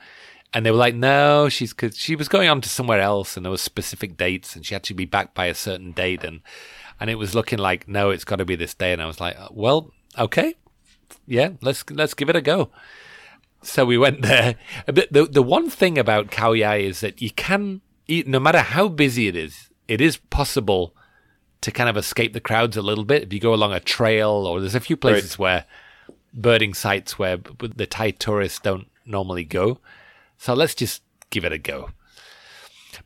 And 0.54 0.66
they 0.66 0.72
were 0.72 0.78
like, 0.78 0.94
"No, 0.94 1.48
she's 1.48 1.72
cause 1.72 1.98
she 1.98 2.18
was 2.18 2.28
going 2.28 2.50
on 2.50 2.60
to 2.60 2.68
somewhere 2.68 3.00
else, 3.00 3.38
and 3.38 3.46
there 3.46 3.50
were 3.50 3.56
specific 3.56 4.18
dates, 4.18 4.58
and 4.58 4.66
she 4.66 4.76
had 4.76 4.84
to 4.84 4.94
be 4.94 5.06
back 5.06 5.34
by 5.34 5.46
a 5.46 5.56
certain 5.56 5.94
date, 5.94 6.26
and 6.26 6.42
and 7.00 7.10
it 7.10 7.16
was 7.16 7.34
looking 7.34 7.58
like, 7.58 7.88
no, 7.88 8.10
it's 8.10 8.26
got 8.26 8.40
to 8.40 8.46
be 8.46 8.58
this 8.58 8.74
day." 8.74 8.92
And 8.92 9.02
I 9.02 9.06
was 9.06 9.22
like, 9.22 9.40
uh, 9.40 9.48
"Well, 9.52 9.94
okay, 10.18 10.56
yeah, 11.26 11.52
let's 11.62 11.90
let's 11.90 12.14
give 12.14 12.28
it 12.28 12.36
a 12.36 12.42
go." 12.42 12.72
So 13.64 13.86
we 13.86 13.98
went 13.98 14.22
there. 14.22 14.56
But 14.86 15.14
the 15.14 15.28
the 15.28 15.42
one 15.42 15.70
thing 15.70 15.98
about 15.98 16.30
Khao 16.30 16.60
Yai 16.60 16.80
is 16.80 17.00
that 17.00 17.22
you 17.22 17.32
can 17.32 17.80
no 18.08 18.40
matter 18.40 18.60
how 18.60 18.88
busy 18.88 19.28
it 19.28 19.36
is, 19.36 19.70
it 19.88 20.02
is 20.02 20.18
possible 20.18 20.96
to 21.62 21.72
kind 21.72 21.90
of 21.90 21.98
escape 21.98 22.34
the 22.34 22.40
crowds 22.40 22.76
a 22.76 22.82
little 22.82 23.04
bit 23.04 23.24
if 23.24 23.34
you 23.34 23.40
go 23.40 23.54
along 23.54 23.74
a 23.74 23.80
trail 23.80 24.32
or 24.32 24.60
there's 24.60 24.76
a 24.76 24.80
few 24.80 24.98
places 24.98 25.32
right. 25.32 25.40
where 25.40 25.66
birding 26.34 26.74
sites 26.74 27.20
where 27.20 27.38
the 27.38 27.86
Thai 27.86 28.12
tourists 28.12 28.60
don't 28.60 28.88
normally 29.06 29.44
go. 29.44 29.80
So 30.38 30.54
let's 30.54 30.76
just 30.76 31.04
give 31.30 31.46
it 31.46 31.54
a 31.54 31.58
go. 31.58 31.92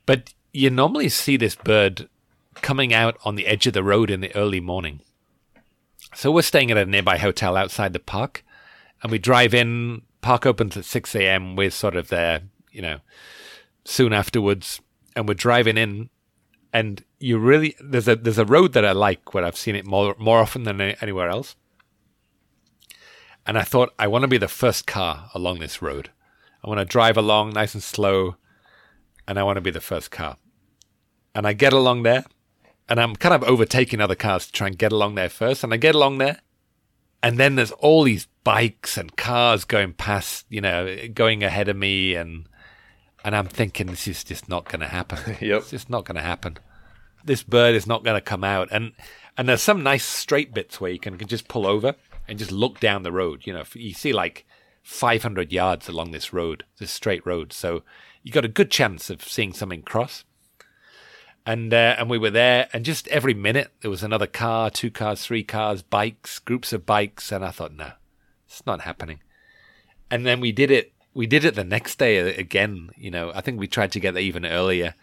But 0.06 0.34
you 0.54 0.70
normally 0.70 1.10
see 1.10 1.38
this 1.38 1.56
bird 1.56 2.08
coming 2.56 2.94
out 2.94 3.18
on 3.26 3.36
the 3.36 3.48
edge 3.48 3.68
of 3.68 3.74
the 3.74 3.84
road 3.84 4.10
in 4.10 4.22
the 4.22 4.36
early 4.36 4.62
morning. 4.62 5.02
So 6.14 6.32
we're 6.32 6.44
staying 6.44 6.72
at 6.72 6.78
a 6.78 6.86
nearby 6.86 7.18
hotel 7.18 7.58
outside 7.58 7.92
the 7.92 8.00
park 8.00 8.44
and 9.04 9.12
we 9.12 9.18
drive 9.18 9.54
in. 9.54 10.04
Park 10.22 10.46
opens 10.46 10.78
at 10.78 10.86
6 10.86 11.14
a.m. 11.16 11.56
We're 11.56 11.70
sort 11.70 11.96
of 11.96 12.08
there, 12.08 12.42
you 12.72 12.82
know, 12.82 13.00
soon 13.84 14.14
afterwards 14.14 14.80
and 15.16 15.28
we're 15.28 15.34
driving 15.34 15.78
in, 15.78 16.10
and 16.74 17.04
you 17.20 17.38
really 17.38 17.76
there's 17.80 18.08
a 18.08 18.16
there's 18.16 18.38
a 18.38 18.46
road 18.46 18.74
that 18.74 18.86
I 18.86 18.92
like 18.92 19.34
where 19.34 19.46
I've 19.46 19.58
seen 19.58 19.76
it 19.76 19.86
more 19.86 20.16
more 20.20 20.40
often 20.40 20.64
than 20.64 20.82
anywhere 20.82 21.30
else, 21.30 21.56
And 23.46 23.58
I 23.58 23.62
thought, 23.64 23.94
I 24.00 24.08
want 24.08 24.24
to 24.24 24.28
be 24.28 24.38
the 24.40 24.48
first 24.48 24.88
car 24.88 25.30
along 25.34 25.60
this 25.60 25.82
road. 25.82 26.10
I 26.64 26.68
want 26.68 26.80
to 26.80 26.86
drive 26.86 27.16
along 27.16 27.54
nice 27.54 27.76
and 27.76 27.84
slow, 27.84 28.38
and 29.28 29.38
I 29.38 29.44
want 29.44 29.58
to 29.58 29.62
be 29.62 29.72
the 29.72 29.82
first 29.82 30.10
car. 30.10 30.38
And 31.36 31.46
I 31.46 31.54
get 31.54 31.74
along 31.74 32.04
there, 32.04 32.26
and 32.90 33.00
I'm 33.00 33.16
kind 33.16 33.36
of 33.36 33.44
overtaking 33.44 34.02
other 34.02 34.16
cars 34.16 34.48
to 34.48 34.52
try 34.52 34.68
and 34.68 34.78
get 34.78 34.92
along 34.92 35.16
there 35.16 35.30
first. 35.30 35.64
And 35.64 35.74
I 35.74 35.78
get 35.78 35.94
along 35.96 36.18
there, 36.18 36.40
and 37.22 37.38
then 37.38 37.56
there's 37.56 37.72
all 37.72 38.04
these 38.04 38.28
bikes 38.44 38.98
and 38.98 39.16
cars 39.16 39.64
going 39.64 39.94
past, 39.94 40.46
you 40.50 40.62
know, 40.62 40.98
going 41.14 41.44
ahead 41.44 41.70
of 41.70 41.78
me, 41.78 42.16
and 42.16 42.48
and 43.26 43.36
I'm 43.36 43.48
thinking 43.48 43.88
this 43.88 44.08
is 44.08 44.24
just 44.24 44.48
not 44.48 44.70
going 44.70 44.80
to 44.80 44.88
happen. 44.88 45.20
Yep. 45.42 45.62
It's 45.62 45.72
just 45.72 45.90
not 45.90 46.06
going 46.06 46.16
to 46.16 46.22
happen. 46.22 46.58
This 47.24 47.44
bird 47.44 47.76
is 47.76 47.88
not 47.88 48.04
going 48.04 48.16
to 48.16 48.22
come 48.22 48.44
out, 48.44 48.70
and 48.72 48.94
and 49.38 49.50
there's 49.50 49.62
some 49.62 49.84
nice 49.84 50.06
straight 50.06 50.54
bits 50.54 50.80
where 50.80 50.92
you 50.92 51.00
can, 51.00 51.18
can 51.18 51.28
just 51.28 51.48
pull 51.50 51.68
over 51.68 51.96
and 52.28 52.40
just 52.40 52.52
look 52.52 52.80
down 52.80 53.04
the 53.04 53.12
road. 53.12 53.42
You 53.46 53.54
know, 53.54 53.64
you 53.74 53.94
see 53.94 54.14
like 54.14 54.46
500 54.84 55.52
yards 55.52 55.90
along 55.90 56.12
this 56.12 56.32
road, 56.32 56.64
this 56.80 56.92
straight 56.92 57.26
road, 57.26 57.52
so 57.52 57.84
you 58.24 58.32
got 58.32 58.46
a 58.46 58.50
good 58.50 58.72
chance 58.72 59.10
of 59.10 59.24
seeing 59.24 59.52
something 59.52 59.82
cross 59.82 60.24
and 61.46 61.74
uh, 61.74 61.96
and 61.98 62.10
we 62.10 62.18
were 62.18 62.32
there, 62.32 62.68
and 62.74 62.84
just 62.84 63.08
every 63.10 63.34
minute 63.34 63.72
there 63.82 63.92
was 63.92 64.04
another 64.04 64.28
car, 64.28 64.70
two 64.70 64.90
cars, 64.90 65.24
three 65.24 65.44
cars, 65.44 65.82
bikes, 65.84 66.40
groups 66.40 66.74
of 66.74 66.86
bikes, 66.86 67.32
and 67.32 67.46
I 67.46 67.52
thought, 67.52 67.74
no, 67.74 67.92
it's 68.48 68.66
not 68.66 68.82
happening. 68.82 69.20
And 70.10 70.26
then 70.26 70.40
we 70.40 70.52
did 70.52 70.72
it. 70.72 70.94
We 71.16 71.26
did 71.26 71.44
it 71.46 71.56
the 71.56 71.64
next 71.64 71.98
day 71.98 72.18
again. 72.18 72.92
You 72.96 73.10
know, 73.10 73.32
I 73.34 73.42
think 73.42 73.60
we 73.60 73.68
tried 73.68 73.92
to 73.94 74.00
get 74.00 74.14
there 74.14 74.22
even 74.22 74.46
earlier, 74.46 74.94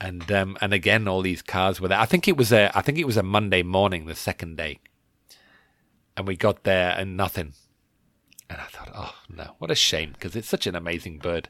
and 0.00 0.30
um, 0.32 0.56
and 0.62 0.72
again 0.72 1.06
all 1.06 1.20
these 1.20 1.42
cars 1.42 1.80
were 1.80 1.88
there. 1.88 2.00
I 2.00 2.06
think 2.06 2.26
it 2.26 2.36
was 2.36 2.52
a 2.52 2.70
I 2.76 2.80
think 2.80 2.96
it 2.98 3.06
was 3.06 3.18
a 3.18 3.22
Monday 3.22 3.62
morning, 3.62 4.06
the 4.06 4.14
second 4.14 4.56
day, 4.56 4.78
and 6.16 6.26
we 6.26 6.36
got 6.36 6.64
there 6.64 6.94
and 6.96 7.16
nothing. 7.16 7.52
And 8.48 8.60
I 8.60 8.64
thought, 8.64 8.90
oh 8.94 9.14
no, 9.28 9.54
what 9.58 9.70
a 9.70 9.74
shame 9.74 10.12
because 10.12 10.36
it's 10.36 10.48
such 10.48 10.66
an 10.66 10.74
amazing 10.74 11.18
bird. 11.18 11.48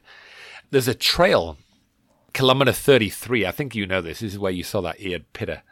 There's 0.71 0.87
a 0.87 0.95
trail 0.95 1.57
kilometer 2.35 2.73
33, 2.73 3.45
I 3.45 3.51
think 3.51 3.73
you 3.73 3.87
know 3.87 4.01
this. 4.01 4.19
This 4.19 4.33
is 4.33 4.39
where 4.39 4.51
you 4.51 4.63
saw 4.63 4.81
that 4.81 4.99
eared 4.99 5.31
pitta. 5.33 5.63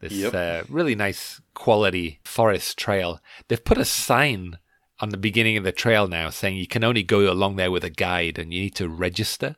This 0.00 0.12
Yep. 0.12 0.34
uh, 0.34 0.62
really 0.68 0.94
nice 0.94 1.40
quality 1.54 2.20
forest 2.24 2.76
trail. 2.78 3.20
They've 3.48 3.64
put 3.64 3.78
a 3.78 3.84
sign 3.84 4.58
on 5.02 5.10
the 5.10 5.16
beginning 5.16 5.56
of 5.56 5.64
the 5.64 5.72
trail 5.72 6.06
now 6.06 6.30
saying 6.30 6.56
you 6.56 6.66
can 6.66 6.84
only 6.84 7.02
go 7.02 7.30
along 7.30 7.56
there 7.56 7.72
with 7.72 7.82
a 7.82 7.90
guide 7.90 8.38
and 8.38 8.54
you 8.54 8.62
need 8.62 8.76
to 8.76 8.88
register. 8.88 9.56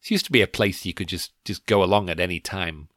This 0.00 0.12
used 0.12 0.26
to 0.26 0.32
be 0.32 0.42
a 0.42 0.46
place 0.46 0.86
you 0.86 0.94
could 0.94 1.08
just, 1.08 1.32
just 1.44 1.66
go 1.66 1.82
along 1.82 2.08
at 2.08 2.20
any 2.20 2.38
time. 2.38 2.88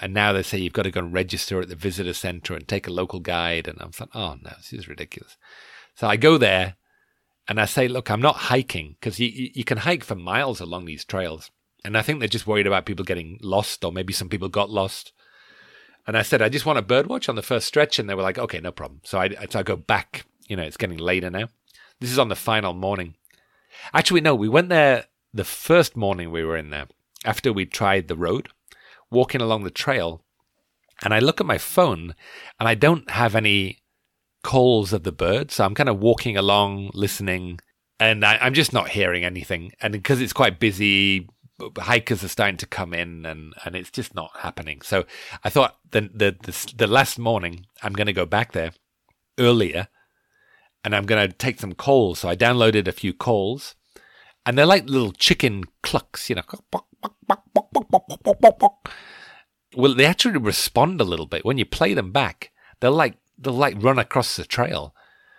And 0.00 0.14
now 0.14 0.32
they 0.32 0.42
say 0.42 0.56
you've 0.56 0.72
got 0.72 0.84
to 0.84 0.90
go 0.90 1.00
and 1.00 1.12
register 1.12 1.60
at 1.60 1.68
the 1.68 1.76
visitor 1.76 2.14
center 2.14 2.54
and 2.54 2.66
take 2.66 2.86
a 2.86 2.92
local 2.92 3.20
guide. 3.20 3.68
And 3.68 3.78
I'm 3.78 3.90
like, 4.00 4.08
oh 4.14 4.38
no, 4.42 4.52
this 4.56 4.72
is 4.72 4.88
ridiculous. 4.88 5.36
So 5.94 6.08
I 6.08 6.16
go 6.16 6.38
there 6.38 6.76
and 7.46 7.60
I 7.60 7.66
say, 7.66 7.88
look, 7.88 8.10
I'm 8.10 8.22
not 8.22 8.36
hiking 8.36 8.96
because 8.98 9.20
you, 9.20 9.50
you 9.54 9.64
can 9.64 9.78
hike 9.78 10.04
for 10.04 10.14
miles 10.14 10.60
along 10.60 10.86
these 10.86 11.04
trails. 11.04 11.50
And 11.84 11.98
I 11.98 12.00
think 12.00 12.20
they're 12.20 12.28
just 12.28 12.46
worried 12.46 12.66
about 12.66 12.86
people 12.86 13.04
getting 13.04 13.38
lost, 13.42 13.84
or 13.84 13.92
maybe 13.92 14.14
some 14.14 14.30
people 14.30 14.48
got 14.48 14.70
lost. 14.70 15.12
And 16.06 16.16
I 16.16 16.22
said, 16.22 16.40
I 16.40 16.48
just 16.48 16.64
want 16.64 16.78
a 16.78 16.82
bird 16.82 17.08
watch 17.08 17.28
on 17.28 17.34
the 17.34 17.42
first 17.42 17.66
stretch. 17.66 17.98
And 17.98 18.08
they 18.08 18.14
were 18.14 18.22
like, 18.22 18.38
okay, 18.38 18.60
no 18.60 18.72
problem. 18.72 19.00
So 19.04 19.18
I, 19.18 19.34
so 19.50 19.58
I 19.58 19.62
go 19.62 19.76
back. 19.76 20.24
You 20.48 20.56
know, 20.56 20.62
it's 20.62 20.76
getting 20.76 20.98
later 20.98 21.30
now. 21.30 21.48
This 22.00 22.10
is 22.10 22.18
on 22.18 22.28
the 22.28 22.36
final 22.36 22.72
morning. 22.72 23.14
Actually, 23.94 24.20
no, 24.20 24.34
we 24.34 24.48
went 24.48 24.68
there 24.68 25.06
the 25.32 25.44
first 25.44 25.96
morning 25.96 26.30
we 26.30 26.44
were 26.44 26.56
in 26.56 26.70
there 26.70 26.86
after 27.24 27.52
we 27.52 27.64
tried 27.64 28.08
the 28.08 28.16
road, 28.16 28.48
walking 29.10 29.40
along 29.40 29.64
the 29.64 29.70
trail. 29.70 30.22
And 31.04 31.14
I 31.14 31.18
look 31.18 31.40
at 31.40 31.46
my 31.46 31.58
phone 31.58 32.14
and 32.58 32.68
I 32.68 32.74
don't 32.74 33.10
have 33.10 33.34
any 33.34 33.78
calls 34.42 34.92
of 34.92 35.04
the 35.04 35.12
bird. 35.12 35.50
So 35.50 35.64
I'm 35.64 35.74
kind 35.74 35.88
of 35.88 36.00
walking 36.00 36.36
along, 36.36 36.90
listening, 36.94 37.60
and 37.98 38.24
I, 38.24 38.38
I'm 38.40 38.54
just 38.54 38.72
not 38.72 38.90
hearing 38.90 39.24
anything. 39.24 39.72
And 39.80 39.92
because 39.92 40.20
it's 40.20 40.32
quite 40.32 40.58
busy, 40.58 41.28
hikers 41.78 42.24
are 42.24 42.28
starting 42.28 42.56
to 42.58 42.66
come 42.66 42.92
in, 42.92 43.24
and, 43.24 43.54
and 43.64 43.76
it's 43.76 43.90
just 43.90 44.14
not 44.14 44.30
happening. 44.38 44.82
So 44.82 45.04
I 45.44 45.50
thought 45.50 45.78
the 45.90 46.02
the 46.12 46.36
the, 46.42 46.74
the 46.76 46.86
last 46.86 47.18
morning 47.18 47.66
I'm 47.82 47.92
going 47.92 48.06
to 48.06 48.12
go 48.12 48.26
back 48.26 48.52
there 48.52 48.72
earlier, 49.38 49.88
and 50.84 50.94
I'm 50.94 51.04
going 51.04 51.28
to 51.28 51.34
take 51.34 51.60
some 51.60 51.74
calls. 51.74 52.20
So 52.20 52.28
I 52.28 52.36
downloaded 52.36 52.88
a 52.88 52.92
few 52.92 53.12
calls, 53.12 53.74
and 54.44 54.56
they're 54.56 54.66
like 54.66 54.88
little 54.88 55.12
chicken 55.12 55.64
clucks, 55.82 56.28
you 56.28 56.36
know. 56.36 56.42
Well, 59.74 59.94
they 59.94 60.04
actually 60.04 60.38
respond 60.38 61.00
a 61.00 61.04
little 61.04 61.26
bit 61.26 61.44
when 61.44 61.58
you 61.58 61.64
play 61.64 61.94
them 61.94 62.12
back. 62.12 62.50
They'll 62.80 62.92
like 62.92 63.16
they'll 63.38 63.54
like 63.54 63.82
run 63.82 63.98
across 63.98 64.36
the 64.36 64.44
trail. 64.44 64.94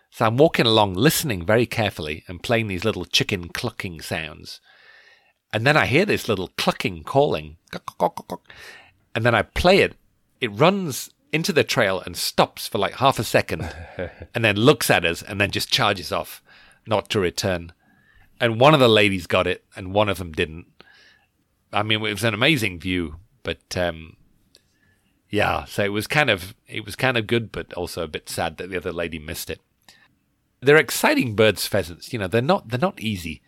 So 0.09 0.25
I'm 0.25 0.37
walking 0.37 0.67
along, 0.67 0.93
listening 0.93 1.45
very 1.45 1.65
carefully, 1.65 2.23
and 2.27 2.43
playing 2.43 2.67
these 2.67 2.85
little 2.85 3.05
chicken 3.05 3.49
clucking 3.49 4.01
sounds. 4.01 4.61
And 5.51 5.65
then 5.65 5.75
I 5.75 5.87
hear 5.87 6.05
this 6.05 6.27
little 6.27 6.49
clucking 6.57 7.03
calling, 7.03 7.57
and 9.15 9.25
then 9.25 9.35
I 9.35 9.41
play 9.41 9.79
it. 9.79 9.95
It 10.39 10.49
runs 10.49 11.09
into 11.33 11.51
the 11.51 11.63
trail 11.63 11.99
and 11.99 12.15
stops 12.15 12.67
for 12.67 12.77
like 12.77 12.93
half 12.95 13.19
a 13.19 13.23
second, 13.23 13.75
and 14.35 14.45
then 14.45 14.55
looks 14.55 14.89
at 14.89 15.03
us, 15.03 15.21
and 15.21 15.41
then 15.41 15.51
just 15.51 15.71
charges 15.71 16.11
off, 16.11 16.41
not 16.85 17.09
to 17.09 17.19
return. 17.19 17.73
And 18.39 18.59
one 18.59 18.73
of 18.73 18.79
the 18.79 18.87
ladies 18.87 19.27
got 19.27 19.47
it, 19.47 19.65
and 19.75 19.93
one 19.93 20.07
of 20.07 20.19
them 20.19 20.31
didn't. 20.31 20.67
I 21.73 21.83
mean, 21.83 22.05
it 22.05 22.13
was 22.13 22.23
an 22.23 22.35
amazing 22.35 22.79
view, 22.79 23.15
but 23.41 23.75
um, 23.75 24.15
yeah, 25.29 25.65
so 25.65 25.83
it 25.83 25.91
was 25.91 26.05
kind 26.05 26.29
of 26.29 26.53
it 26.67 26.85
was 26.85 26.95
kind 26.95 27.17
of 27.17 27.25
good, 27.25 27.51
but 27.51 27.73
also 27.73 28.03
a 28.03 28.07
bit 28.07 28.29
sad 28.29 28.57
that 28.57 28.69
the 28.69 28.77
other 28.77 28.93
lady 28.93 29.17
missed 29.17 29.49
it. 29.49 29.59
They're 30.61 30.77
exciting 30.77 31.35
birds, 31.35 31.65
pheasants. 31.65 32.13
You 32.13 32.19
know, 32.19 32.27
they're 32.27 32.41
not 32.41 32.69
they're 32.69 32.79
not 32.79 33.01
easy 33.01 33.41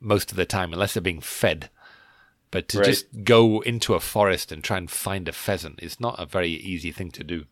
most 0.00 0.32
of 0.32 0.36
the 0.36 0.44
time 0.44 0.72
unless 0.72 0.94
they're 0.94 1.00
being 1.00 1.20
fed. 1.20 1.70
But 2.52 2.68
to 2.68 2.78
Right. 2.78 2.86
just 2.86 3.24
go 3.24 3.60
into 3.62 3.94
a 3.94 4.00
forest 4.00 4.52
and 4.52 4.62
try 4.62 4.76
and 4.76 4.88
find 4.88 5.26
a 5.26 5.32
pheasant 5.32 5.80
is 5.82 5.98
not 5.98 6.20
a 6.20 6.26
very 6.26 6.50
easy 6.50 6.92
thing 6.92 7.10
to 7.12 7.24
do. 7.24 7.46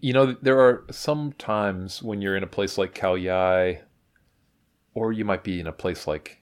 You 0.00 0.12
know, 0.12 0.32
there 0.32 0.58
are 0.60 0.84
some 0.90 1.32
times 1.34 2.02
when 2.02 2.20
you're 2.22 2.36
in 2.36 2.42
a 2.42 2.48
place 2.48 2.78
like 2.78 2.94
Khao 2.94 3.14
Yai, 3.22 3.82
or 4.94 5.12
you 5.12 5.24
might 5.24 5.44
be 5.44 5.60
in 5.60 5.66
a 5.66 5.72
place 5.72 6.06
like 6.06 6.38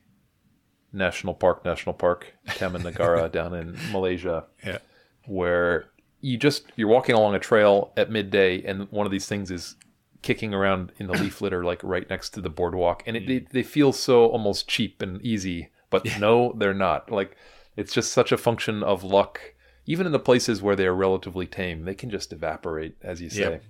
National 0.92 1.34
Park, 1.34 1.64
National 1.64 1.92
Park, 1.92 2.34
Taman 2.54 2.82
Negara 2.82 3.30
down 3.30 3.52
in 3.54 3.76
Malaysia, 3.92 4.44
Yeah. 4.64 4.78
where 5.26 5.90
you 6.20 6.36
just 6.38 6.66
you're 6.76 6.88
walking 6.88 7.14
along 7.14 7.34
a 7.34 7.38
trail 7.38 7.92
at 7.96 8.10
midday, 8.10 8.62
and 8.62 8.90
one 8.92 9.06
of 9.06 9.12
these 9.12 9.26
things 9.26 9.50
is 9.50 9.74
kicking 10.22 10.54
around 10.54 10.92
in 10.98 11.08
the 11.08 11.12
leaf 11.22 11.40
litter, 11.40 11.64
like 11.64 11.82
right 11.82 12.08
next 12.08 12.30
to 12.30 12.40
the 12.40 12.50
boardwalk, 12.50 13.02
and 13.06 13.16
it, 13.16 13.26
they, 13.26 13.38
hmm. 13.38 13.46
they 13.52 13.62
feel 13.62 13.92
so 13.92 14.26
almost 14.26 14.68
cheap 14.68 15.02
and 15.02 15.20
easy, 15.22 15.70
but 15.90 16.04
no, 16.20 16.54
they're 16.58 16.74
not. 16.74 17.10
Like 17.10 17.36
it's 17.76 17.92
just 17.92 18.12
such 18.12 18.32
a 18.32 18.36
function 18.36 18.82
of 18.82 19.04
luck. 19.04 19.40
Even 19.84 20.06
in 20.06 20.12
the 20.12 20.18
places 20.18 20.62
where 20.62 20.74
they 20.74 20.86
are 20.86 20.94
relatively 20.94 21.46
tame, 21.46 21.84
they 21.84 21.94
can 21.94 22.10
just 22.10 22.32
evaporate, 22.32 22.96
as 23.02 23.20
you 23.20 23.30
say. 23.30 23.40
Yep. 23.40 23.64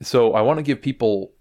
So 0.00 0.32
I 0.32 0.40
want 0.42 0.58
to 0.58 0.62
give 0.62 0.80
people 0.80 1.32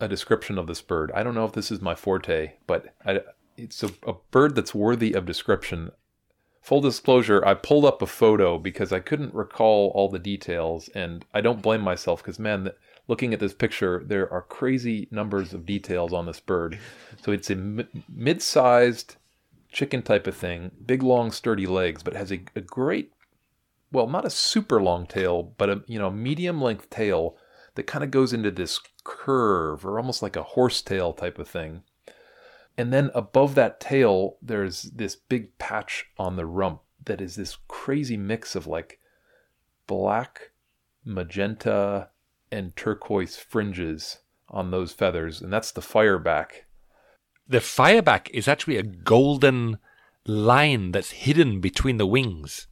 a 0.00 0.08
description 0.08 0.58
of 0.58 0.66
this 0.66 0.80
bird. 0.80 1.12
I 1.14 1.22
don't 1.22 1.34
know 1.34 1.44
if 1.44 1.52
this 1.52 1.70
is 1.70 1.80
my 1.80 1.94
forte, 1.94 2.54
but 2.66 2.94
I, 3.06 3.20
it's 3.56 3.82
a, 3.82 3.90
a 4.06 4.14
bird 4.32 4.56
that's 4.56 4.74
worthy 4.74 5.12
of 5.12 5.26
description. 5.26 5.90
Full 6.62 6.80
disclosure, 6.80 7.44
I 7.44 7.54
pulled 7.54 7.84
up 7.84 8.02
a 8.02 8.06
photo 8.06 8.58
because 8.58 8.92
I 8.92 9.00
couldn't 9.00 9.34
recall 9.34 9.92
all 9.94 10.08
the 10.08 10.18
details, 10.18 10.88
and 10.94 11.24
I 11.34 11.40
don't 11.40 11.62
blame 11.62 11.80
myself 11.80 12.22
because, 12.22 12.38
man, 12.38 12.64
th- 12.64 12.76
looking 13.08 13.34
at 13.34 13.40
this 13.40 13.54
picture, 13.54 14.02
there 14.06 14.32
are 14.32 14.42
crazy 14.42 15.08
numbers 15.10 15.52
of 15.52 15.66
details 15.66 16.12
on 16.12 16.26
this 16.26 16.40
bird. 16.40 16.78
So 17.22 17.32
it's 17.32 17.50
a 17.50 17.86
mid-sized 18.08 19.16
chicken 19.72 20.02
type 20.02 20.26
of 20.26 20.36
thing, 20.36 20.70
big, 20.84 21.02
long, 21.02 21.32
sturdy 21.32 21.66
legs, 21.66 22.02
but 22.02 22.14
has 22.14 22.30
a, 22.30 22.44
a 22.54 22.60
great, 22.60 23.12
well, 23.90 24.06
not 24.06 24.24
a 24.24 24.30
super 24.30 24.80
long 24.80 25.06
tail, 25.06 25.54
but 25.56 25.70
a 25.70 25.82
you 25.86 25.98
know 25.98 26.10
medium-length 26.10 26.90
tail 26.90 27.36
that 27.74 27.86
kind 27.86 28.04
of 28.04 28.10
goes 28.10 28.32
into 28.32 28.50
this 28.50 28.80
curve 29.04 29.84
or 29.84 29.98
almost 29.98 30.22
like 30.22 30.36
a 30.36 30.42
horsetail 30.42 31.12
type 31.12 31.38
of 31.38 31.48
thing. 31.48 31.82
And 32.76 32.92
then 32.92 33.10
above 33.14 33.54
that 33.54 33.80
tail, 33.80 34.36
there's 34.40 34.82
this 34.82 35.16
big 35.16 35.58
patch 35.58 36.06
on 36.18 36.36
the 36.36 36.46
rump 36.46 36.80
that 37.04 37.20
is 37.20 37.36
this 37.36 37.58
crazy 37.68 38.16
mix 38.16 38.54
of 38.54 38.66
like 38.66 38.98
black, 39.86 40.52
magenta, 41.04 42.08
and 42.50 42.74
turquoise 42.76 43.36
fringes 43.36 44.18
on 44.48 44.70
those 44.70 44.92
feathers. 44.92 45.40
And 45.40 45.52
that's 45.52 45.72
the 45.72 45.80
fireback. 45.80 46.64
The 47.46 47.58
fireback 47.58 48.30
is 48.30 48.48
actually 48.48 48.76
a 48.76 48.82
golden 48.82 49.78
line 50.26 50.92
that's 50.92 51.10
hidden 51.10 51.60
between 51.60 51.96
the 51.98 52.06
wings. 52.06 52.66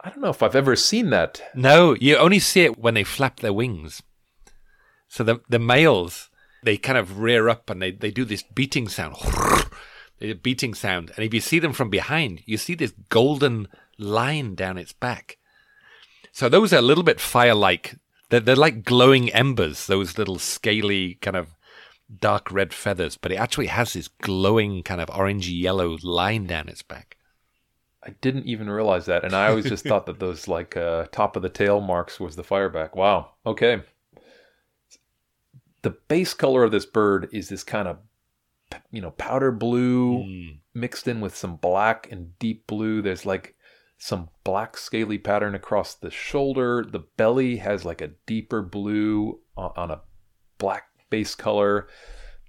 I 0.00 0.10
don't 0.10 0.20
know 0.20 0.28
if 0.28 0.42
I've 0.42 0.54
ever 0.54 0.76
seen 0.76 1.10
that. 1.10 1.42
No, 1.54 1.94
you 1.94 2.16
only 2.16 2.38
see 2.38 2.60
it 2.62 2.78
when 2.78 2.94
they 2.94 3.04
flap 3.04 3.40
their 3.40 3.54
wings. 3.54 4.02
So 5.08 5.24
the 5.24 5.40
the 5.48 5.58
males, 5.58 6.28
they 6.62 6.76
kind 6.76 6.98
of 6.98 7.20
rear 7.20 7.48
up 7.48 7.70
and 7.70 7.80
they, 7.80 7.92
they 7.92 8.10
do 8.10 8.24
this 8.24 8.42
beating 8.42 8.88
sound. 8.88 9.16
They 10.20 10.28
do 10.28 10.34
beating 10.36 10.74
sound. 10.74 11.10
And 11.16 11.24
if 11.24 11.34
you 11.34 11.40
see 11.40 11.58
them 11.58 11.72
from 11.72 11.90
behind, 11.90 12.42
you 12.46 12.56
see 12.56 12.76
this 12.76 12.94
golden 13.08 13.66
line 13.98 14.54
down 14.54 14.78
its 14.78 14.92
back. 14.92 15.38
So 16.30 16.48
those 16.48 16.72
are 16.72 16.78
a 16.78 16.82
little 16.82 17.02
bit 17.02 17.20
fire 17.20 17.54
like 17.54 17.96
They're, 18.30 18.40
they're 18.40 18.56
like 18.56 18.84
glowing 18.84 19.30
embers, 19.32 19.86
those 19.86 20.16
little 20.16 20.38
scaly 20.38 21.14
kind 21.20 21.36
of 21.36 21.53
dark 22.20 22.50
red 22.50 22.72
feathers, 22.74 23.16
but 23.16 23.32
it 23.32 23.36
actually 23.36 23.66
has 23.66 23.92
this 23.92 24.08
glowing 24.08 24.82
kind 24.82 25.00
of 25.00 25.08
orangey 25.08 25.60
yellow 25.60 25.96
line 26.02 26.46
down 26.46 26.68
its 26.68 26.82
back. 26.82 27.16
I 28.02 28.10
didn't 28.20 28.46
even 28.46 28.68
realize 28.68 29.06
that, 29.06 29.24
and 29.24 29.34
I 29.34 29.48
always 29.48 29.64
just 29.66 29.84
thought 29.86 30.04
that 30.06 30.20
those 30.20 30.46
like 30.46 30.76
uh, 30.76 31.06
top 31.10 31.36
of 31.36 31.42
the 31.42 31.48
tail 31.48 31.80
marks 31.80 32.20
was 32.20 32.36
the 32.36 32.42
fireback. 32.44 32.94
Wow. 32.94 33.30
Okay. 33.46 33.82
The 35.82 35.90
base 36.08 36.34
color 36.34 36.64
of 36.64 36.70
this 36.72 36.86
bird 36.86 37.28
is 37.32 37.48
this 37.48 37.64
kind 37.64 37.88
of 37.88 37.98
you 38.90 39.00
know 39.00 39.12
powder 39.12 39.52
blue 39.52 40.18
Mm. 40.24 40.58
mixed 40.74 41.06
in 41.06 41.20
with 41.20 41.36
some 41.36 41.56
black 41.56 42.08
and 42.10 42.38
deep 42.38 42.66
blue. 42.66 43.02
There's 43.02 43.24
like 43.26 43.54
some 43.98 44.28
black 44.42 44.76
scaly 44.76 45.18
pattern 45.18 45.54
across 45.54 45.94
the 45.94 46.10
shoulder. 46.10 46.84
The 46.84 47.04
belly 47.16 47.56
has 47.58 47.84
like 47.84 48.00
a 48.00 48.12
deeper 48.26 48.62
blue 48.62 49.40
on, 49.56 49.72
on 49.76 49.90
a 49.90 50.00
black 50.58 50.84
base 51.10 51.34
color. 51.34 51.88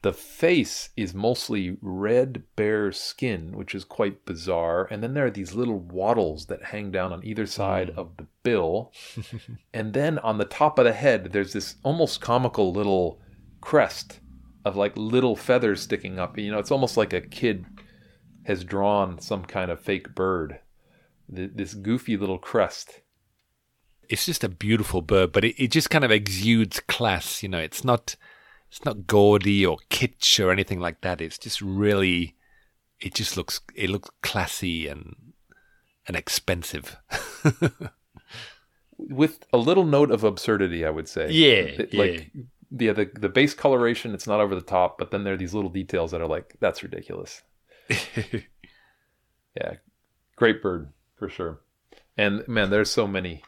The 0.01 0.13
face 0.13 0.89
is 0.95 1.15
mostly 1.15 1.77
red 1.81 2.43
bare 2.55 2.91
skin, 2.91 3.57
which 3.57 3.73
is 3.73 3.83
quite 3.83 4.23
bizarre. 4.23 4.87
And 4.91 5.01
then 5.01 5.15
there 5.15 5.25
are 5.25 5.31
these 5.31 5.55
little 5.55 5.79
wattles 5.79 6.45
that 6.45 6.65
hang 6.65 6.91
down 6.91 7.11
on 7.11 7.25
either 7.25 7.47
side 7.47 7.89
hmm. 7.89 7.99
of 7.99 8.17
the 8.17 8.27
bill. 8.43 8.93
and 9.73 9.93
then 9.93 10.19
on 10.19 10.37
the 10.37 10.45
top 10.45 10.77
of 10.77 10.85
the 10.85 10.93
head, 10.93 11.31
there's 11.31 11.53
this 11.53 11.77
almost 11.83 12.21
comical 12.21 12.71
little 12.71 13.19
crest 13.61 14.19
of 14.63 14.75
like 14.75 14.93
little 14.95 15.35
feathers 15.35 15.81
sticking 15.81 16.19
up. 16.19 16.37
You 16.37 16.51
know, 16.51 16.59
it's 16.59 16.71
almost 16.71 16.97
like 16.97 17.13
a 17.13 17.21
kid 17.21 17.65
has 18.43 18.63
drawn 18.63 19.19
some 19.19 19.43
kind 19.43 19.71
of 19.71 19.79
fake 19.79 20.13
bird. 20.13 20.59
Th- 21.33 21.51
This 21.53 21.73
goofy 21.73 22.15
little 22.15 22.37
crest. 22.39 23.01
It's 24.07 24.25
just 24.27 24.43
a 24.43 24.49
beautiful 24.49 25.01
bird, 25.01 25.31
but 25.31 25.43
it, 25.43 25.55
it 25.59 25.71
just 25.71 25.89
kind 25.89 26.03
of 26.03 26.11
exudes 26.11 26.79
class. 26.79 27.41
You 27.41 27.49
know, 27.49 27.57
it's 27.57 27.83
not 27.83 28.15
it's 28.75 28.83
not 28.85 29.07
gaudy 29.07 29.65
or 29.65 29.77
kitsch 29.89 30.43
or 30.43 30.51
anything 30.51 30.79
like 30.79 30.99
that. 31.01 31.21
It's 31.21 31.38
just 31.38 31.61
really, 31.61 32.35
it 32.99 33.13
just 33.13 33.38
looks 33.38 33.61
it 33.73 33.89
looks 33.89 34.09
classy 34.21 34.88
and 34.88 35.15
and 36.07 36.17
expensive. 36.17 36.97
with 38.97 39.45
a 39.53 39.57
little 39.57 39.85
note 39.85 40.11
of 40.11 40.23
absurdity, 40.23 40.85
I 40.85 40.89
would 40.89 41.07
say. 41.07 41.29
Yeah, 41.31 41.81
It- 41.81 41.93
like 41.93 42.31
yeah, 42.77 42.91
the 42.93 43.09
the 43.13 43.29
base 43.29 43.53
coloration, 43.53 44.13
it's 44.13 44.27
not 44.27 44.39
over 44.41 44.55
the 44.55 44.61
top, 44.61 44.97
but 44.97 45.11
then 45.11 45.23
there 45.23 45.33
are 45.33 45.38
these 45.38 45.53
little 45.53 45.69
details 45.69 46.11
that 46.11 46.21
are 46.21 46.27
like, 46.27 46.55
that's 46.59 46.83
ridiculous. 46.83 47.41
Yeah, 49.55 49.75
great 50.35 50.61
bird 50.61 50.89
for 51.17 51.29
sure. 51.29 51.61
And 52.17 52.45
man, 52.45 52.69
there's 52.71 52.91
so 52.91 53.07
many 53.07 53.41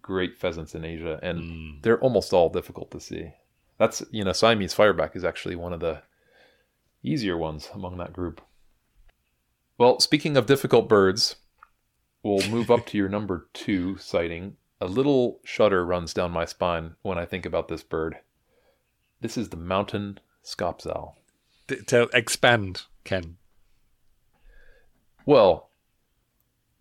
great 0.00 0.36
pheasants 0.36 0.74
in 0.74 0.84
Asia, 0.84 1.20
and 1.22 1.38
Mm. 1.40 1.82
they're 1.82 2.00
almost 2.00 2.32
all 2.32 2.48
difficult 2.48 2.90
to 2.90 2.98
see. 2.98 3.30
That's 3.82 4.00
you 4.12 4.22
know, 4.22 4.30
Siamese 4.30 4.76
fireback 4.76 5.16
is 5.16 5.24
actually 5.24 5.56
one 5.56 5.72
of 5.72 5.80
the 5.80 6.02
easier 7.02 7.36
ones 7.36 7.68
among 7.74 7.96
that 7.96 8.12
group. 8.12 8.40
Well, 9.76 9.98
speaking 9.98 10.36
of 10.36 10.46
difficult 10.46 10.88
birds, 10.88 11.34
we'll 12.22 12.48
move 12.48 12.70
up 12.70 12.86
to 12.86 12.96
your 12.96 13.08
number 13.16 13.48
two 13.52 13.96
sighting. 13.96 14.56
A 14.80 14.86
little 14.86 15.40
shudder 15.42 15.84
runs 15.84 16.14
down 16.14 16.30
my 16.30 16.44
spine 16.44 16.94
when 17.02 17.18
I 17.18 17.26
think 17.26 17.44
about 17.44 17.66
this 17.66 17.82
bird. 17.82 18.18
This 19.20 19.36
is 19.36 19.48
the 19.48 19.56
mountain 19.56 20.20
scops 20.44 20.86
owl. 20.86 21.18
to, 21.66 21.82
to 21.82 22.02
expand, 22.14 22.82
Ken. 23.02 23.36
Well, 25.26 25.70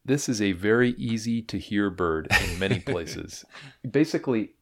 this 0.05 0.29
is 0.29 0.39
a 0.39 0.51
very 0.51 0.91
easy 0.99 1.41
to 1.41 1.57
hear 1.57 1.89
bird 1.89 2.27
in 2.43 2.59
many 2.59 2.79
places. 2.93 3.43
Basically, 3.89 4.53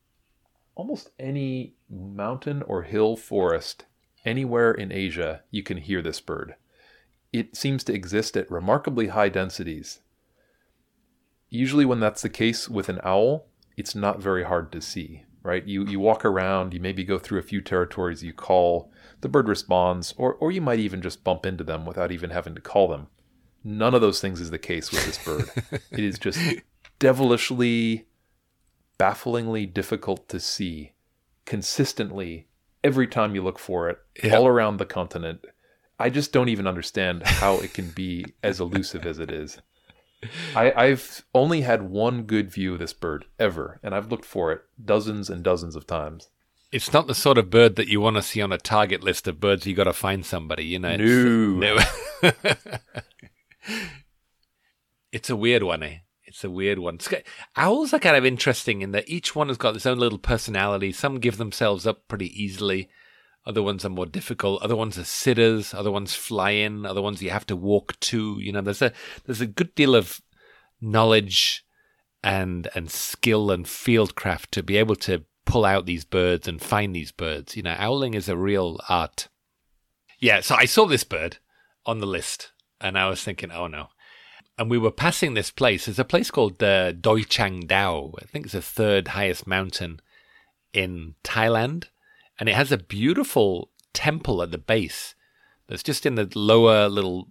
almost 0.79 1.09
any 1.19 1.73
mountain 1.89 2.61
or 2.61 2.83
hill 2.83 3.17
forest 3.17 3.83
anywhere 4.23 4.71
in 4.71 4.93
Asia, 4.93 5.41
you 5.51 5.61
can 5.61 5.75
hear 5.75 6.01
this 6.01 6.21
bird. 6.21 6.55
It 7.33 7.53
seems 7.53 7.83
to 7.83 7.93
exist 7.93 8.37
at 8.37 8.49
remarkably 8.49 9.07
high 9.07 9.27
densities. 9.27 9.99
Usually, 11.49 11.83
when 11.83 11.99
that's 11.99 12.21
the 12.21 12.29
case 12.29 12.69
with 12.69 12.87
an 12.87 13.01
owl, 13.03 13.47
it's 13.75 13.93
not 13.93 14.21
very 14.21 14.45
hard 14.45 14.71
to 14.71 14.79
see, 14.79 15.25
right? 15.43 15.65
You, 15.65 15.85
you 15.85 15.99
walk 15.99 16.23
around, 16.23 16.73
you 16.73 16.79
maybe 16.79 17.03
go 17.03 17.19
through 17.19 17.39
a 17.39 17.49
few 17.51 17.59
territories, 17.59 18.23
you 18.23 18.31
call, 18.31 18.89
the 19.19 19.27
bird 19.27 19.49
responds, 19.49 20.13
or, 20.15 20.35
or 20.35 20.49
you 20.49 20.61
might 20.61 20.79
even 20.79 21.01
just 21.01 21.25
bump 21.25 21.45
into 21.45 21.65
them 21.65 21.85
without 21.85 22.13
even 22.13 22.29
having 22.29 22.55
to 22.55 22.61
call 22.61 22.87
them. 22.87 23.07
None 23.65 23.93
of 23.93 23.99
those 23.99 24.21
things 24.21 24.39
is 24.39 24.49
the 24.49 24.57
case 24.57 24.93
with 24.93 25.05
this 25.05 25.17
bird. 25.25 25.81
it 25.91 25.99
is 25.99 26.17
just 26.17 26.39
devilishly, 26.99 28.05
bafflingly 28.99 29.65
difficult 29.65 30.29
to 30.29 30.39
see 30.39 30.91
consistently 31.45 32.47
every 32.83 33.07
time 33.07 33.33
you 33.33 33.41
look 33.43 33.57
for 33.57 33.89
it, 33.89 33.97
Yeah. 34.23 34.35
all 34.35 34.45
around 34.47 34.77
the 34.77 34.85
continent. 34.85 35.43
I 35.97 36.09
just 36.11 36.31
don't 36.31 36.49
even 36.49 36.67
understand 36.67 37.23
how 37.25 37.55
it 37.59 37.73
can 37.73 37.89
be 37.89 38.25
as 38.43 38.59
elusive 38.59 39.05
as 39.05 39.17
it 39.19 39.31
is. 39.31 39.59
I, 40.55 40.71
I've 40.75 41.25
only 41.33 41.61
had 41.61 41.83
one 41.89 42.23
good 42.23 42.51
view 42.51 42.73
of 42.73 42.79
this 42.79 42.93
bird 42.93 43.25
ever, 43.39 43.79
and 43.81 43.95
I've 43.95 44.11
looked 44.11 44.25
for 44.25 44.51
it 44.51 44.61
dozens 44.83 45.29
and 45.29 45.43
dozens 45.43 45.75
of 45.75 45.87
times. 45.87 46.29
It's 46.71 46.93
not 46.93 47.07
the 47.07 47.15
sort 47.15 47.37
of 47.39 47.49
bird 47.49 47.77
that 47.77 47.87
you 47.87 47.99
want 47.99 48.17
to 48.17 48.21
see 48.21 48.41
on 48.41 48.51
a 48.51 48.57
target 48.59 49.01
list 49.01 49.27
of 49.27 49.39
birds 49.39 49.65
you 49.65 49.73
got 49.73 49.85
to 49.85 49.93
find 49.93 50.25
somebody. 50.25 50.65
You 50.65 50.79
know, 50.79 50.95
No. 50.97 51.77
no. 52.21 52.31
it's 55.11 55.29
a 55.29 55.35
weird 55.35 55.63
one, 55.63 55.83
eh? 55.83 55.97
It's 56.39 56.45
a 56.45 56.49
weird 56.49 56.79
one. 56.79 56.99
Owls 57.57 57.93
are 57.93 57.99
kind 57.99 58.15
of 58.15 58.25
interesting 58.25 58.81
in 58.81 58.91
that 58.91 59.09
each 59.09 59.35
one 59.35 59.49
has 59.49 59.57
got 59.57 59.75
its 59.75 59.85
own 59.85 59.99
little 59.99 60.17
personality. 60.17 60.93
Some 60.93 61.19
give 61.19 61.35
themselves 61.35 61.85
up 61.85 62.07
pretty 62.07 62.27
easily. 62.41 62.87
Other 63.45 63.61
ones 63.61 63.83
are 63.83 63.89
more 63.89 64.05
difficult. 64.05 64.61
Other 64.61 64.77
ones 64.77 64.97
are 64.97 65.03
sitters. 65.03 65.73
Other 65.73 65.91
ones 65.91 66.15
fly 66.15 66.51
in. 66.51 66.85
Other 66.85 67.01
ones 67.01 67.21
you 67.21 67.29
have 67.29 67.45
to 67.47 67.57
walk 67.57 67.99
to. 67.99 68.39
You 68.39 68.53
know, 68.53 68.61
there's 68.61 68.81
a 68.81 68.93
there's 69.25 69.41
a 69.41 69.47
good 69.47 69.75
deal 69.75 69.97
of 69.97 70.21
knowledge 70.79 71.65
and 72.23 72.69
and 72.73 72.89
skill 72.89 73.51
and 73.51 73.65
fieldcraft 73.65 74.51
to 74.51 74.63
be 74.63 74.77
able 74.77 74.95
to 74.95 75.25
pull 75.43 75.65
out 75.65 75.85
these 75.85 76.05
birds 76.05 76.47
and 76.47 76.61
find 76.61 76.95
these 76.95 77.11
birds. 77.11 77.57
You 77.57 77.63
know, 77.63 77.75
owling 77.77 78.13
is 78.13 78.29
a 78.29 78.37
real 78.37 78.79
art. 78.87 79.27
Yeah, 80.19 80.39
so 80.39 80.55
I 80.55 80.63
saw 80.63 80.85
this 80.85 81.03
bird 81.03 81.39
on 81.85 81.99
the 81.99 82.07
list 82.07 82.53
and 82.79 82.97
I 82.97 83.09
was 83.09 83.21
thinking, 83.21 83.51
oh 83.51 83.67
no. 83.67 83.89
And 84.59 84.69
we 84.69 84.77
were 84.77 84.91
passing 84.91 85.35
this 85.35 85.51
place. 85.51 85.87
It's 85.87 85.99
a 85.99 86.03
place 86.03 86.29
called 86.29 86.61
uh, 86.61 86.91
Doi 86.91 87.23
Chang 87.23 87.65
Dao. 87.65 88.13
I 88.21 88.25
think 88.25 88.45
it's 88.45 88.53
the 88.53 88.61
third 88.61 89.07
highest 89.07 89.47
mountain 89.47 90.01
in 90.73 91.15
Thailand. 91.23 91.85
And 92.37 92.49
it 92.49 92.55
has 92.55 92.69
a 92.69 92.77
beautiful 92.77 93.71
temple 93.93 94.43
at 94.43 94.51
the 94.51 94.57
base 94.57 95.15
that's 95.67 95.81
just 95.81 96.05
in 96.05 96.15
the 96.15 96.29
lower 96.35 96.89
little 96.89 97.29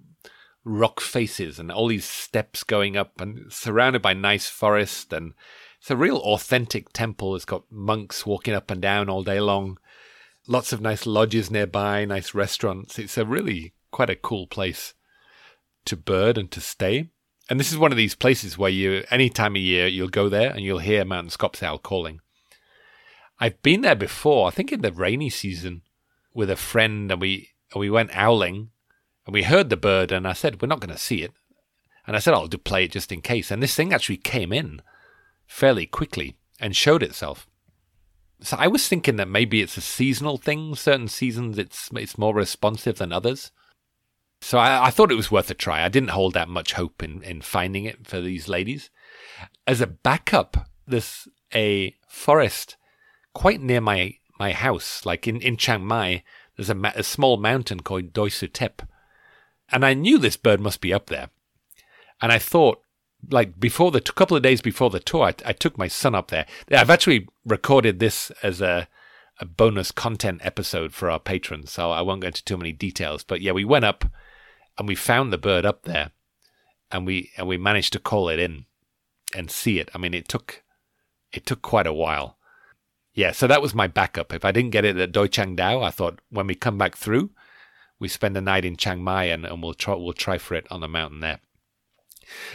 rock 0.65 1.01
faces 1.01 1.59
and 1.59 1.71
all 1.71 1.89
these 1.89 2.07
steps 2.07 2.65
going 2.65 2.97
up 2.97 3.21
and 3.21 3.53
surrounded 3.53 4.01
by 4.01 4.15
nice 4.15 4.49
forest 4.49 5.13
and 5.13 5.35
it's 5.81 5.91
a 5.91 5.97
real 5.97 6.17
authentic 6.19 6.93
temple. 6.95 7.37
It's 7.37 7.45
got 7.45 7.71
monks 7.71 8.25
walking 8.25 8.55
up 8.55 8.71
and 8.71 8.81
down 8.81 9.11
all 9.11 9.23
day 9.23 9.41
long. 9.41 9.79
Lots 10.47 10.73
of 10.73 10.81
nice 10.81 11.05
lodges 11.05 11.51
nearby, 11.51 12.07
nice 12.07 12.35
restaurants. 12.35 12.99
It's 12.99 13.19
a 13.19 13.27
really 13.27 13.75
quite 13.91 14.09
a 14.09 14.17
cool 14.17 14.47
place 14.47 14.95
to 15.85 15.95
bird 15.95 16.39
and 16.39 16.51
to 16.53 16.61
stay. 16.63 17.11
And 17.49 17.59
this 17.59 17.73
is 17.73 17.79
one 17.79 17.93
of 17.93 17.97
these 17.97 18.15
places 18.15 18.59
where 18.59 18.71
you, 18.71 19.05
any 19.11 19.31
time 19.31 19.57
of 19.57 19.63
year, 19.63 19.87
you'll 19.87 20.09
go 20.09 20.29
there 20.29 20.51
and 20.51 20.61
you'll 20.61 20.81
hear 20.81 21.05
mountain 21.05 21.31
scops 21.31 21.63
owl 21.63 21.79
calling. 21.79 22.21
I've 23.41 23.63
been 23.63 23.81
there 23.81 23.95
before. 23.95 24.49
I 24.49 24.51
think 24.51 24.73
in 24.73 24.83
the 24.83 24.93
rainy 24.93 25.31
season 25.31 25.83
with 26.35 26.51
a 26.51 26.57
friend, 26.57 27.11
and 27.11 27.21
we 27.21 27.51
and 27.73 27.81
we 27.81 27.91
went 27.91 28.17
owling, 28.17 28.71
and 29.27 29.33
we 29.33 29.45
heard 29.45 29.71
the 29.71 29.77
bird, 29.77 30.13
and 30.13 30.27
I 30.27 30.33
said 30.33 30.61
we're 30.61 30.69
not 30.69 30.81
going 30.81 30.95
to 30.95 31.01
see 31.01 31.23
it, 31.23 31.33
and 32.07 32.17
I 32.17 32.19
said 32.19 32.35
I'll 32.35 32.49
do 32.49 32.59
play 32.59 32.85
it 32.85 32.93
just 32.93 33.13
in 33.13 33.21
case. 33.21 33.51
And 33.51 33.63
this 33.63 33.75
thing 33.75 33.93
actually 33.93 34.17
came 34.19 34.53
in 34.53 34.83
fairly 35.47 35.87
quickly 35.87 36.37
and 36.61 36.77
showed 36.77 37.03
itself. 37.03 37.47
So 38.41 38.57
I 38.59 38.67
was 38.69 38.87
thinking 38.87 39.17
that 39.17 39.29
maybe 39.29 39.63
it's 39.63 39.77
a 39.77 39.81
seasonal 39.81 40.37
thing. 40.37 40.75
Certain 40.75 41.09
seasons 41.09 41.59
it's 41.59 41.91
it's 41.95 42.19
more 42.19 42.35
responsive 42.35 42.99
than 42.99 43.13
others. 43.13 43.53
So 44.41 44.59
I, 44.59 44.87
I 44.87 44.91
thought 44.91 45.13
it 45.13 45.17
was 45.17 45.31
worth 45.31 45.51
a 45.51 45.55
try. 45.55 45.85
I 45.85 45.89
didn't 45.89 46.11
hold 46.11 46.35
that 46.35 46.49
much 46.49 46.75
hope 46.75 47.03
in, 47.03 47.23
in 47.23 47.41
finding 47.41 47.85
it 47.85 48.07
for 48.07 48.21
these 48.21 48.49
ladies. 48.49 48.91
As 49.67 49.81
a 49.81 49.87
backup, 49.87 50.69
there's 50.87 51.29
a 51.55 51.97
forest 52.09 52.77
quite 53.35 53.61
near 53.61 53.81
my, 53.81 54.15
my 54.39 54.53
house, 54.53 55.05
like 55.05 55.27
in, 55.27 55.41
in 55.41 55.57
Chiang 55.57 55.85
Mai. 55.85 56.23
There's 56.57 56.71
a, 56.71 56.93
a 56.95 57.03
small 57.03 57.37
mountain 57.37 57.81
called 57.81 58.13
Doi 58.13 58.29
Suthep. 58.29 58.87
And 59.71 59.85
I 59.85 59.95
knew 59.95 60.19
this 60.19 60.37
bird 60.37 60.61
must 60.61 60.81
be 60.81 60.93
up 60.93 61.07
there. 61.07 61.29
And 62.21 62.33
I 62.33 62.39
thought, 62.39 62.81
like 63.31 63.59
before 63.59 63.91
the 63.91 63.99
a 63.99 64.13
couple 64.13 64.37
of 64.37 64.43
days 64.43 64.61
before 64.61 64.91
the 64.91 65.01
tour, 65.01 65.25
I, 65.25 65.35
I 65.45 65.53
took 65.53 65.77
my 65.77 65.89
son 65.89 66.15
up 66.15 66.31
there. 66.31 66.47
I've 66.71 66.91
actually 66.91 67.29
recorded 67.45 67.99
this 67.99 68.31
as 68.43 68.61
a 68.61 68.89
a 69.41 69.45
bonus 69.45 69.93
content 69.93 70.41
episode 70.43 70.93
for 70.93 71.11
our 71.11 71.21
patrons, 71.21 71.71
so 71.71 71.93
I 71.93 72.01
won't 72.03 72.23
go 72.23 72.27
into 72.27 72.45
too 72.45 72.57
many 72.57 72.73
details. 72.73 73.23
But 73.23 73.41
yeah, 73.41 73.53
we 73.53 73.65
went 73.65 73.85
up 73.85 74.05
and 74.79 74.89
we 74.89 74.95
found 74.95 75.33
the 75.33 75.39
bird 75.39 75.67
up 75.67 75.83
there, 75.83 76.13
and 76.91 77.07
we 77.07 77.33
and 77.37 77.47
we 77.49 77.59
managed 77.59 77.93
to 77.95 77.99
call 77.99 78.29
it 78.29 78.39
in 78.39 78.67
and 79.35 79.51
see 79.51 79.79
it. 79.79 79.91
I 79.95 79.99
mean, 79.99 80.15
it 80.15 80.29
took 80.29 80.63
it 81.33 81.45
took 81.47 81.63
quite 81.63 81.87
a 81.87 81.93
while. 81.93 82.39
yeah, 83.15 83.33
so 83.33 83.47
that 83.47 83.63
was 83.63 83.75
my 83.75 83.87
backup. 83.87 84.33
If 84.33 84.45
I 84.45 84.53
didn't 84.53 84.71
get 84.71 84.85
it 84.85 84.97
at 84.97 85.13
Doi 85.13 85.27
Chang 85.27 85.57
Dao, 85.57 85.83
I 85.83 85.91
thought 85.91 86.21
when 86.31 86.47
we 86.47 86.55
come 86.55 86.79
back 86.79 86.97
through, 86.97 87.31
we 87.99 88.09
spend 88.09 88.37
the 88.37 88.41
night 88.41 88.65
in 88.65 88.77
Chiang 88.77 89.03
Mai 89.03 89.25
and, 89.25 89.45
and 89.45 89.63
we'll 89.63 89.75
try 89.75 89.95
we'll 89.95 90.13
try 90.13 90.39
for 90.39 90.55
it 90.55 90.67
on 90.71 90.81
the 90.81 90.89
mountain 90.89 91.21
there. 91.21 91.41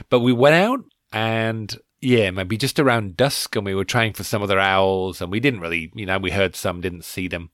But 0.09 0.21
we 0.21 0.33
went 0.33 0.55
out 0.55 0.79
and 1.11 1.75
yeah, 2.03 2.31
maybe 2.31 2.57
just 2.57 2.79
around 2.79 3.15
dusk, 3.15 3.55
and 3.55 3.65
we 3.65 3.73
were 3.73 3.85
trying 3.85 4.13
for 4.13 4.23
some 4.23 4.43
other 4.43 4.59
owls, 4.59 5.21
and 5.21 5.31
we 5.31 5.39
didn't 5.39 5.61
really, 5.61 5.91
you 5.95 6.05
know, 6.05 6.17
we 6.17 6.31
heard 6.31 6.55
some, 6.55 6.81
didn't 6.81 7.05
see 7.05 7.27
them, 7.27 7.49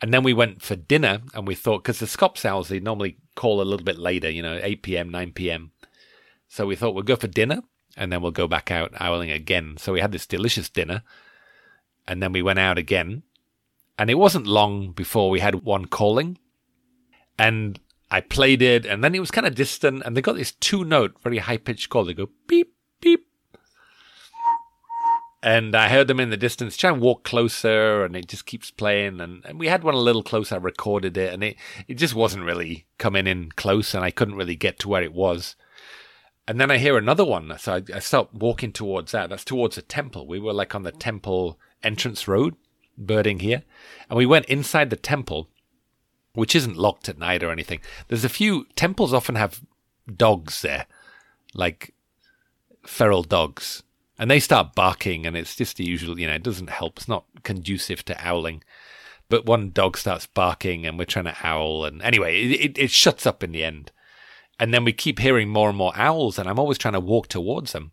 and 0.00 0.12
then 0.12 0.22
we 0.22 0.32
went 0.32 0.60
for 0.62 0.76
dinner, 0.76 1.22
and 1.34 1.46
we 1.46 1.54
thought 1.54 1.82
because 1.82 1.98
the 1.98 2.06
Scops 2.06 2.44
owls 2.44 2.68
they 2.68 2.80
normally 2.80 3.16
call 3.34 3.60
a 3.60 3.64
little 3.64 3.84
bit 3.84 3.98
later, 3.98 4.28
you 4.28 4.42
know, 4.42 4.60
eight 4.62 4.82
p.m., 4.82 5.08
nine 5.08 5.32
p.m. 5.32 5.72
So 6.48 6.66
we 6.66 6.76
thought 6.76 6.94
we'll 6.94 7.02
go 7.02 7.16
for 7.16 7.26
dinner, 7.26 7.62
and 7.96 8.12
then 8.12 8.20
we'll 8.20 8.30
go 8.30 8.46
back 8.46 8.70
out 8.70 8.92
owling 9.00 9.30
again. 9.30 9.76
So 9.78 9.92
we 9.92 10.00
had 10.00 10.12
this 10.12 10.26
delicious 10.26 10.68
dinner, 10.68 11.02
and 12.06 12.22
then 12.22 12.32
we 12.32 12.42
went 12.42 12.58
out 12.58 12.78
again. 12.78 13.22
And 13.96 14.10
it 14.10 14.14
wasn't 14.16 14.46
long 14.46 14.90
before 14.90 15.30
we 15.30 15.40
had 15.40 15.62
one 15.62 15.86
calling. 15.86 16.38
And 17.38 17.78
I 18.10 18.20
played 18.20 18.60
it, 18.60 18.84
and 18.84 19.02
then 19.02 19.14
it 19.14 19.20
was 19.20 19.30
kind 19.30 19.46
of 19.46 19.54
distant, 19.54 20.02
and 20.04 20.16
they 20.16 20.20
got 20.20 20.36
this 20.36 20.52
two 20.52 20.84
note, 20.84 21.16
very 21.22 21.38
high 21.38 21.56
pitched 21.56 21.88
call. 21.88 22.04
They 22.04 22.14
go 22.14 22.28
beep, 22.46 22.74
beep. 23.00 23.26
And 25.44 25.74
I 25.74 25.90
heard 25.90 26.08
them 26.08 26.20
in 26.20 26.30
the 26.30 26.38
distance, 26.38 26.74
try 26.74 26.90
and 26.90 27.02
walk 27.02 27.22
closer, 27.22 28.02
and 28.02 28.16
it 28.16 28.28
just 28.28 28.46
keeps 28.46 28.70
playing. 28.70 29.20
And, 29.20 29.44
and 29.44 29.60
we 29.60 29.68
had 29.68 29.84
one 29.84 29.92
a 29.92 29.98
little 29.98 30.22
close. 30.22 30.50
I 30.50 30.56
recorded 30.56 31.18
it, 31.18 31.34
and 31.34 31.44
it, 31.44 31.56
it 31.86 31.94
just 31.96 32.14
wasn't 32.14 32.46
really 32.46 32.86
coming 32.96 33.26
in 33.26 33.50
close, 33.50 33.92
and 33.92 34.02
I 34.02 34.10
couldn't 34.10 34.36
really 34.36 34.56
get 34.56 34.78
to 34.78 34.88
where 34.88 35.02
it 35.02 35.12
was. 35.12 35.54
And 36.48 36.58
then 36.58 36.70
I 36.70 36.78
hear 36.78 36.96
another 36.96 37.26
one. 37.26 37.52
So 37.58 37.74
I, 37.74 37.82
I 37.94 37.98
start 37.98 38.32
walking 38.32 38.72
towards 38.72 39.12
that. 39.12 39.28
That's 39.28 39.44
towards 39.44 39.76
a 39.76 39.82
temple. 39.82 40.26
We 40.26 40.40
were 40.40 40.54
like 40.54 40.74
on 40.74 40.82
the 40.82 40.92
temple 40.92 41.58
entrance 41.82 42.26
road, 42.26 42.56
birding 42.96 43.40
here. 43.40 43.64
And 44.08 44.16
we 44.16 44.24
went 44.24 44.46
inside 44.46 44.88
the 44.88 44.96
temple, 44.96 45.50
which 46.32 46.56
isn't 46.56 46.78
locked 46.78 47.10
at 47.10 47.18
night 47.18 47.42
or 47.42 47.52
anything. 47.52 47.80
There's 48.08 48.24
a 48.24 48.30
few 48.30 48.66
temples 48.76 49.12
often 49.12 49.34
have 49.34 49.60
dogs 50.16 50.62
there, 50.62 50.86
like 51.54 51.92
feral 52.86 53.22
dogs. 53.22 53.82
And 54.18 54.30
they 54.30 54.40
start 54.40 54.74
barking, 54.74 55.26
and 55.26 55.36
it's 55.36 55.56
just 55.56 55.76
the 55.76 55.84
usual, 55.84 56.18
you 56.18 56.26
know, 56.26 56.34
it 56.34 56.42
doesn't 56.42 56.70
help. 56.70 56.98
It's 56.98 57.08
not 57.08 57.24
conducive 57.42 58.04
to 58.04 58.28
owling. 58.28 58.62
But 59.28 59.46
one 59.46 59.70
dog 59.70 59.96
starts 59.96 60.26
barking, 60.26 60.86
and 60.86 60.98
we're 60.98 61.04
trying 61.04 61.24
to 61.24 61.36
owl. 61.42 61.84
And 61.84 62.00
anyway, 62.02 62.42
it, 62.42 62.60
it, 62.60 62.78
it 62.78 62.90
shuts 62.90 63.26
up 63.26 63.42
in 63.42 63.52
the 63.52 63.64
end. 63.64 63.90
And 64.60 64.72
then 64.72 64.84
we 64.84 64.92
keep 64.92 65.18
hearing 65.18 65.48
more 65.48 65.68
and 65.68 65.76
more 65.76 65.92
owls, 65.96 66.38
and 66.38 66.48
I'm 66.48 66.60
always 66.60 66.78
trying 66.78 66.94
to 66.94 67.00
walk 67.00 67.26
towards 67.26 67.72
them. 67.72 67.90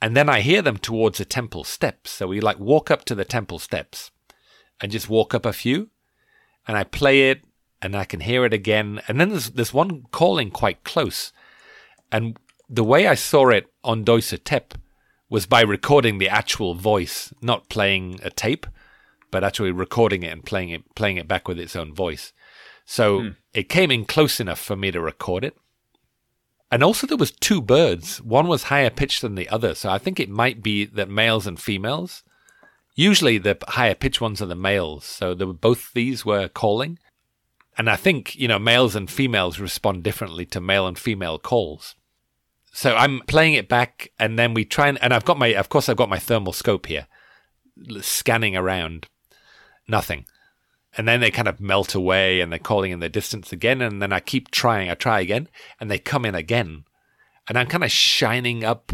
And 0.00 0.16
then 0.16 0.28
I 0.28 0.40
hear 0.40 0.62
them 0.62 0.78
towards 0.78 1.18
the 1.18 1.24
temple 1.24 1.64
steps. 1.64 2.10
So 2.10 2.28
we 2.28 2.40
like 2.40 2.58
walk 2.58 2.90
up 2.90 3.04
to 3.06 3.14
the 3.14 3.24
temple 3.24 3.58
steps 3.58 4.10
and 4.80 4.90
just 4.90 5.08
walk 5.08 5.34
up 5.34 5.44
a 5.44 5.52
few. 5.52 5.90
And 6.66 6.76
I 6.76 6.84
play 6.84 7.30
it 7.30 7.42
and 7.82 7.96
I 7.96 8.04
can 8.04 8.20
hear 8.20 8.44
it 8.44 8.54
again. 8.54 9.00
And 9.08 9.20
then 9.20 9.30
there's, 9.30 9.50
there's 9.50 9.74
one 9.74 10.04
calling 10.10 10.50
quite 10.50 10.84
close. 10.84 11.32
And 12.10 12.38
the 12.68 12.84
way 12.84 13.06
I 13.06 13.14
saw 13.14 13.48
it 13.50 13.66
on 13.84 14.04
Doi 14.04 14.20
Suthep 14.20 14.72
was 15.30 15.46
by 15.46 15.62
recording 15.62 16.18
the 16.18 16.28
actual 16.28 16.74
voice, 16.74 17.32
not 17.40 17.68
playing 17.68 18.18
a 18.22 18.30
tape, 18.30 18.66
but 19.30 19.44
actually 19.44 19.70
recording 19.70 20.24
it 20.24 20.32
and 20.32 20.44
playing 20.44 20.70
it, 20.70 20.94
playing 20.94 21.16
it 21.16 21.28
back 21.28 21.46
with 21.46 21.58
its 21.58 21.76
own 21.76 21.94
voice. 21.94 22.32
So 22.84 23.20
hmm. 23.20 23.28
it 23.54 23.68
came 23.68 23.92
in 23.92 24.04
close 24.04 24.40
enough 24.40 24.58
for 24.58 24.74
me 24.74 24.90
to 24.90 25.00
record 25.00 25.44
it. 25.44 25.56
And 26.72 26.82
also 26.82 27.06
there 27.06 27.16
was 27.16 27.30
two 27.30 27.60
birds. 27.60 28.20
One 28.20 28.48
was 28.48 28.64
higher 28.64 28.90
pitched 28.90 29.22
than 29.22 29.36
the 29.36 29.48
other. 29.48 29.74
So 29.74 29.88
I 29.88 29.98
think 29.98 30.18
it 30.18 30.28
might 30.28 30.62
be 30.62 30.84
that 30.84 31.08
males 31.08 31.46
and 31.46 31.58
females. 31.58 32.22
Usually 32.94 33.38
the 33.38 33.56
higher 33.68 33.94
pitched 33.94 34.20
ones 34.20 34.42
are 34.42 34.46
the 34.46 34.54
males. 34.56 35.04
So 35.04 35.34
there 35.34 35.46
were 35.46 35.52
both 35.52 35.92
these 35.94 36.24
were 36.24 36.48
calling. 36.48 36.98
And 37.78 37.88
I 37.88 37.96
think, 37.96 38.36
you 38.36 38.48
know, 38.48 38.58
males 38.58 38.94
and 38.96 39.10
females 39.10 39.58
respond 39.58 40.02
differently 40.02 40.44
to 40.46 40.60
male 40.60 40.86
and 40.86 40.98
female 40.98 41.38
calls. 41.38 41.94
So 42.72 42.94
I'm 42.94 43.20
playing 43.26 43.54
it 43.54 43.68
back 43.68 44.12
and 44.18 44.38
then 44.38 44.54
we 44.54 44.64
try 44.64 44.88
and, 44.88 45.02
and 45.02 45.12
I've 45.12 45.24
got 45.24 45.38
my, 45.38 45.48
of 45.48 45.68
course 45.68 45.88
I've 45.88 45.96
got 45.96 46.08
my 46.08 46.18
thermal 46.18 46.52
scope 46.52 46.86
here, 46.86 47.06
scanning 48.00 48.56
around. 48.56 49.08
Nothing 49.88 50.26
and 50.96 51.06
then 51.06 51.20
they 51.20 51.30
kind 51.30 51.48
of 51.48 51.60
melt 51.60 51.94
away 51.94 52.40
and 52.40 52.50
they're 52.50 52.58
calling 52.58 52.92
in 52.92 53.00
the 53.00 53.08
distance 53.08 53.52
again 53.52 53.80
and 53.80 54.00
then 54.00 54.12
i 54.12 54.20
keep 54.20 54.50
trying 54.50 54.90
i 54.90 54.94
try 54.94 55.20
again 55.20 55.48
and 55.78 55.90
they 55.90 55.98
come 55.98 56.24
in 56.24 56.34
again 56.34 56.84
and 57.48 57.58
i'm 57.58 57.66
kind 57.66 57.84
of 57.84 57.90
shining 57.90 58.64
up 58.64 58.92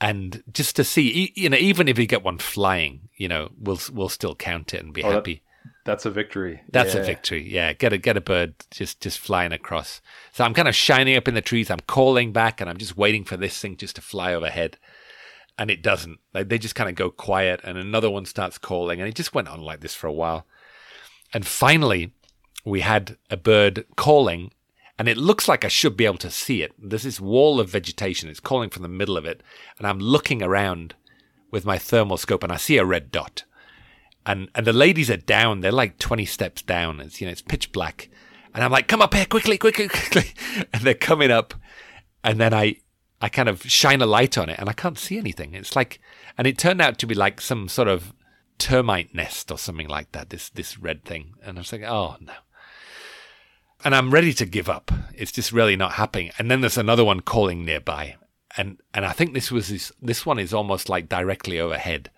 and 0.00 0.42
just 0.52 0.76
to 0.76 0.84
see 0.84 1.32
you 1.34 1.48
know 1.48 1.56
even 1.56 1.88
if 1.88 1.98
you 1.98 2.06
get 2.06 2.22
one 2.22 2.38
flying 2.38 3.08
you 3.16 3.28
know 3.28 3.50
we'll 3.58 3.80
we'll 3.92 4.08
still 4.08 4.34
count 4.34 4.74
it 4.74 4.82
and 4.82 4.94
be 4.94 5.02
oh, 5.02 5.10
happy 5.10 5.42
that's 5.84 6.06
a 6.06 6.10
victory. 6.10 6.62
That's 6.70 6.94
yeah. 6.94 7.00
a 7.00 7.04
victory. 7.04 7.48
Yeah. 7.48 7.72
Get 7.72 7.92
a 7.92 7.98
get 7.98 8.16
a 8.16 8.20
bird 8.20 8.54
just 8.70 9.00
just 9.00 9.18
flying 9.18 9.52
across. 9.52 10.00
So 10.32 10.44
i'm 10.44 10.54
kind 10.54 10.68
of 10.68 10.74
shining 10.74 11.16
up 11.16 11.28
in 11.28 11.34
the 11.34 11.40
trees. 11.40 11.70
I'm 11.70 11.80
calling 11.80 12.32
back 12.32 12.60
and 12.60 12.70
i'm 12.70 12.78
just 12.78 12.96
waiting 12.96 13.24
for 13.24 13.36
this 13.36 13.58
thing 13.58 13.76
just 13.76 13.96
to 13.96 14.02
fly 14.02 14.34
overhead. 14.34 14.78
And 15.58 15.70
it 15.70 15.82
doesn't. 15.82 16.18
Like 16.32 16.48
they 16.48 16.58
just 16.58 16.74
kind 16.74 16.88
of 16.88 16.96
go 16.96 17.10
quiet 17.10 17.60
and 17.64 17.76
another 17.76 18.10
one 18.10 18.24
starts 18.24 18.58
calling 18.58 19.00
and 19.00 19.08
it 19.08 19.14
just 19.14 19.34
went 19.34 19.48
on 19.48 19.60
like 19.60 19.80
this 19.80 19.94
for 19.94 20.06
a 20.06 20.12
while. 20.12 20.46
And 21.34 21.46
finally, 21.46 22.12
we 22.64 22.80
had 22.80 23.16
a 23.30 23.36
bird 23.36 23.84
calling, 23.96 24.52
and 24.98 25.08
it 25.08 25.16
looks 25.16 25.48
like 25.48 25.64
I 25.64 25.68
should 25.68 25.96
be 25.96 26.04
able 26.04 26.18
to 26.18 26.30
see 26.30 26.62
it. 26.62 26.72
There's 26.78 27.02
this 27.02 27.20
wall 27.20 27.58
of 27.58 27.70
vegetation. 27.70 28.28
It's 28.28 28.40
calling 28.40 28.70
from 28.70 28.82
the 28.82 28.88
middle 28.88 29.16
of 29.16 29.24
it, 29.24 29.42
and 29.78 29.86
I'm 29.86 29.98
looking 29.98 30.42
around 30.42 30.94
with 31.50 31.64
my 31.64 31.78
thermal 31.78 32.16
scope, 32.16 32.42
and 32.42 32.52
I 32.52 32.56
see 32.56 32.76
a 32.76 32.84
red 32.84 33.10
dot. 33.10 33.44
And 34.24 34.48
and 34.54 34.66
the 34.66 34.72
ladies 34.72 35.10
are 35.10 35.16
down. 35.16 35.60
They're 35.60 35.72
like 35.72 35.98
20 35.98 36.24
steps 36.26 36.62
down. 36.62 37.00
It's 37.00 37.20
you 37.20 37.26
know 37.26 37.32
it's 37.32 37.42
pitch 37.42 37.72
black, 37.72 38.08
and 38.54 38.62
I'm 38.62 38.70
like, 38.70 38.88
come 38.88 39.02
up 39.02 39.14
here 39.14 39.26
quickly, 39.26 39.58
quickly, 39.58 39.88
quickly, 39.88 40.32
and 40.72 40.82
they're 40.82 40.94
coming 40.94 41.30
up, 41.30 41.54
and 42.22 42.38
then 42.38 42.54
I 42.54 42.76
I 43.20 43.28
kind 43.28 43.48
of 43.48 43.62
shine 43.62 44.02
a 44.02 44.06
light 44.06 44.36
on 44.36 44.48
it, 44.48 44.58
and 44.58 44.68
I 44.68 44.72
can't 44.72 44.98
see 44.98 45.16
anything. 45.16 45.54
It's 45.54 45.76
like, 45.76 46.00
and 46.36 46.46
it 46.46 46.58
turned 46.58 46.80
out 46.80 46.98
to 46.98 47.06
be 47.06 47.14
like 47.14 47.40
some 47.40 47.68
sort 47.68 47.88
of 47.88 48.12
termite 48.58 49.14
nest 49.14 49.50
or 49.50 49.58
something 49.58 49.88
like 49.88 50.12
that. 50.12 50.30
This 50.30 50.48
this 50.50 50.78
red 50.78 51.04
thing, 51.04 51.34
and 51.42 51.58
I 51.58 51.60
was 51.60 51.72
like, 51.72 51.82
oh 51.82 52.16
no. 52.20 52.32
And 53.84 53.96
I'm 53.96 54.12
ready 54.12 54.32
to 54.34 54.46
give 54.46 54.68
up. 54.68 54.92
It's 55.14 55.32
just 55.32 55.50
really 55.50 55.74
not 55.74 55.94
happening. 55.94 56.30
And 56.38 56.48
then 56.48 56.60
there's 56.60 56.78
another 56.78 57.04
one 57.04 57.20
calling 57.20 57.64
nearby, 57.64 58.16
and 58.56 58.78
and 58.92 59.04
I 59.04 59.12
think 59.12 59.34
this 59.34 59.50
was 59.50 59.68
this 59.68 59.92
this 60.00 60.26
one 60.26 60.38
is 60.38 60.52
almost 60.52 60.88
like 60.88 61.08
directly 61.08 61.58
overhead. 61.58 62.10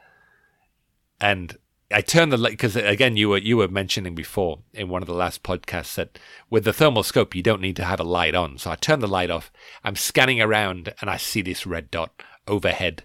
And 1.20 1.57
I 1.91 2.01
turned 2.01 2.32
the 2.32 2.37
light 2.37 2.53
because 2.53 2.76
again 2.76 3.16
you 3.16 3.28
were 3.28 3.39
you 3.39 3.59
were 3.59 3.68
mentioning 3.68 4.14
before 4.14 4.61
in 4.72 4.89
one 4.89 5.03
of 5.03 5.07
the 5.07 5.14
last 5.14 5.43
podcasts 5.43 5.95
that 5.97 6.18
with 6.51 6.64
the 6.64 6.72
thermal 6.72 7.03
scope 7.03 7.35
you 7.35 7.43
don't 7.43 7.61
need 7.61 7.76
to 7.76 7.85
have 7.85 8.01
a 8.01 8.05
light 8.05 8.35
on. 8.35 8.59
So 8.59 8.70
I 8.70 8.76
turn 8.76 9.01
the 9.01 9.07
light 9.07 9.30
off. 9.30 9.53
I'm 9.85 9.97
scanning 9.97 10.41
around 10.41 10.95
and 11.01 11.11
I 11.11 11.18
see 11.18 11.43
this 11.43 11.66
red 11.66 11.91
dot 11.91 12.22
overhead 12.49 13.05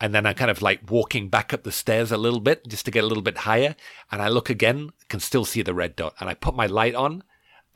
and 0.00 0.14
then 0.14 0.26
I'm 0.26 0.34
kind 0.34 0.50
of 0.50 0.60
like 0.60 0.90
walking 0.90 1.28
back 1.28 1.54
up 1.54 1.62
the 1.62 1.72
stairs 1.72 2.12
a 2.12 2.18
little 2.18 2.40
bit 2.40 2.66
just 2.68 2.84
to 2.84 2.90
get 2.90 3.04
a 3.04 3.06
little 3.06 3.22
bit 3.22 3.38
higher. 3.38 3.76
And 4.12 4.20
I 4.20 4.28
look 4.28 4.50
again, 4.50 4.90
can 5.08 5.20
still 5.20 5.44
see 5.44 5.62
the 5.62 5.74
red 5.74 5.96
dot. 5.96 6.14
And 6.20 6.28
I 6.28 6.34
put 6.34 6.54
my 6.54 6.66
light 6.66 6.94
on. 6.94 7.22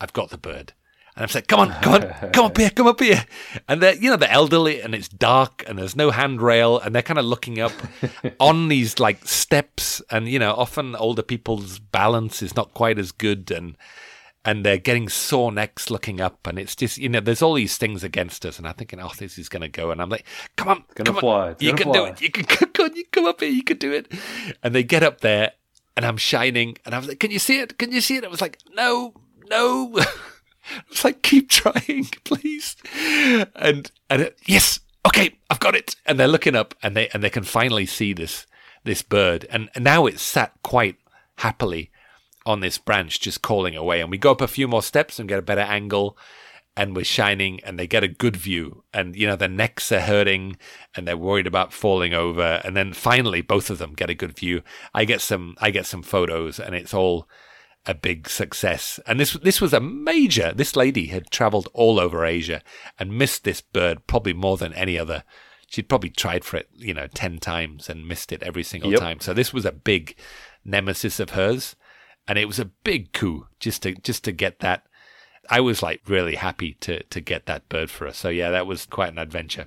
I've 0.01 0.13
got 0.13 0.31
the 0.31 0.39
bird. 0.39 0.75
And 1.17 1.25
I'm 1.25 1.29
saying, 1.29 1.47
come 1.49 1.61
on, 1.61 1.73
come 1.83 1.95
on, 1.95 2.31
come 2.33 2.45
up 2.47 2.57
here, 2.57 2.71
come 2.71 2.87
up 2.87 3.01
here. 3.01 3.25
And 3.69 3.83
they're, 3.83 3.95
you 3.95 4.11
know, 4.11 4.17
they're 4.17 4.31
elderly 4.31 4.81
and 4.81 4.95
it's 4.95 5.09
dark 5.09 5.65
and 5.67 5.79
there's 5.79 5.97
no 5.97 6.11
handrail 6.11 6.79
and 6.79 6.95
they're 6.95 7.03
kind 7.03 7.19
of 7.19 7.25
looking 7.25 7.61
up 7.61 7.73
on 8.41 8.69
these 8.69 8.99
like 9.01 9.27
steps. 9.27 10.01
And, 10.11 10.29
you 10.29 10.39
know, 10.39 10.53
often 10.53 10.95
older 10.95 11.23
people's 11.23 11.79
balance 11.79 12.43
is 12.43 12.55
not 12.55 12.75
quite 12.75 12.99
as 12.99 13.13
good. 13.13 13.51
And, 13.51 13.77
and 14.45 14.65
they're 14.65 14.79
getting 14.79 15.09
sore 15.09 15.53
necks 15.53 15.91
looking 15.91 16.21
up, 16.21 16.47
and 16.47 16.59
it's 16.59 16.75
just 16.75 16.97
you 16.97 17.09
know 17.09 17.21
there's 17.21 17.43
all 17.43 17.55
these 17.55 17.77
things 17.77 18.03
against 18.03 18.47
us, 18.47 18.59
and 18.59 18.67
I'm 18.67 18.75
thinking, 18.75 19.01
oh, 19.01 19.13
this 19.19 19.39
is 19.39 19.49
going 19.49 19.63
to 19.63 19.69
go, 19.69 19.91
and 19.91 20.01
I'm 20.01 20.09
like, 20.09 20.25
come 20.57 20.69
on, 20.69 20.85
it's 20.89 20.95
gonna 20.95 21.11
come 21.11 21.21
fly. 21.21 21.49
On. 21.49 21.57
you 21.61 21.75
can 21.75 21.85
fly. 21.85 21.93
do 21.93 22.05
it. 22.07 22.21
You 22.23 22.31
can 22.31 22.45
come 22.45 22.87
on, 22.87 22.97
you 22.97 23.05
come 23.13 23.27
up 23.27 23.41
here, 23.41 23.51
you 23.51 23.63
can 23.63 23.77
do 23.77 23.93
it. 23.93 24.11
And 24.63 24.75
they 24.75 24.83
get 24.83 25.03
up 25.03 25.21
there, 25.21 25.53
and 25.97 26.07
I'm 26.07 26.17
shining, 26.17 26.79
and 26.87 26.95
I 26.95 26.99
was 26.99 27.09
like, 27.09 27.21
can 27.21 27.31
you 27.31 27.39
see 27.39 27.61
it? 27.61 27.79
Can 27.79 27.93
you 27.93 28.01
see 28.01 28.17
it? 28.17 28.25
I 28.25 28.29
was 28.29 28.41
like, 28.41 28.59
no, 28.75 29.15
no. 29.51 29.99
I 30.77 30.83
was 30.89 31.05
like, 31.05 31.23
keep 31.23 31.49
trying, 31.49 32.05
please. 32.25 32.77
And 33.55 33.91
and 34.09 34.23
it, 34.23 34.39
yes, 34.47 34.81
okay, 35.07 35.39
I've 35.49 35.61
got 35.61 35.75
it. 35.75 35.97
And 36.07 36.19
they're 36.19 36.29
looking 36.29 36.57
up, 36.57 36.75
and 36.83 36.97
they 36.97 37.09
and 37.09 37.23
they 37.23 37.31
can 37.31 37.45
finally 37.45 37.87
see 37.87 38.13
this 38.13 38.47
this 38.85 39.03
bird, 39.03 39.47
and, 39.51 39.69
and 39.75 39.85
now 39.85 40.07
it's 40.07 40.23
sat 40.23 40.53
quite 40.63 40.97
happily 41.37 41.91
on 42.47 42.61
this 42.61 42.79
branch 42.79 43.21
just 43.21 43.43
calling 43.43 43.77
away. 43.77 44.01
And 44.01 44.11
we 44.11 44.19
go 44.19 44.33
up 44.33 44.41
a 44.41 44.49
few 44.49 44.67
more 44.67 44.83
steps 44.83 45.19
and 45.19 45.29
get 45.29 45.39
a 45.39 45.43
better 45.43 45.61
angle 45.61 46.17
and 46.77 46.97
we're 46.97 47.05
shining 47.05 47.61
and 47.65 47.79
they 47.79 47.87
get 47.87 48.05
a 48.05 48.09
good 48.09 48.37
view. 48.37 48.85
And, 48.95 49.15
you 49.17 49.27
know, 49.27 49.37
their 49.37 49.49
necks 49.49 49.93
are 49.93 50.01
hurting 50.01 50.57
and 50.95 51.07
they're 51.07 51.17
worried 51.17 51.47
about 51.47 51.73
falling 51.73 52.15
over. 52.15 52.61
And 52.65 52.77
then 52.77 52.93
finally, 52.93 53.43
both 53.43 53.71
of 53.71 53.79
them 53.79 53.95
get 53.95 54.11
a 54.11 54.15
good 54.15 54.37
view. 54.37 54.63
I 54.95 55.05
get 55.05 55.21
some, 55.21 55.57
I 55.61 55.71
get 55.71 55.87
some 55.87 56.03
photos 56.03 56.59
and 56.59 56.75
it's 56.75 56.95
all 56.95 57.29
a 57.87 57.95
big 57.95 58.29
success. 58.29 59.01
And 59.07 59.19
this, 59.19 59.33
this 59.35 59.61
was 59.61 59.73
a 59.73 59.81
major, 59.81 60.53
this 60.55 60.77
lady 60.77 61.07
had 61.07 61.31
traveled 61.31 61.69
all 61.73 61.99
over 61.99 62.25
Asia 62.25 62.63
and 62.99 63.17
missed 63.17 63.45
this 63.45 63.61
bird 63.61 64.07
probably 64.07 64.35
more 64.35 64.57
than 64.57 64.73
any 64.75 64.99
other 64.99 65.25
she'd 65.71 65.89
probably 65.89 66.11
tried 66.11 66.45
for 66.45 66.57
it, 66.59 66.69
you 66.75 66.93
know, 66.93 67.07
10 67.07 67.39
times 67.39 67.89
and 67.89 68.07
missed 68.07 68.33
it 68.33 68.43
every 68.43 68.65
single 68.65 68.91
Yep. 68.91 69.01
time. 69.01 69.21
So 69.21 69.33
this 69.33 69.53
was 69.53 69.65
a 69.65 69.73
big 69.73 70.17
nemesis 70.65 71.21
of 71.21 71.31
hers. 71.31 71.77
And 72.29 72.39
it 72.39 72.47
was 72.47 72.59
a 72.59 72.65
big 72.67 73.13
coup 73.13 73.47
just 73.59 73.83
to 73.85 73.95
just 73.95 74.23
to 74.25 74.33
get 74.33 74.59
that. 74.61 74.85
I 75.49 75.61
was 75.61 75.83
like 75.83 76.03
really 76.07 76.35
happy 76.37 76.75
to 76.81 77.03
to 77.05 77.21
get 77.21 77.47
that 77.47 77.69
bird 77.69 77.91
for 77.91 78.07
her. 78.07 78.13
So 78.13 78.29
yeah, 78.29 78.51
that 78.51 78.67
was 78.67 78.85
quite 78.87 79.11
an 79.13 79.19
adventure. 79.19 79.67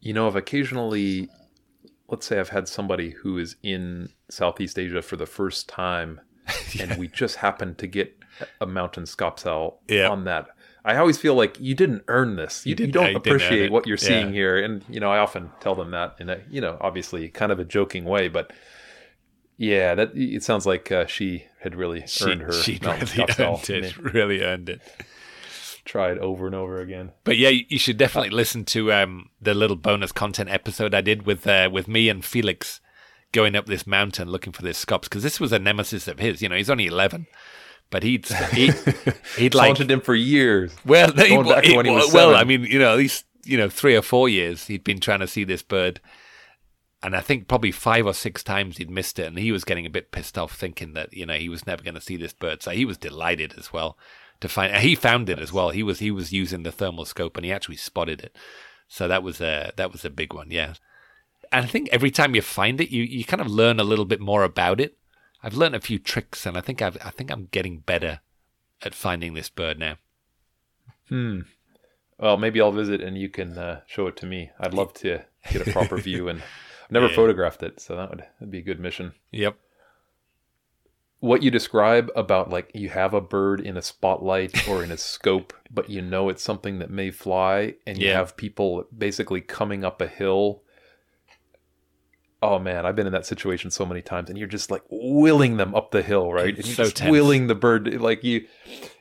You 0.00 0.14
know, 0.14 0.26
I've 0.26 0.36
occasionally, 0.36 1.28
let's 2.08 2.26
say 2.26 2.40
I've 2.40 2.48
had 2.48 2.66
somebody 2.66 3.10
who 3.10 3.36
is 3.38 3.56
in 3.62 4.08
Southeast 4.30 4.78
Asia 4.78 5.02
for 5.02 5.16
the 5.16 5.26
first 5.26 5.68
time, 5.68 6.20
and 6.80 6.98
we 6.98 7.08
just 7.08 7.36
happened 7.36 7.78
to 7.78 7.86
get 7.86 8.16
a 8.60 8.66
mountain 8.66 9.06
scops 9.06 9.46
owl 9.46 9.80
on 10.10 10.24
that. 10.24 10.48
I 10.84 10.96
always 10.96 11.18
feel 11.18 11.34
like 11.34 11.60
you 11.60 11.74
didn't 11.74 12.04
earn 12.08 12.36
this. 12.36 12.64
You, 12.64 12.74
you, 12.78 12.86
don't 12.86 13.10
you 13.10 13.16
appreciate 13.16 13.70
what 13.70 13.86
you're 13.86 13.98
seeing 13.98 14.28
Yeah. 14.28 14.32
here, 14.32 14.58
and 14.64 14.82
you 14.88 14.98
know, 14.98 15.10
I 15.12 15.18
often 15.18 15.50
tell 15.60 15.74
them 15.74 15.90
that 15.90 16.16
in 16.18 16.30
a, 16.30 16.40
you 16.48 16.60
know, 16.62 16.78
obviously 16.80 17.28
kind 17.28 17.52
of 17.52 17.58
a 17.60 17.64
joking 17.64 18.04
way, 18.04 18.28
but 18.28 18.50
yeah, 19.58 19.94
that 19.94 20.12
it 20.14 20.42
sounds 20.42 20.64
like 20.64 20.90
uh, 20.90 21.04
she 21.06 21.44
had 21.60 21.74
really 21.74 22.04
She, 22.06 22.24
earned 22.24 22.40
her 22.42 22.52
she 22.52 22.80
mountain 22.82 23.08
really 23.18 23.36
earned 23.38 23.84
it. 23.84 24.14
Really 24.14 24.42
earned 24.42 24.68
it. 24.70 24.80
Tried 25.84 26.16
over 26.18 26.46
and 26.46 26.54
over 26.54 26.80
again. 26.80 27.12
But 27.24 27.36
yeah, 27.36 27.50
you 27.50 27.78
should 27.78 27.98
definitely 27.98 28.30
listen 28.30 28.64
to 28.66 28.90
um, 28.92 29.28
the 29.40 29.52
little 29.54 29.76
bonus 29.76 30.12
content 30.12 30.48
episode 30.48 30.94
I 30.94 31.02
did 31.02 31.26
with 31.26 31.46
uh, 31.46 31.68
with 31.70 31.88
me 31.88 32.08
and 32.08 32.24
Felix 32.24 32.80
going 33.32 33.54
up 33.54 33.66
this 33.66 33.86
mountain 33.86 34.28
looking 34.28 34.52
for 34.52 34.62
this 34.62 34.78
scops 34.78 35.08
because 35.08 35.22
this 35.22 35.40
was 35.40 35.52
a 35.52 35.58
nemesis 35.58 36.08
of 36.08 36.18
his. 36.18 36.42
You 36.42 36.48
know, 36.48 36.56
he's 36.56 36.70
only 36.70 36.86
eleven, 36.86 37.26
but 37.90 38.02
he'd 38.02 38.26
he, 38.52 38.72
he'd 39.36 39.54
like 39.54 39.68
Haunted 39.68 39.90
him 39.90 40.00
for 40.00 40.14
years. 40.14 40.74
well, 40.84 41.12
they, 41.12 41.28
going 41.30 41.48
back 41.48 41.64
to 41.64 41.76
when 41.76 41.86
he 41.86 41.92
was 41.92 42.12
well. 42.12 42.34
I 42.34 42.44
mean, 42.44 42.64
you 42.64 42.78
know, 42.78 42.92
at 42.92 42.98
least 42.98 43.24
you 43.44 43.56
know 43.56 43.68
three 43.68 43.96
or 43.96 44.02
four 44.02 44.28
years 44.28 44.66
he'd 44.66 44.84
been 44.84 45.00
trying 45.00 45.20
to 45.20 45.26
see 45.26 45.44
this 45.44 45.62
bird, 45.62 46.00
and 47.02 47.16
I 47.16 47.20
think 47.20 47.48
probably 47.48 47.72
five 47.72 48.06
or 48.06 48.14
six 48.14 48.42
times 48.42 48.78
he'd 48.78 48.90
missed 48.90 49.18
it, 49.18 49.26
and 49.26 49.38
he 49.38 49.52
was 49.52 49.64
getting 49.64 49.86
a 49.86 49.90
bit 49.90 50.12
pissed 50.12 50.38
off, 50.38 50.56
thinking 50.56 50.94
that 50.94 51.12
you 51.12 51.26
know 51.26 51.34
he 51.34 51.48
was 51.48 51.66
never 51.66 51.82
going 51.82 51.94
to 51.94 52.00
see 52.00 52.16
this 52.16 52.32
bird. 52.32 52.62
So 52.62 52.70
he 52.70 52.84
was 52.84 52.98
delighted 52.98 53.54
as 53.58 53.72
well 53.72 53.96
to 54.40 54.48
find. 54.48 54.74
He 54.76 54.94
found 54.94 55.28
it 55.28 55.38
as 55.38 55.52
well. 55.52 55.70
He 55.70 55.82
was 55.82 55.98
he 55.98 56.10
was 56.10 56.32
using 56.32 56.62
the 56.62 56.72
thermal 56.72 57.04
scope, 57.04 57.36
and 57.36 57.44
he 57.44 57.52
actually 57.52 57.76
spotted 57.76 58.20
it. 58.20 58.36
So 58.88 59.06
that 59.06 59.22
was 59.22 59.40
a 59.40 59.72
that 59.76 59.92
was 59.92 60.04
a 60.04 60.10
big 60.10 60.32
one, 60.32 60.50
yeah. 60.50 60.74
And 61.52 61.64
I 61.64 61.68
think 61.68 61.88
every 61.90 62.10
time 62.10 62.34
you 62.34 62.42
find 62.42 62.80
it, 62.80 62.90
you 62.90 63.02
you 63.02 63.24
kind 63.24 63.40
of 63.40 63.48
learn 63.48 63.80
a 63.80 63.84
little 63.84 64.04
bit 64.04 64.20
more 64.20 64.44
about 64.44 64.80
it. 64.80 64.96
I've 65.42 65.54
learned 65.54 65.74
a 65.74 65.80
few 65.80 65.98
tricks, 65.98 66.46
and 66.46 66.56
I 66.56 66.60
think 66.60 66.80
I've 66.82 66.96
I 67.04 67.10
think 67.10 67.30
I'm 67.30 67.48
getting 67.50 67.78
better 67.78 68.20
at 68.82 68.94
finding 68.94 69.34
this 69.34 69.48
bird 69.48 69.78
now. 69.78 69.96
Hmm. 71.08 71.40
Well, 72.18 72.36
maybe 72.36 72.60
I'll 72.60 72.70
visit 72.72 73.00
and 73.00 73.16
you 73.18 73.28
can 73.30 73.56
uh, 73.58 73.80
show 73.86 74.06
it 74.06 74.16
to 74.18 74.26
me. 74.26 74.50
I'd 74.60 74.74
love 74.74 74.92
to 74.94 75.22
get 75.50 75.66
a 75.66 75.72
proper 75.72 75.96
view, 76.08 76.28
and 76.28 76.40
I've 76.84 76.90
never 76.92 77.08
Yeah. 77.08 77.14
photographed 77.16 77.62
it, 77.62 77.80
so 77.80 77.96
that 77.96 78.10
would 78.10 78.20
that'd 78.38 78.50
be 78.50 78.58
a 78.58 78.62
good 78.62 78.78
mission. 78.80 79.12
Yep. 79.32 79.56
What 81.20 81.42
you 81.42 81.50
describe 81.50 82.10
about 82.16 82.48
like 82.48 82.70
you 82.74 82.88
have 82.90 83.12
a 83.12 83.20
bird 83.20 83.60
in 83.60 83.76
a 83.76 83.82
spotlight 83.82 84.66
or 84.68 84.82
in 84.82 84.90
a 84.90 84.96
scope, 85.12 85.52
but 85.70 85.90
you 85.90 86.00
know 86.00 86.28
it's 86.28 86.42
something 86.42 86.78
that 86.78 86.90
may 86.90 87.10
fly, 87.10 87.74
and 87.86 87.98
you 87.98 88.10
have 88.10 88.36
people 88.36 88.86
basically 88.96 89.40
coming 89.40 89.84
up 89.84 90.00
a 90.00 90.06
hill. 90.06 90.62
Oh 92.42 92.58
man, 92.58 92.86
I've 92.86 92.96
been 92.96 93.06
in 93.06 93.12
that 93.12 93.26
situation 93.26 93.70
so 93.70 93.84
many 93.84 94.00
times, 94.00 94.30
and 94.30 94.38
you're 94.38 94.48
just 94.48 94.70
like 94.70 94.82
willing 94.88 95.58
them 95.58 95.74
up 95.74 95.90
the 95.90 96.02
hill, 96.02 96.32
right? 96.32 96.48
It's 96.48 96.58
and 96.58 96.66
you're 96.68 96.74
so 96.76 96.82
just 96.84 96.96
tense. 96.96 97.10
willing 97.10 97.46
the 97.48 97.54
bird, 97.54 98.00
like 98.00 98.24
you, 98.24 98.46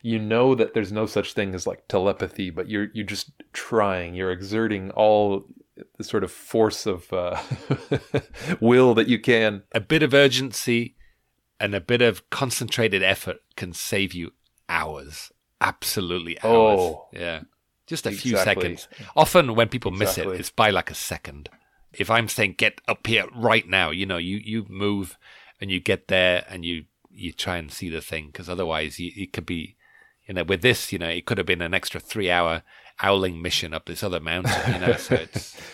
you 0.01 0.19
know 0.19 0.55
that 0.55 0.73
there's 0.73 0.91
no 0.91 1.05
such 1.05 1.33
thing 1.33 1.55
as 1.55 1.65
like 1.65 1.87
telepathy, 1.87 2.49
but 2.49 2.67
you're 2.67 2.87
you're 2.93 3.05
just 3.05 3.31
trying, 3.53 4.13
you're 4.13 4.31
exerting 4.31 4.91
all 4.91 5.45
the 5.97 6.03
sort 6.03 6.25
of 6.25 6.31
force 6.31 6.85
of 6.85 7.11
uh, 7.13 7.41
will 8.59 8.93
that 8.95 9.07
you 9.07 9.19
can. 9.19 9.63
a 9.73 9.79
bit 9.79 10.03
of 10.03 10.13
urgency 10.13 10.95
and 11.59 11.73
a 11.73 11.79
bit 11.81 12.01
of 12.01 12.29
concentrated 12.29 13.01
effort 13.03 13.37
can 13.55 13.71
save 13.73 14.13
you 14.13 14.31
hours. 14.67 15.31
Absolutely 15.61 16.37
hours. 16.41 16.79
Oh. 16.79 17.07
yeah. 17.13 17.41
Just 17.87 18.05
a 18.05 18.11
few 18.11 18.37
seconds. 18.37 18.87
Often 19.15 19.55
when 19.55 19.67
people 19.67 19.91
miss 19.91 20.11
Exactly. 20.11 20.35
it, 20.35 20.39
it's 20.41 20.51
by 20.51 20.69
like 20.69 20.91
a 20.91 20.95
second. 20.95 21.49
If 21.93 22.09
I'm 22.09 22.27
saying 22.27 22.55
get 22.57 22.81
up 22.87 23.07
here 23.07 23.25
right 23.35 23.67
now, 23.67 23.89
you 23.89 24.05
know, 24.05 24.17
you, 24.17 24.37
you 24.37 24.65
move 24.69 25.17
and 25.59 25.71
you 25.71 25.79
get 25.79 26.07
there 26.07 26.45
and 26.49 26.63
you, 26.63 26.85
you 27.11 27.33
try 27.33 27.57
and 27.57 27.71
see 27.71 27.89
the 27.89 28.01
thing 28.01 28.27
because 28.27 28.47
otherwise 28.49 28.99
you, 28.99 29.11
it 29.15 29.33
could 29.33 29.45
be, 29.45 29.75
you 30.27 30.33
know, 30.35 30.43
with 30.43 30.61
this, 30.61 30.91
you 30.93 30.99
know, 30.99 31.09
it 31.09 31.25
could 31.25 31.37
have 31.37 31.47
been 31.47 31.61
an 31.61 31.73
extra 31.73 31.99
three 31.99 32.29
hour 32.29 32.63
owling 33.01 33.41
mission 33.41 33.73
up 33.73 33.85
this 33.85 34.03
other 34.03 34.19
mountain, 34.19 34.73
you 34.73 34.79
know, 34.79 34.93
so 34.93 35.15
it's, 35.15 35.59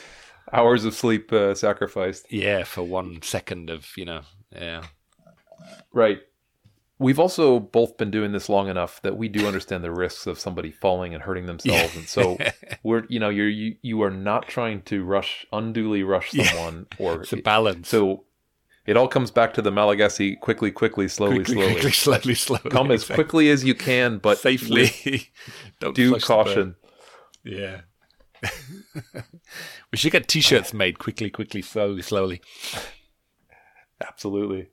Hours 0.54 0.86
of 0.86 0.94
sleep 0.94 1.34
uh, 1.34 1.56
sacrificed. 1.56 2.32
yeah, 2.32 2.64
for 2.64 2.84
one 2.84 3.22
second 3.24 3.70
of, 3.72 3.88
you 3.98 4.06
know, 4.06 4.22
yeah. 4.52 4.84
Right. 5.92 6.20
We've 6.98 7.20
also 7.20 7.60
both 7.60 7.98
been 7.98 8.10
doing 8.10 8.32
this 8.32 8.48
long 8.48 8.70
enough 8.70 9.02
that 9.02 9.18
we 9.18 9.28
do 9.28 9.46
understand 9.48 9.84
the 9.84 9.92
risks 9.92 10.28
of 10.28 10.40
somebody 10.40 10.72
falling 10.72 11.14
and 11.14 11.22
hurting 11.24 11.46
themselves, 11.46 11.94
and 11.96 12.08
so 12.08 12.38
we're 12.84 13.04
you 13.10 13.20
know 13.20 13.28
you're 13.30 13.50
you, 13.50 13.76
you 13.82 14.02
are 14.02 14.10
not 14.12 14.48
trying 14.48 14.82
to 14.84 15.04
rush 15.04 15.46
unduly 15.52 16.04
rush 16.04 16.34
Yeah. 16.34 16.46
someone 16.46 16.88
or 16.98 17.22
It's 17.24 17.34
a 17.34 17.38
balance. 17.38 17.90
so 17.90 18.24
it 18.86 18.96
all 18.96 19.10
comes 19.10 19.30
back 19.30 19.54
to 19.56 19.62
the 19.62 19.72
Malagasy 19.72 20.38
quickly 20.40 20.72
quickly 20.72 21.10
slowly 21.10 21.44
quickly, 21.44 21.56
slowly 21.56 21.72
quickly, 21.74 21.92
slowly, 21.92 22.36
slowly. 22.36 22.70
come 22.70 22.92
as 22.92 23.04
quickly 23.06 23.50
as 23.50 23.66
you 23.66 23.76
can 23.76 24.18
but 24.20 24.38
safely. 24.38 25.32
Don't 25.82 25.96
the 25.96 26.18
caution. 26.20 26.76
Yeah. 27.44 27.82
we 29.92 29.98
should 29.98 30.12
get 30.12 30.28
T-shirts 30.28 30.74
made 30.74 31.00
quickly, 31.00 31.30
quickly, 31.30 31.62
slowly, 31.62 32.02
slowly. 32.04 32.42
Absolutely. 34.06 34.70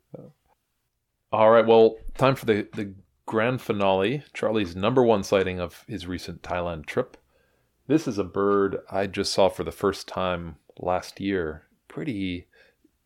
All 1.33 1.51
right. 1.51 1.67
Well, 1.67 1.97
time 2.19 2.35
for 2.35 2.45
the, 2.45 2.69
the 2.75 2.93
grand 3.25 3.63
finale. 3.63 4.23
Charley's 4.35 4.77
number 4.77 5.03
one 5.03 5.23
sighting 5.23 5.61
of 5.61 5.85
his 5.89 6.07
recent 6.07 6.43
Thailand 6.43 6.85
trip. 6.85 7.17
This 7.87 8.07
is 8.07 8.19
a 8.19 8.25
bird 8.25 8.79
I 8.91 9.07
just 9.07 9.33
saw 9.33 9.49
for 9.49 9.65
the 9.65 9.73
first 9.73 10.07
time 10.07 10.57
last 10.79 11.21
year. 11.21 11.63
Pretty 11.89 12.49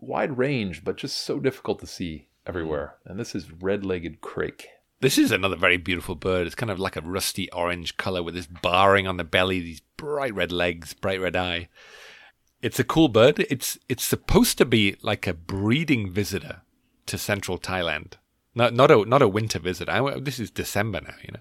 wide 0.01 0.37
range, 0.37 0.85
but 0.85 0.97
just 0.97 1.19
so 1.19 1.39
difficult 1.39 1.79
to 1.81 1.87
see 1.87 2.27
everywhere. 2.47 2.97
Hmm. 3.05 3.13
And 3.13 3.21
this 3.21 3.35
is 3.35 3.53
red 3.53 3.85
legged 3.85 4.21
crake. 4.21 4.69
This 5.01 5.19
is 5.19 5.31
another 5.31 5.57
very 5.57 5.77
beautiful 5.77 6.17
bird. 6.17 6.47
It's 6.47 6.57
kind 6.57 6.71
of 6.71 6.81
like 6.81 6.97
a 6.97 7.03
rusty 7.03 7.51
orange 7.53 7.97
color 7.97 8.23
with 8.23 8.35
this 8.35 8.47
barring 8.47 9.07
on 9.07 9.19
the 9.19 9.25
belly, 9.25 9.61
these 9.61 9.83
bright 9.97 10.35
red 10.35 10.51
legs, 10.51 10.95
bright 10.95 11.21
red 11.21 11.37
eye. 11.37 11.69
It's 12.61 12.81
a 12.81 12.85
cool 12.85 13.09
bird. 13.09 13.47
It's 13.51 13.79
it's 13.89 14.05
supposed 14.05 14.59
to 14.59 14.65
be 14.65 14.97
like 15.03 15.27
a 15.27 15.35
breeding 15.35 16.11
visitor 16.11 16.63
to 17.07 17.19
central 17.19 17.59
Thailand. 17.59 18.15
Not 18.55 18.75
not 18.75 18.91
a 18.91 19.05
not 19.05 19.23
a 19.23 19.29
winter 19.29 19.59
visit. 19.59 19.89
I, 19.89 20.19
this 20.19 20.39
is 20.39 20.51
December 20.51 21.01
now, 21.01 21.15
you 21.23 21.33
know. 21.33 21.41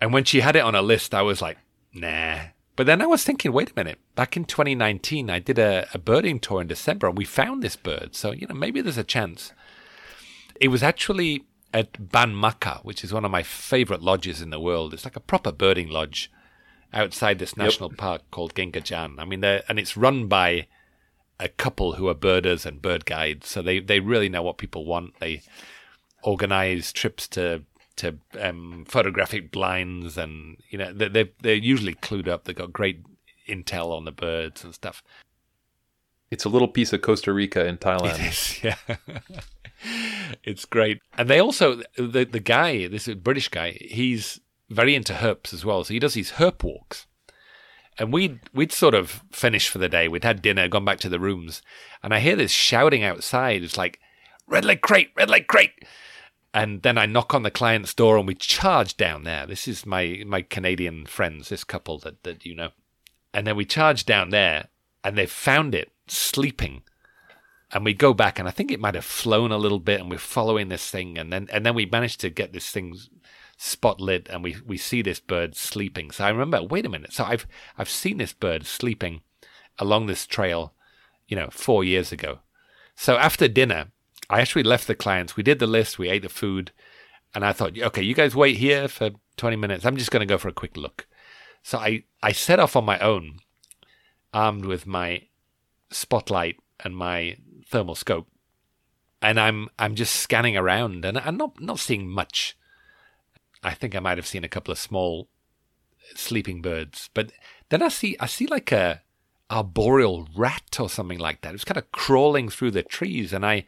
And 0.00 0.12
when 0.12 0.24
she 0.24 0.40
had 0.40 0.56
it 0.56 0.60
on 0.60 0.74
a 0.74 0.82
list, 0.82 1.14
I 1.14 1.22
was 1.22 1.42
like, 1.42 1.58
nah. 1.92 2.38
But 2.76 2.86
then 2.86 3.02
I 3.02 3.06
was 3.06 3.24
thinking, 3.24 3.52
wait 3.52 3.70
a 3.70 3.74
minute. 3.76 3.98
Back 4.14 4.36
in 4.36 4.44
2019, 4.46 5.28
I 5.28 5.38
did 5.38 5.58
a, 5.58 5.86
a 5.92 5.98
birding 5.98 6.40
tour 6.40 6.62
in 6.62 6.66
December, 6.66 7.08
and 7.08 7.18
we 7.18 7.24
found 7.24 7.62
this 7.62 7.76
bird. 7.76 8.14
So 8.14 8.32
you 8.32 8.46
know, 8.46 8.54
maybe 8.54 8.80
there's 8.80 8.98
a 8.98 9.04
chance. 9.04 9.52
It 10.60 10.68
was 10.68 10.82
actually 10.82 11.46
at 11.72 12.10
Ban 12.10 12.34
Maka, 12.34 12.80
which 12.82 13.04
is 13.04 13.12
one 13.12 13.24
of 13.24 13.30
my 13.30 13.42
favorite 13.42 14.02
lodges 14.02 14.42
in 14.42 14.50
the 14.50 14.60
world. 14.60 14.92
It's 14.92 15.04
like 15.04 15.16
a 15.16 15.20
proper 15.20 15.52
birding 15.52 15.88
lodge 15.88 16.30
outside 16.92 17.38
this 17.38 17.56
national 17.56 17.90
park 17.90 18.22
called 18.30 18.54
Kaeng 18.54 18.72
Krachan. 18.72 19.18
I 19.18 19.24
mean, 19.24 19.44
and 19.44 19.78
it's 19.78 19.96
run 19.96 20.26
by 20.26 20.66
a 21.40 21.48
couple 21.48 21.94
who 21.94 22.08
are 22.08 22.14
birders 22.14 22.66
and 22.66 22.82
bird 22.82 23.06
guides, 23.06 23.48
so 23.48 23.62
they 23.62 23.80
they 23.80 23.98
really 23.98 24.28
know 24.28 24.42
what 24.42 24.58
people 24.58 24.84
want. 24.84 25.18
They 25.18 25.42
organize 26.22 26.92
trips 26.92 27.26
to 27.28 27.62
to 27.96 28.18
um, 28.38 28.84
photographic 28.86 29.50
blinds, 29.50 30.16
and 30.18 30.58
you 30.68 30.78
know 30.78 30.92
they 30.92 31.08
they 31.08 31.32
they're 31.40 31.54
usually 31.54 31.94
clued 31.94 32.28
up. 32.28 32.44
They've 32.44 32.54
got 32.54 32.72
great 32.72 33.02
intel 33.48 33.96
on 33.96 34.04
the 34.04 34.12
birds 34.12 34.62
and 34.62 34.74
stuff. 34.74 35.02
It's 36.30 36.44
a 36.44 36.48
little 36.48 36.68
piece 36.68 36.92
of 36.92 37.02
Costa 37.02 37.32
Rica 37.32 37.66
in 37.66 37.78
Thailand. 37.86 38.20
It 38.20 38.26
is, 38.26 38.62
yeah. 38.62 38.76
it's 40.44 40.64
great. 40.64 41.00
And 41.16 41.28
they 41.28 41.40
also 41.40 41.82
the 41.96 42.24
the 42.24 42.40
guy, 42.40 42.86
this 42.86 43.08
British 43.08 43.48
guy, 43.48 43.78
he's 43.80 44.40
very 44.68 44.94
into 44.94 45.14
herps 45.14 45.52
as 45.52 45.64
well. 45.64 45.84
So 45.84 45.94
he 45.94 45.98
does 45.98 46.14
these 46.14 46.32
herp 46.32 46.62
walks. 46.62 47.06
And 48.00 48.14
we'd 48.14 48.40
we'd 48.54 48.72
sort 48.72 48.94
of 48.94 49.22
finished 49.30 49.68
for 49.68 49.76
the 49.76 49.88
day. 49.88 50.08
We'd 50.08 50.24
had 50.24 50.40
dinner, 50.40 50.68
gone 50.68 50.86
back 50.86 50.98
to 51.00 51.10
the 51.10 51.20
rooms, 51.20 51.60
and 52.02 52.14
I 52.14 52.20
hear 52.20 52.34
this 52.34 52.50
shouting 52.50 53.04
outside. 53.04 53.62
It's 53.62 53.76
like, 53.76 54.00
red 54.46 54.64
leg 54.64 54.80
crake, 54.80 55.12
red 55.14 55.28
leg 55.28 55.46
crake. 55.46 55.86
And 56.54 56.82
then 56.82 56.96
I 56.96 57.04
knock 57.04 57.34
on 57.34 57.42
the 57.42 57.50
client's 57.50 57.92
door 57.92 58.16
and 58.16 58.26
we 58.26 58.34
charge 58.34 58.96
down 58.96 59.24
there. 59.24 59.46
This 59.46 59.68
is 59.68 59.84
my 59.84 60.22
my 60.26 60.40
Canadian 60.40 61.04
friends, 61.04 61.50
this 61.50 61.62
couple 61.62 61.98
that, 61.98 62.22
that 62.22 62.46
you 62.46 62.54
know. 62.54 62.70
And 63.34 63.46
then 63.46 63.54
we 63.54 63.66
charge 63.66 64.06
down 64.06 64.30
there 64.30 64.68
and 65.04 65.16
they've 65.16 65.30
found 65.30 65.74
it 65.74 65.92
sleeping 66.08 66.82
and 67.72 67.84
we 67.84 67.94
go 67.94 68.12
back 68.12 68.38
and 68.38 68.48
I 68.48 68.50
think 68.50 68.70
it 68.70 68.80
might 68.80 68.94
have 68.94 69.04
flown 69.04 69.52
a 69.52 69.58
little 69.58 69.78
bit 69.78 70.00
and 70.00 70.10
we're 70.10 70.18
following 70.18 70.68
this 70.68 70.90
thing 70.90 71.18
and 71.18 71.32
then 71.32 71.48
and 71.52 71.64
then 71.64 71.74
we 71.74 71.86
managed 71.86 72.20
to 72.20 72.30
get 72.30 72.52
this 72.52 72.70
thing 72.70 72.96
spot 73.62 74.00
lit 74.00 74.26
and 74.30 74.42
we 74.42 74.56
we 74.64 74.78
see 74.78 75.02
this 75.02 75.20
bird 75.20 75.54
sleeping. 75.54 76.10
So 76.10 76.24
I 76.24 76.30
remember, 76.30 76.62
wait 76.62 76.86
a 76.86 76.88
minute. 76.88 77.12
So 77.12 77.24
I've 77.24 77.46
I've 77.76 77.90
seen 77.90 78.16
this 78.16 78.32
bird 78.32 78.64
sleeping 78.64 79.20
along 79.78 80.06
this 80.06 80.26
trail, 80.26 80.72
you 81.28 81.36
know, 81.36 81.48
four 81.50 81.84
years 81.84 82.10
ago. 82.10 82.38
So 82.94 83.18
after 83.18 83.48
dinner, 83.48 83.88
I 84.30 84.40
actually 84.40 84.62
left 84.62 84.86
the 84.86 84.94
clients. 84.94 85.36
We 85.36 85.42
did 85.42 85.58
the 85.58 85.66
list, 85.66 85.98
we 85.98 86.08
ate 86.08 86.22
the 86.22 86.30
food, 86.30 86.72
and 87.34 87.44
I 87.44 87.52
thought, 87.52 87.78
okay, 87.78 88.02
you 88.02 88.14
guys 88.14 88.34
wait 88.34 88.56
here 88.56 88.88
for 88.88 89.10
20 89.36 89.56
minutes. 89.56 89.84
I'm 89.84 89.96
just 89.96 90.10
going 90.10 90.20
to 90.20 90.32
go 90.32 90.38
for 90.38 90.48
a 90.48 90.52
quick 90.52 90.76
look. 90.76 91.06
So 91.62 91.78
I, 91.78 92.04
I 92.22 92.32
set 92.32 92.60
off 92.60 92.76
on 92.76 92.84
my 92.84 92.98
own, 92.98 93.40
armed 94.32 94.64
with 94.64 94.86
my 94.86 95.24
spotlight 95.90 96.56
and 96.82 96.96
my 96.96 97.36
thermal 97.66 97.94
scope. 97.94 98.26
And 99.20 99.38
I'm 99.38 99.68
I'm 99.78 99.96
just 99.96 100.14
scanning 100.14 100.56
around 100.56 101.04
and 101.04 101.18
I'm 101.18 101.36
not 101.36 101.60
not 101.60 101.78
seeing 101.78 102.08
much. 102.08 102.56
I 103.62 103.74
think 103.74 103.94
I 103.94 104.00
might 104.00 104.18
have 104.18 104.26
seen 104.26 104.44
a 104.44 104.48
couple 104.48 104.72
of 104.72 104.78
small 104.78 105.28
sleeping 106.14 106.62
birds. 106.62 107.10
But 107.14 107.32
then 107.68 107.82
I 107.82 107.88
see 107.88 108.16
I 108.20 108.26
see 108.26 108.46
like 108.46 108.72
a 108.72 109.02
arboreal 109.50 110.28
rat 110.36 110.78
or 110.78 110.88
something 110.88 111.18
like 111.18 111.40
that. 111.40 111.50
It 111.50 111.52
was 111.52 111.64
kind 111.64 111.78
of 111.78 111.90
crawling 111.92 112.48
through 112.48 112.70
the 112.70 112.82
trees 112.82 113.32
and 113.32 113.44
I 113.44 113.66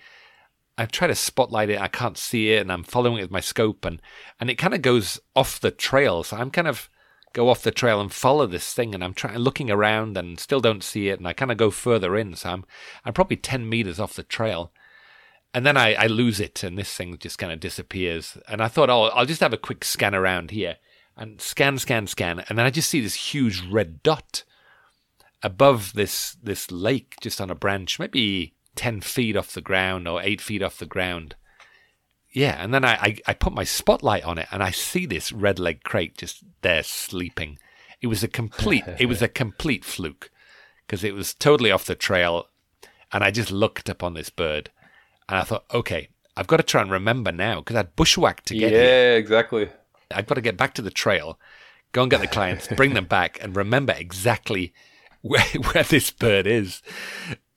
I 0.78 0.86
try 0.86 1.06
to 1.06 1.14
spotlight 1.14 1.68
it, 1.68 1.80
I 1.80 1.88
can't 1.88 2.16
see 2.16 2.52
it, 2.52 2.62
and 2.62 2.72
I'm 2.72 2.82
following 2.82 3.18
it 3.18 3.22
with 3.22 3.30
my 3.30 3.40
scope 3.40 3.84
and 3.84 4.00
and 4.40 4.48
it 4.48 4.56
kind 4.56 4.74
of 4.74 4.82
goes 4.82 5.20
off 5.36 5.60
the 5.60 5.70
trail. 5.70 6.22
So 6.22 6.36
I'm 6.36 6.50
kind 6.50 6.68
of 6.68 6.88
go 7.32 7.48
off 7.48 7.62
the 7.62 7.70
trail 7.70 8.00
and 8.00 8.12
follow 8.12 8.46
this 8.46 8.72
thing 8.74 8.94
and 8.94 9.02
I'm 9.02 9.14
trying 9.14 9.38
looking 9.38 9.70
around 9.70 10.16
and 10.16 10.38
still 10.38 10.60
don't 10.60 10.84
see 10.84 11.08
it 11.08 11.18
and 11.18 11.26
I 11.26 11.32
kind 11.32 11.50
of 11.50 11.56
go 11.56 11.70
further 11.70 12.16
in. 12.16 12.34
So 12.34 12.50
I'm 12.50 12.64
I'm 13.04 13.12
probably 13.12 13.36
ten 13.36 13.68
meters 13.68 14.00
off 14.00 14.14
the 14.14 14.22
trail. 14.22 14.72
And 15.54 15.66
then 15.66 15.76
I, 15.76 15.94
I 15.94 16.06
lose 16.06 16.40
it 16.40 16.62
and 16.62 16.78
this 16.78 16.94
thing 16.94 17.18
just 17.18 17.38
kind 17.38 17.52
of 17.52 17.60
disappears. 17.60 18.38
And 18.48 18.62
I 18.62 18.68
thought, 18.68 18.88
oh, 18.88 19.04
I'll 19.14 19.26
just 19.26 19.42
have 19.42 19.52
a 19.52 19.58
quick 19.58 19.84
scan 19.84 20.14
around 20.14 20.50
here 20.50 20.76
and 21.16 21.40
scan, 21.40 21.78
scan, 21.78 22.06
scan, 22.06 22.44
and 22.48 22.58
then 22.58 22.66
I 22.66 22.70
just 22.70 22.88
see 22.88 23.00
this 23.00 23.14
huge 23.14 23.62
red 23.66 24.02
dot 24.02 24.44
above 25.42 25.92
this 25.94 26.36
this 26.42 26.70
lake, 26.70 27.16
just 27.20 27.40
on 27.40 27.50
a 27.50 27.54
branch, 27.54 27.98
maybe 27.98 28.54
ten 28.76 29.00
feet 29.00 29.36
off 29.36 29.52
the 29.52 29.60
ground 29.60 30.08
or 30.08 30.22
eight 30.22 30.40
feet 30.40 30.62
off 30.62 30.78
the 30.78 30.86
ground. 30.86 31.34
Yeah, 32.30 32.56
and 32.62 32.72
then 32.72 32.84
I, 32.84 32.92
I, 32.94 33.16
I 33.26 33.34
put 33.34 33.52
my 33.52 33.64
spotlight 33.64 34.24
on 34.24 34.38
it, 34.38 34.48
and 34.50 34.62
I 34.62 34.70
see 34.70 35.04
this 35.04 35.32
red 35.32 35.58
leg 35.58 35.82
crake 35.82 36.16
just 36.16 36.42
there 36.62 36.82
sleeping. 36.82 37.58
It 38.00 38.06
was 38.06 38.24
a 38.24 38.28
complete 38.28 38.84
it 38.98 39.06
was 39.06 39.20
a 39.20 39.28
complete 39.42 39.84
fluke 39.84 40.30
because 40.86 41.04
it 41.04 41.14
was 41.14 41.34
totally 41.34 41.70
off 41.70 41.84
the 41.84 41.94
trail, 41.94 42.46
and 43.12 43.22
I 43.22 43.30
just 43.30 43.50
looked 43.50 43.88
upon 43.88 44.14
this 44.14 44.30
bird, 44.30 44.70
and 45.32 45.40
I 45.40 45.44
thought, 45.44 45.64
okay, 45.72 46.08
I've 46.36 46.46
got 46.46 46.58
to 46.58 46.62
try 46.62 46.82
and 46.82 46.90
remember 46.90 47.32
now 47.32 47.60
because 47.60 47.76
I'd 47.76 47.96
bushwhacked 47.96 48.46
to 48.46 48.54
get 48.54 48.72
yeah, 48.72 48.78
here. 48.78 49.16
exactly. 49.16 49.68
I've 50.10 50.26
got 50.26 50.34
to 50.34 50.40
get 50.42 50.56
back 50.56 50.74
to 50.74 50.82
the 50.82 50.90
trail, 50.90 51.38
go 51.92 52.02
and 52.02 52.10
get 52.10 52.20
the 52.20 52.26
clients, 52.26 52.68
bring 52.68 52.94
them 52.94 53.06
back, 53.06 53.38
and 53.42 53.56
remember 53.56 53.94
exactly 53.96 54.72
where 55.22 55.44
where 55.72 55.84
this 55.84 56.10
bird 56.10 56.46
is. 56.46 56.82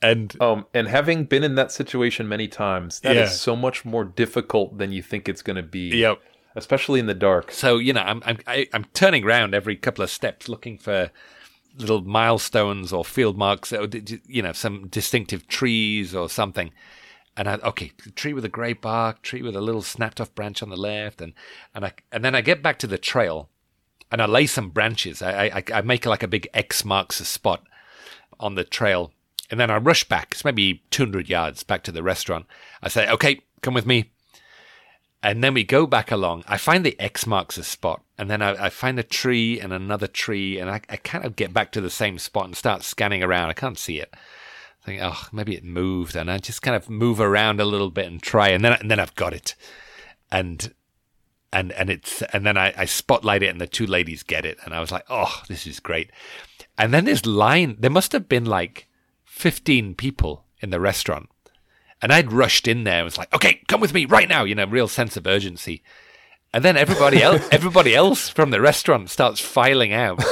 And 0.01 0.39
Um, 0.41 0.65
and 0.73 0.87
having 0.87 1.25
been 1.25 1.43
in 1.43 1.55
that 1.55 1.71
situation 1.71 2.27
many 2.27 2.47
times, 2.47 2.99
that 3.01 3.15
is 3.15 3.29
Yeah. 3.29 3.35
so 3.35 3.55
much 3.55 3.83
more 3.85 4.03
difficult 4.05 4.77
than 4.77 4.91
you 4.91 5.01
think 5.01 5.27
it's 5.27 5.41
going 5.41 5.57
to 5.57 5.63
be. 5.63 5.89
yep. 5.97 6.19
Especially 6.55 7.01
in 7.01 7.07
the 7.07 7.13
dark. 7.13 7.51
So 7.51 7.77
you 7.77 7.91
know, 7.91 8.01
I'm 8.01 8.21
I'm 8.25 8.37
I, 8.47 8.67
I'm 8.73 8.85
turning 8.93 9.25
around 9.25 9.53
every 9.53 9.75
couple 9.75 10.03
of 10.03 10.09
steps, 10.09 10.47
looking 10.47 10.77
for 10.77 11.11
little 11.77 12.01
milestones 12.01 12.93
or 12.93 13.03
field 13.03 13.37
marks, 13.37 13.73
or 13.73 13.89
you 14.27 14.41
know, 14.41 14.53
some 14.53 14.87
distinctive 14.87 15.47
trees 15.49 16.15
or 16.15 16.29
something. 16.29 16.71
And 17.37 17.49
I 17.49 17.55
okay, 17.55 17.91
tree 18.15 18.33
with 18.33 18.45
a 18.45 18.49
grey 18.49 18.73
bark, 18.73 19.21
tree 19.21 19.41
with 19.41 19.55
a 19.55 19.61
little 19.61 19.81
snapped 19.81 20.21
off 20.21 20.33
branch 20.35 20.63
on 20.63 20.69
the 20.69 20.77
left, 20.77 21.21
and 21.21 21.33
and 21.73 21.85
I 21.85 21.93
and 22.11 22.23
then 22.23 22.35
I 22.35 22.41
get 22.41 22.63
back 22.63 22.79
to 22.79 22.87
the 22.87 22.97
trail, 22.97 23.49
and 24.11 24.21
I 24.21 24.25
lay 24.25 24.45
some 24.47 24.69
branches. 24.69 25.21
I 25.21 25.47
I, 25.47 25.63
I 25.73 25.81
make 25.81 26.05
like 26.05 26.23
a 26.23 26.29
big 26.29 26.47
X 26.53 26.85
marks 26.85 27.19
a 27.19 27.25
spot 27.25 27.63
on 28.39 28.55
the 28.55 28.63
trail, 28.63 29.11
and 29.49 29.59
then 29.59 29.69
I 29.69 29.77
rush 29.77 30.03
back. 30.05 30.29
It's 30.31 30.45
maybe 30.45 30.83
200 30.91 31.29
yards 31.29 31.63
back 31.63 31.83
to 31.83 31.91
the 31.91 32.03
restaurant. 32.03 32.45
I 32.81 32.89
say, 32.89 33.09
okay, 33.09 33.41
come 33.61 33.73
with 33.73 33.85
me. 33.85 34.11
And 35.21 35.43
then 35.43 35.55
we 35.55 35.63
go 35.63 35.87
back 35.87 36.11
along. 36.11 36.43
I 36.47 36.57
find 36.57 36.85
the 36.85 36.99
X 36.99 37.25
marks 37.25 37.57
a 37.57 37.63
spot, 37.63 38.03
and 38.17 38.29
then 38.29 38.41
I, 38.41 38.65
I 38.65 38.69
find 38.69 38.99
a 38.99 39.03
tree 39.03 39.59
and 39.59 39.73
another 39.73 40.07
tree, 40.07 40.59
and 40.59 40.69
I, 40.69 40.81
I 40.87 40.97
kind 40.97 41.25
of 41.25 41.35
get 41.35 41.53
back 41.53 41.71
to 41.71 41.81
the 41.81 41.89
same 41.89 42.19
spot 42.19 42.45
and 42.45 42.55
start 42.55 42.83
scanning 42.83 43.23
around. 43.23 43.49
I 43.49 43.53
can't 43.53 43.79
see 43.79 43.99
it. 43.99 44.13
Think, 44.85 45.01
oh, 45.01 45.27
maybe 45.31 45.55
it 45.55 45.63
moved, 45.63 46.15
and 46.15 46.29
I 46.29 46.37
just 46.37 46.61
kind 46.61 46.75
of 46.75 46.91
move 46.91 47.19
around 47.19 47.59
a 47.59 47.65
little 47.65 47.89
bit 47.89 48.05
and 48.05 48.21
try, 48.21 48.49
and 48.49 48.63
then 48.63 48.73
and 48.73 48.91
then 48.91 48.99
I've 48.99 49.15
got 49.15 49.33
it, 49.33 49.55
and 50.31 50.71
and 51.51 51.71
and 51.71 51.89
it's 51.89 52.21
and 52.21 52.45
then 52.45 52.55
I, 52.55 52.71
I 52.77 52.85
spotlight 52.85 53.41
it, 53.41 53.47
and 53.47 53.59
the 53.59 53.65
two 53.65 53.87
ladies 53.87 54.21
get 54.21 54.45
it, 54.45 54.59
and 54.63 54.75
I 54.75 54.79
was 54.79 54.91
like, 54.91 55.05
oh, 55.09 55.41
this 55.47 55.65
is 55.65 55.79
great. 55.79 56.11
And 56.77 56.93
then 56.93 57.05
this 57.05 57.25
line, 57.25 57.77
there 57.79 57.89
must 57.89 58.11
have 58.11 58.29
been 58.29 58.45
like 58.45 58.87
fifteen 59.23 59.95
people 59.95 60.45
in 60.59 60.69
the 60.69 60.79
restaurant, 60.79 61.29
and 61.99 62.13
I'd 62.13 62.31
rushed 62.31 62.67
in 62.67 62.83
there 62.83 62.97
and 62.97 63.05
was 63.05 63.17
like, 63.17 63.33
okay, 63.33 63.61
come 63.67 63.81
with 63.81 63.93
me 63.93 64.05
right 64.05 64.29
now, 64.29 64.43
you 64.43 64.53
know, 64.53 64.67
real 64.67 64.87
sense 64.87 65.17
of 65.17 65.25
urgency. 65.25 65.81
And 66.53 66.63
then 66.63 66.77
everybody 66.77 67.23
else, 67.23 67.47
everybody 67.51 67.95
else 67.95 68.29
from 68.29 68.51
the 68.51 68.61
restaurant 68.61 69.09
starts 69.09 69.41
filing 69.41 69.93
out, 69.93 70.23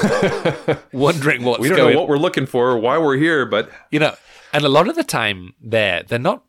wondering 0.94 1.44
what's 1.44 1.58
going. 1.58 1.62
We 1.62 1.70
don't 1.70 1.78
going. 1.78 1.94
know 1.96 2.00
what 2.00 2.08
we're 2.08 2.18
looking 2.18 2.46
for 2.46 2.70
or 2.70 2.78
why 2.78 3.00
we're 3.00 3.18
here, 3.18 3.46
but 3.46 3.72
you 3.90 4.00
know, 4.00 4.16
and 4.54 4.64
a 4.64 4.70
lot 4.70 4.88
of 4.88 4.96
the 4.96 5.04
time 5.04 5.56
there, 5.60 6.04
they're 6.04 6.20
not. 6.20 6.44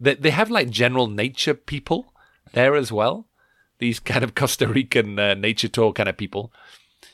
They 0.00 0.14
they 0.14 0.30
have 0.30 0.50
like 0.50 0.68
general 0.70 1.06
nature 1.06 1.54
people 1.54 2.12
there 2.52 2.74
as 2.74 2.90
well. 2.90 3.28
These 3.78 4.00
kind 4.00 4.24
of 4.24 4.34
Costa 4.40 4.66
Rican 4.66 5.18
uh, 5.18 5.34
nature 5.34 5.68
tour 5.68 5.92
kind 5.92 6.08
of 6.08 6.16
people. 6.16 6.52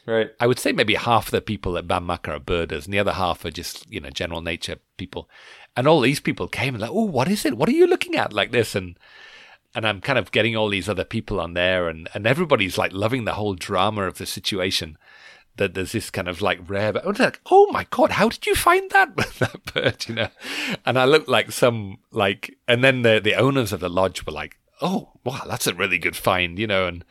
right. 0.06 0.30
I 0.40 0.46
would 0.46 0.58
say 0.58 0.72
maybe 0.72 0.94
half 0.94 1.30
the 1.30 1.40
people 1.42 1.76
at 1.76 1.86
Ban 1.86 2.04
Maka 2.04 2.32
are 2.32 2.40
birders, 2.40 2.86
and 2.86 2.94
the 2.94 2.98
other 2.98 3.12
half 3.12 3.44
are 3.44 3.50
just 3.50 3.90
you 3.92 4.00
know 4.00 4.10
general 4.10 4.40
nature 4.40 4.78
people. 4.96 5.28
And 5.76 5.86
all 5.86 6.00
these 6.00 6.20
people 6.20 6.48
came 6.48 6.74
and 6.74 6.82
like, 6.82 6.90
oh, 6.90 7.04
what 7.04 7.28
is 7.28 7.44
it? 7.44 7.56
What 7.56 7.68
are 7.68 7.72
you 7.72 7.86
looking 7.86 8.16
at 8.16 8.32
like 8.32 8.50
this? 8.50 8.74
And 8.74 8.98
and 9.74 9.86
I'm 9.86 10.00
kind 10.00 10.18
of 10.18 10.32
getting 10.32 10.56
all 10.56 10.68
these 10.68 10.88
other 10.88 11.04
people 11.04 11.38
on 11.38 11.52
there, 11.52 11.88
and 11.88 12.08
and 12.14 12.26
everybody's 12.26 12.78
like 12.78 12.92
loving 12.92 13.24
the 13.24 13.34
whole 13.34 13.54
drama 13.54 14.02
of 14.04 14.16
the 14.16 14.26
situation. 14.26 14.96
That 15.56 15.74
there's 15.74 15.92
this 15.92 16.10
kind 16.10 16.28
of 16.28 16.40
like 16.40 16.58
rare, 16.68 16.92
was 17.04 17.18
like, 17.18 17.40
oh 17.50 17.70
my 17.70 17.86
god, 17.90 18.12
how 18.12 18.28
did 18.28 18.46
you 18.46 18.54
find 18.54 18.90
that 18.90 19.16
that 19.38 19.74
bird? 19.74 20.06
You 20.08 20.14
know, 20.14 20.28
and 20.86 20.98
I 20.98 21.04
looked 21.04 21.28
like 21.28 21.52
some 21.52 21.98
like, 22.10 22.56
and 22.66 22.82
then 22.82 23.02
the 23.02 23.20
the 23.22 23.34
owners 23.34 23.72
of 23.72 23.80
the 23.80 23.90
lodge 23.90 24.24
were 24.24 24.32
like, 24.32 24.56
oh 24.80 25.10
wow, 25.24 25.42
that's 25.46 25.66
a 25.66 25.74
really 25.74 25.98
good 25.98 26.16
find, 26.16 26.58
you 26.58 26.66
know, 26.66 26.86
and 26.86 27.04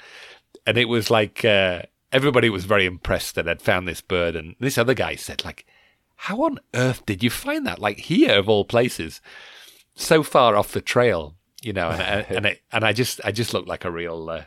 and 0.65 0.77
it 0.77 0.85
was 0.85 1.11
like 1.11 1.45
uh, 1.45 1.83
everybody 2.11 2.49
was 2.49 2.65
very 2.65 2.85
impressed 2.85 3.35
that 3.35 3.47
I'd 3.47 3.61
found 3.61 3.87
this 3.87 4.01
bird, 4.01 4.35
and 4.35 4.55
this 4.59 4.77
other 4.77 4.93
guy 4.93 5.15
said 5.15 5.43
like, 5.45 5.65
how 6.15 6.43
on 6.43 6.59
earth 6.73 7.05
did 7.05 7.23
you 7.23 7.29
find 7.29 7.65
that? 7.65 7.79
Like 7.79 7.99
here 7.99 8.37
of 8.37 8.49
all 8.49 8.65
places, 8.65 9.21
so 9.95 10.23
far 10.23 10.55
off 10.55 10.71
the 10.71 10.81
trail, 10.81 11.35
you 11.61 11.73
know, 11.73 11.89
and 11.89 12.01
and 12.01 12.37
and, 12.37 12.45
it, 12.45 12.61
and 12.71 12.83
I 12.83 12.93
just 12.93 13.21
I 13.23 13.31
just 13.31 13.53
looked 13.53 13.67
like 13.67 13.85
a 13.85 13.91
real 13.91 14.29
uh, 14.29 14.43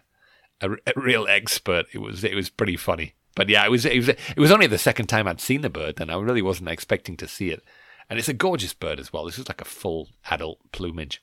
a, 0.60 0.72
a 0.72 0.92
real 0.96 1.26
expert. 1.28 1.86
It 1.92 1.98
was 1.98 2.24
it 2.24 2.34
was 2.34 2.50
pretty 2.50 2.76
funny, 2.76 3.14
but 3.34 3.48
yeah, 3.48 3.64
it 3.64 3.70
was 3.70 3.84
it 3.84 3.96
was 3.96 4.08
it 4.08 4.38
was 4.38 4.50
only 4.50 4.66
the 4.66 4.78
second 4.78 5.06
time 5.06 5.26
I'd 5.26 5.40
seen 5.40 5.62
the 5.62 5.70
bird, 5.70 6.00
and 6.00 6.10
I 6.10 6.16
really 6.16 6.42
wasn't 6.42 6.68
expecting 6.68 7.16
to 7.18 7.28
see 7.28 7.50
it. 7.50 7.62
And 8.10 8.18
it's 8.18 8.28
a 8.28 8.34
gorgeous 8.34 8.74
bird 8.74 9.00
as 9.00 9.12
well. 9.12 9.24
This 9.24 9.38
is 9.38 9.48
like 9.48 9.60
a 9.60 9.66
full 9.66 10.08
adult 10.30 10.58
plumage. 10.72 11.22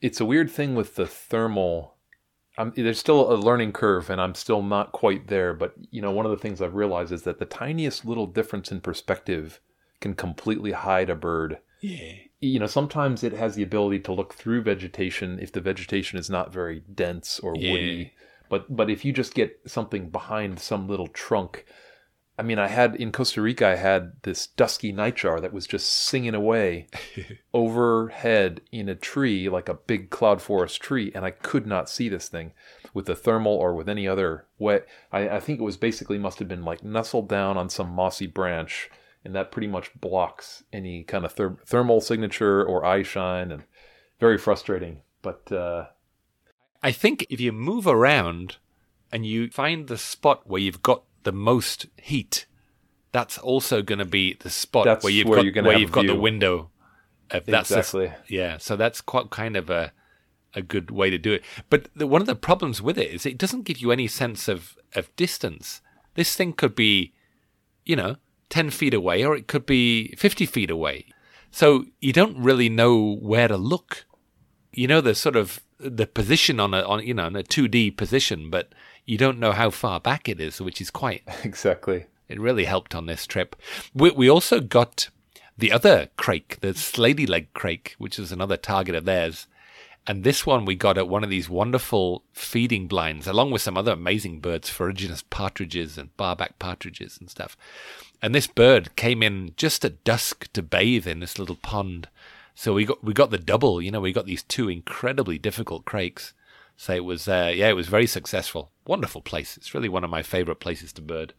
It's 0.00 0.20
a 0.20 0.24
weird 0.24 0.50
thing 0.50 0.74
with 0.74 0.94
the 0.94 1.06
thermal. 1.06 1.94
I'm, 2.58 2.72
there's 2.76 2.98
still 2.98 3.32
a 3.32 3.34
learning 3.34 3.72
curve, 3.72 4.10
and 4.10 4.20
I'm 4.20 4.34
still 4.34 4.62
not 4.62 4.92
quite 4.92 5.28
there. 5.28 5.54
But 5.54 5.74
you 5.90 6.02
know, 6.02 6.10
one 6.10 6.26
of 6.26 6.30
the 6.30 6.38
things 6.38 6.60
I've 6.60 6.74
realized 6.74 7.12
is 7.12 7.22
that 7.22 7.38
the 7.38 7.44
tiniest 7.44 8.04
little 8.04 8.26
difference 8.26 8.70
in 8.70 8.80
perspective 8.80 9.60
can 10.00 10.14
completely 10.14 10.72
hide 10.72 11.10
a 11.10 11.16
bird. 11.16 11.58
Yeah. 11.80 12.14
You 12.40 12.58
know, 12.58 12.66
sometimes 12.66 13.22
it 13.24 13.32
has 13.32 13.54
the 13.54 13.62
ability 13.62 14.00
to 14.00 14.12
look 14.12 14.34
through 14.34 14.62
vegetation 14.62 15.38
if 15.40 15.52
the 15.52 15.60
vegetation 15.60 16.18
is 16.18 16.28
not 16.28 16.52
very 16.52 16.82
dense 16.92 17.38
or 17.40 17.54
Yeah. 17.56 18.08
But 18.52 18.76
but 18.76 18.90
if 18.90 19.02
you 19.02 19.14
just 19.14 19.32
get 19.32 19.60
something 19.64 20.10
behind 20.10 20.60
some 20.60 20.86
little 20.86 21.06
trunk, 21.06 21.64
I 22.38 22.42
mean, 22.42 22.58
I 22.58 22.68
had 22.68 22.94
in 22.96 23.10
Costa 23.10 23.40
Rica, 23.40 23.66
I 23.66 23.76
had 23.76 24.12
this 24.24 24.46
dusky 24.46 24.92
nightjar 24.92 25.40
that 25.40 25.54
was 25.54 25.66
just 25.66 25.90
singing 25.90 26.34
away 26.34 26.88
overhead 27.54 28.60
in 28.70 28.90
a 28.90 28.94
tree, 28.94 29.48
like 29.48 29.70
a 29.70 29.74
big 29.74 30.10
cloud 30.10 30.42
forest 30.42 30.82
tree, 30.82 31.10
and 31.14 31.24
I 31.24 31.30
could 31.30 31.66
not 31.66 31.88
see 31.88 32.10
this 32.10 32.28
thing 32.28 32.52
with 32.92 33.06
the 33.06 33.16
thermal 33.16 33.54
or 33.54 33.74
with 33.74 33.88
any 33.88 34.06
other 34.06 34.44
way. 34.58 34.82
I, 35.10 35.30
I 35.30 35.40
think 35.40 35.58
it 35.58 35.64
was 35.64 35.78
basically 35.78 36.18
must 36.18 36.38
have 36.38 36.48
been 36.48 36.62
like 36.62 36.84
nestled 36.84 37.30
down 37.30 37.56
on 37.56 37.70
some 37.70 37.88
mossy 37.88 38.26
branch, 38.26 38.90
and 39.24 39.34
that 39.34 39.50
pretty 39.50 39.68
much 39.68 39.98
blocks 39.98 40.62
any 40.74 41.04
kind 41.04 41.24
of 41.24 41.32
ther- 41.32 41.56
thermal 41.64 42.02
signature 42.02 42.62
or 42.62 42.84
eye 42.84 43.02
shine, 43.02 43.50
and 43.50 43.64
very 44.20 44.36
frustrating. 44.36 45.00
But 45.22 45.50
uh, 45.50 45.86
I 46.82 46.92
think 46.92 47.26
if 47.30 47.40
you 47.40 47.52
move 47.52 47.86
around 47.86 48.56
and 49.12 49.24
you 49.24 49.50
find 49.50 49.88
the 49.88 49.98
spot 49.98 50.46
where 50.46 50.60
you've 50.60 50.82
got 50.82 51.04
the 51.22 51.32
most 51.32 51.86
heat, 51.96 52.46
that's 53.12 53.38
also 53.38 53.82
going 53.82 53.98
to 53.98 54.04
be 54.04 54.34
the 54.34 54.50
spot 54.50 54.86
That's 54.86 55.04
where 55.04 55.12
you've 55.12 55.28
where 55.28 55.50
got 55.50 55.64
where 55.64 55.78
you've 55.78 55.90
a 55.90 55.92
got 55.92 56.06
the 56.06 56.16
window. 56.16 56.70
Uh, 57.30 57.40
the- 57.44 57.58
exactly. 57.58 58.12
yeah, 58.28 58.58
so 58.58 58.76
that's 58.76 59.00
quite 59.00 59.30
kind 59.30 59.56
of 59.56 59.70
a 59.70 59.92
a 60.54 60.62
good 60.62 60.90
way 60.90 61.08
to 61.08 61.18
do 61.18 61.32
it. 61.32 61.42
But 61.70 61.88
the, 61.96 62.06
one 62.06 62.20
of 62.20 62.26
the 62.26 62.34
problems 62.34 62.82
with 62.82 62.98
it 62.98 63.10
is 63.10 63.24
it 63.24 63.38
doesn't 63.38 63.62
give 63.62 63.78
you 63.78 63.90
any 63.90 64.08
sense 64.08 64.48
of 64.48 64.76
of 64.94 65.14
distance. 65.16 65.80
This 66.14 66.34
thing 66.36 66.52
could 66.52 66.74
be, 66.74 67.14
you 67.84 67.96
know, 67.96 68.16
10 68.50 68.68
feet 68.68 68.92
away 68.92 69.24
or 69.24 69.34
it 69.34 69.46
could 69.46 69.64
be 69.64 70.14
50 70.18 70.44
feet 70.44 70.70
away. 70.70 71.06
So 71.50 71.86
you 72.00 72.12
don't 72.12 72.36
really 72.36 72.68
know 72.68 73.14
where 73.14 73.48
to 73.48 73.56
look. 73.56 74.04
You 74.74 74.88
know 74.88 75.00
the 75.00 75.14
sort 75.14 75.36
of 75.36 75.62
the 75.82 76.06
position 76.06 76.60
on 76.60 76.74
a 76.74 76.82
on 76.82 77.06
you 77.06 77.14
know 77.14 77.26
in 77.26 77.36
a 77.36 77.42
2D 77.42 77.96
position, 77.96 78.50
but 78.50 78.72
you 79.04 79.18
don't 79.18 79.38
know 79.38 79.52
how 79.52 79.70
far 79.70 80.00
back 80.00 80.28
it 80.28 80.40
is, 80.40 80.60
which 80.60 80.80
is 80.80 80.90
quite 80.90 81.22
exactly. 81.44 82.06
It 82.28 82.40
really 82.40 82.64
helped 82.64 82.94
on 82.94 83.06
this 83.06 83.26
trip. 83.26 83.56
We 83.94 84.10
we 84.10 84.28
also 84.28 84.60
got 84.60 85.08
the 85.56 85.72
other 85.72 86.08
crake, 86.16 86.60
the 86.60 86.68
slaty-leg 86.68 87.52
crake, 87.52 87.94
which 87.98 88.18
is 88.18 88.32
another 88.32 88.56
target 88.56 88.94
of 88.94 89.04
theirs. 89.04 89.46
And 90.06 90.24
this 90.24 90.44
one 90.44 90.64
we 90.64 90.74
got 90.74 90.98
at 90.98 91.06
one 91.06 91.22
of 91.22 91.30
these 91.30 91.48
wonderful 91.48 92.24
feeding 92.32 92.88
blinds, 92.88 93.28
along 93.28 93.52
with 93.52 93.62
some 93.62 93.76
other 93.76 93.92
amazing 93.92 94.40
birds, 94.40 94.68
ferruginous 94.68 95.22
partridges 95.30 95.96
and 95.96 96.16
bar-backed 96.16 96.58
partridges 96.58 97.18
and 97.20 97.30
stuff. 97.30 97.56
And 98.20 98.34
this 98.34 98.48
bird 98.48 98.96
came 98.96 99.22
in 99.22 99.54
just 99.56 99.84
at 99.84 100.02
dusk 100.02 100.52
to 100.54 100.62
bathe 100.62 101.06
in 101.06 101.20
this 101.20 101.38
little 101.38 101.56
pond. 101.56 102.08
So 102.54 102.74
we 102.74 102.84
got 102.84 103.02
we 103.02 103.12
got 103.12 103.30
the 103.30 103.38
double. 103.38 103.80
You 103.80 103.90
know, 103.90 104.00
we 104.00 104.12
got 104.12 104.26
these 104.26 104.42
two 104.42 104.68
incredibly 104.68 105.38
difficult 105.38 105.84
crakes. 105.84 106.34
So 106.76 106.94
it 106.94 107.04
was, 107.04 107.28
uh, 107.28 107.52
yeah, 107.54 107.68
it 107.68 107.76
was 107.76 107.88
very 107.88 108.06
successful. 108.06 108.72
Wonderful 108.86 109.20
place. 109.20 109.56
It's 109.56 109.74
really 109.74 109.88
one 109.88 110.04
of 110.04 110.10
my 110.10 110.22
favorite 110.22 110.60
places 110.60 110.92
to 110.94 111.02
bird. 111.02 111.34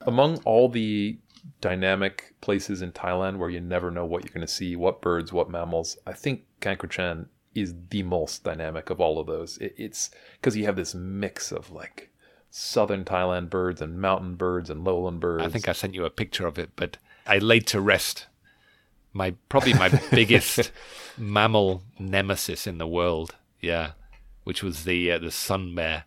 Among 0.00 0.38
all 0.44 0.68
the 0.68 1.18
dynamic 1.60 2.34
places 2.40 2.80
in 2.80 2.92
Thailand 2.92 3.36
where 3.36 3.50
you 3.50 3.60
never 3.60 3.90
know 3.90 4.04
what 4.04 4.24
you're 4.24 4.32
going 4.32 4.46
to 4.46 4.52
see, 4.52 4.76
what 4.76 5.02
birds, 5.02 5.32
what 5.32 5.50
mammals, 5.50 5.98
I 6.06 6.12
think 6.12 6.44
Kaeng 6.60 6.78
Krachan 6.78 7.26
is 7.54 7.74
the 7.90 8.02
most 8.02 8.44
dynamic 8.44 8.90
of 8.90 9.00
all 9.00 9.18
of 9.18 9.26
those. 9.26 9.58
It, 9.58 9.74
it's 9.76 10.10
because 10.40 10.56
you 10.56 10.64
have 10.64 10.76
this 10.76 10.94
mix 10.94 11.52
of 11.52 11.70
like 11.70 12.10
southern 12.50 13.04
Thailand 13.04 13.50
birds 13.50 13.80
and 13.82 14.00
mountain 14.00 14.34
birds 14.36 14.70
and 14.70 14.84
lowland 14.84 15.20
birds. 15.20 15.44
I 15.44 15.48
think 15.48 15.68
I 15.68 15.72
sent 15.72 15.94
you 15.94 16.04
a 16.04 16.10
picture 16.10 16.46
of 16.46 16.58
it, 16.58 16.70
but 16.76 16.96
I 17.26 17.38
laid 17.38 17.66
to 17.68 17.80
rest 17.80 18.26
my 19.14 19.34
probably 19.48 19.72
my 19.72 19.88
biggest 20.10 20.70
mammal 21.16 21.82
nemesis 21.98 22.66
in 22.66 22.78
the 22.78 22.86
world. 22.86 23.34
Yeah, 23.60 23.92
which 24.42 24.62
was 24.62 24.84
the 24.84 25.12
uh, 25.12 25.18
the 25.18 25.30
sun 25.30 25.74
bear. 25.74 26.04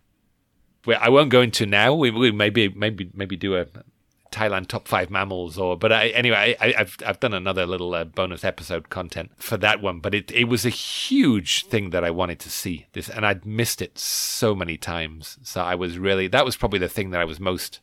I 0.88 1.10
won't 1.10 1.32
go 1.32 1.42
into 1.42 1.66
now. 1.66 1.94
We, 1.94 2.12
we 2.12 2.32
maybe 2.32 2.70
maybe 2.70 3.10
maybe 3.14 3.36
do 3.36 3.58
a 3.58 3.66
Thailand 4.32 4.68
top 4.68 4.88
five 4.88 5.10
mammals, 5.10 5.58
or 5.58 5.78
but 5.78 5.92
I, 5.92 6.10
anyway, 6.10 6.56
I, 6.60 6.72
have 6.74 6.96
I've 7.06 7.20
done 7.20 7.34
another 7.34 7.66
little 7.66 7.94
uh, 7.94 8.04
bonus 8.04 8.44
episode 8.44 8.90
content 8.90 9.32
for 9.38 9.58
that 9.58 9.82
one. 9.82 10.00
But 10.00 10.14
it 10.14 10.32
it 10.32 10.46
was 10.46 10.66
a 10.66 10.70
huge 10.70 11.66
thing 11.66 11.90
that 11.90 12.04
I 12.04 12.12
wanted 12.12 12.40
to 12.40 12.50
see 12.50 12.88
this, 12.94 13.10
and 13.10 13.26
I'd 13.26 13.46
missed 13.46 13.82
it 13.82 13.98
so 13.98 14.56
many 14.56 14.78
times. 14.78 15.40
So 15.44 15.62
I 15.62 15.76
was 15.76 15.98
really 15.98 16.28
that 16.28 16.46
was 16.46 16.56
probably 16.56 16.80
the 16.80 16.90
thing 16.90 17.10
that 17.12 17.22
I 17.22 17.26
was 17.26 17.40
most 17.40 17.80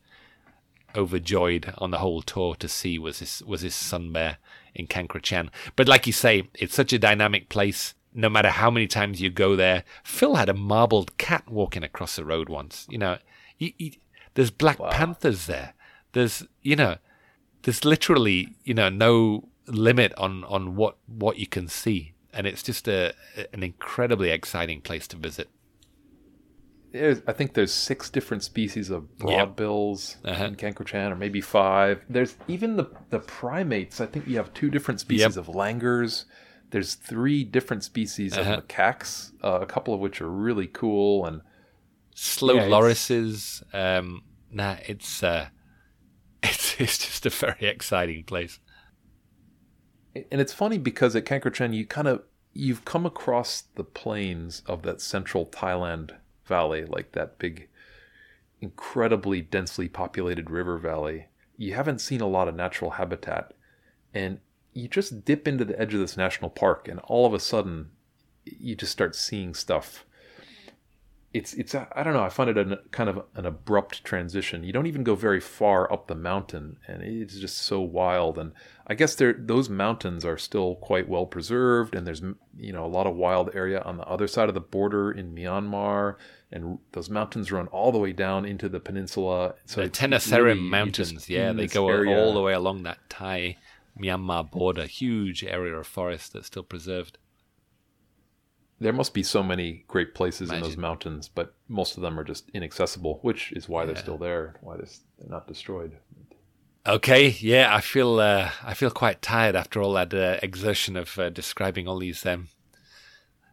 overjoyed 0.95 1.75
on 1.79 1.91
the 1.91 1.99
whole 1.99 2.23
tour 2.23 2.55
to 2.57 2.69
see 2.69 2.99
was 2.99 3.19
this 3.19 3.43
was 3.43 3.63
this 3.63 3.75
sun 3.75 4.13
bear 4.13 4.39
in 4.75 4.87
Kaeng 4.87 5.09
Krachan. 5.09 5.49
But 5.77 5.89
like 5.89 6.07
you 6.07 6.13
say, 6.13 6.49
it's 6.55 6.75
such 6.75 6.93
a 6.93 6.99
dynamic 6.99 7.49
place 7.49 7.95
no 8.15 8.29
matter 8.29 8.51
how 8.51 8.71
many 8.71 8.87
times 8.87 9.21
you 9.21 9.29
go 9.29 9.57
there. 9.57 9.83
Phil 10.05 10.37
had 10.37 10.49
a 10.49 10.55
marbled 10.55 11.19
cat 11.19 11.51
walking 11.51 11.83
across 11.83 12.17
the 12.17 12.25
road 12.25 12.49
once. 12.49 12.87
You 12.89 12.99
know, 12.99 13.19
he, 13.57 13.75
he, 13.77 13.99
there's 14.35 14.53
black 14.53 14.79
wow. 14.79 14.91
panthers 14.91 15.47
there. 15.47 15.75
There's, 16.13 16.47
you 16.63 16.77
know, 16.77 16.97
there's 17.63 17.85
literally, 17.85 18.55
you 18.63 18.75
know, 18.75 18.89
no 18.89 19.49
limit 19.67 20.13
on 20.17 20.45
on 20.45 20.77
what 20.77 20.97
what 21.07 21.39
you 21.39 21.47
can 21.47 21.67
see, 21.67 22.13
and 22.33 22.47
it's 22.47 22.63
just 22.63 22.87
a 22.87 23.15
an 23.53 23.63
incredibly 23.63 24.31
exciting 24.31 24.81
place 24.81 25.09
to 25.09 25.17
visit. 25.17 25.49
There's, 26.95 27.21
I 27.27 27.33
think 27.33 27.55
there's 27.55 27.73
six 27.73 28.09
different 28.09 28.43
species 28.43 28.89
of 28.89 29.19
broadbills 29.19 30.17
yep. 30.25 30.35
uh-huh. 30.35 30.45
in 30.45 30.57
Kaeng 30.57 30.75
Krachan, 30.75 31.11
or 31.11 31.17
maybe 31.17 31.41
five. 31.41 32.05
There's 32.09 32.37
even 32.49 32.77
the 32.77 32.87
the 33.11 33.19
primates. 33.19 34.01
I 34.01 34.07
think 34.07 34.27
you 34.27 34.37
have 34.37 34.55
two 34.55 34.71
different 34.71 35.01
species 35.01 35.37
yep. 35.37 35.37
of 35.37 35.49
langurs 35.49 36.25
there's 36.75 36.95
three 36.95 37.45
different 37.45 37.85
species 37.85 38.37
uh-huh. 38.37 38.55
of 38.55 38.67
macaques, 38.67 39.31
uh, 39.45 39.61
a 39.61 39.67
couple 39.67 39.95
of 39.95 40.01
which 40.01 40.21
are 40.21 40.29
really 40.29 40.67
cool 40.67 41.25
and 41.25 41.41
slow 42.17 42.55
yeah, 42.55 42.67
lorises. 42.67 43.63
Um, 43.73 44.23
nah, 44.51 44.79
it's 44.85 45.23
uh, 45.23 45.51
it's 46.43 46.75
it's 46.81 46.99
just 46.99 47.27
a 47.27 47.31
very 47.31 47.69
exciting 47.69 48.25
place. 48.25 48.59
And 50.17 50.41
it's 50.41 50.53
funny 50.53 50.79
because 50.79 51.15
at 51.15 51.25
Kaeng 51.25 51.43
Krachan 51.43 51.73
you 51.73 51.87
kind 51.87 52.09
of 52.09 52.23
you've 52.53 52.85
come 52.85 53.07
across 53.07 53.63
the 53.77 53.85
plains 53.85 54.63
of 54.67 54.83
that 54.83 55.01
central 55.01 55.47
Thailand 55.47 56.17
valley, 56.47 56.85
like 56.85 57.13
that 57.13 57.39
big, 57.39 57.69
incredibly 58.61 59.41
densely 59.41 59.89
populated 59.89 60.51
river 60.51 60.79
valley. 60.79 61.27
You 61.57 61.75
haven't 61.75 62.01
seen 62.01 62.21
a 62.21 62.27
lot 62.27 62.49
of 62.49 62.55
natural 62.55 62.93
habitat, 62.93 63.53
and 64.13 64.39
you 64.75 64.89
just 64.89 65.25
dip 65.25 65.47
into 65.49 65.65
the 65.65 65.81
edge 65.81 65.95
of 65.95 66.01
this 66.01 66.17
national 66.17 66.51
park 66.51 66.89
and 66.89 67.01
all 67.01 67.25
of 67.25 67.33
a 67.33 67.41
sudden 67.41 67.91
you 68.45 68.75
just 68.75 68.93
start 68.93 69.15
seeing 69.15 69.55
stuff 69.55 70.05
it's 71.35 71.53
it's 71.55 71.75
uh, 71.75 71.85
i 71.97 72.05
don't 72.05 72.15
know 72.15 72.23
i 72.23 72.29
find 72.29 72.49
it 72.49 72.57
a 72.57 72.79
kind 72.93 73.11
of 73.11 73.25
an 73.35 73.45
abrupt 73.45 74.05
transition 74.05 74.63
you 74.63 74.73
don't 74.73 74.87
even 74.87 75.03
go 75.03 75.17
very 75.17 75.41
far 75.41 75.93
up 75.93 76.07
the 76.07 76.15
mountain 76.15 76.79
and 76.87 77.03
it's 77.03 77.39
just 77.39 77.59
so 77.59 77.81
wild 77.81 78.39
and 78.39 78.53
i 78.87 78.95
guess 78.95 79.17
there 79.17 79.35
those 79.37 79.69
mountains 79.69 80.25
are 80.25 80.39
still 80.39 80.77
quite 80.77 81.09
well 81.09 81.27
preserved 81.27 81.97
and 81.97 82.07
there's 82.07 82.23
you 82.57 82.73
know 82.73 82.87
a 82.87 82.87
lot 82.87 83.07
of 83.07 83.17
wild 83.17 83.51
area 83.53 83.81
on 83.83 83.97
the 83.97 84.05
other 84.05 84.29
side 84.29 84.49
of 84.49 84.55
the 84.55 84.61
border 84.61 85.11
in 85.11 85.35
myanmar 85.35 86.15
and 86.53 86.79
those 86.93 87.11
mountains 87.11 87.51
run 87.51 87.67
all 87.69 87.91
the 87.91 87.99
way 87.99 88.13
down 88.13 88.45
into 88.45 88.69
the 88.69 88.79
peninsula 88.79 89.55
so 89.67 89.83
the 89.83 89.91
tenasserim 89.91 90.45
really, 90.45 90.61
mountains 90.61 91.29
yeah 91.29 91.53
they 91.53 91.67
go 91.67 91.89
area. 91.89 92.17
all 92.17 92.33
the 92.33 92.41
way 92.41 92.53
along 92.53 92.85
that 92.85 92.99
thai 93.11 93.57
Myanmar 93.97 94.51
border, 94.51 94.87
huge 94.87 95.45
area 95.45 95.77
of 95.77 95.87
forest 95.87 96.33
that's 96.33 96.49
still 96.49 96.65
preserved. 96.65 97.17
There 98.81 98.93
must 98.93 99.15
be 99.15 99.23
so 99.23 99.43
many 99.43 99.85
great 99.89 100.15
places 100.15 100.49
Imagine. 100.49 100.65
in 100.65 100.71
those 100.71 100.77
mountains, 100.77 101.29
but 101.29 101.55
most 101.69 101.97
of 101.97 102.03
them 102.03 102.19
are 102.19 102.25
just 102.25 102.51
inaccessible, 102.53 103.19
which 103.23 103.53
is 103.53 103.69
why 103.69 103.83
yeah. 103.83 103.87
they're 103.87 104.03
still 104.03 104.19
there, 104.19 104.57
why 104.61 104.77
they're 104.77 104.89
not 105.29 105.47
destroyed. 105.47 105.97
Okay, 106.87 107.29
yeah, 107.41 107.75
I 107.75 107.81
feel 107.81 108.21
uh, 108.21 108.51
I 108.63 108.75
feel 108.75 108.91
quite 108.91 109.23
tired 109.23 109.57
after 109.57 109.81
all 109.81 109.95
that 109.95 110.13
uh, 110.13 110.39
exertion 110.43 110.97
of 110.97 111.19
uh, 111.19 111.31
describing 111.31 111.89
all 111.89 111.99
these 111.99 112.27
um, 112.27 112.49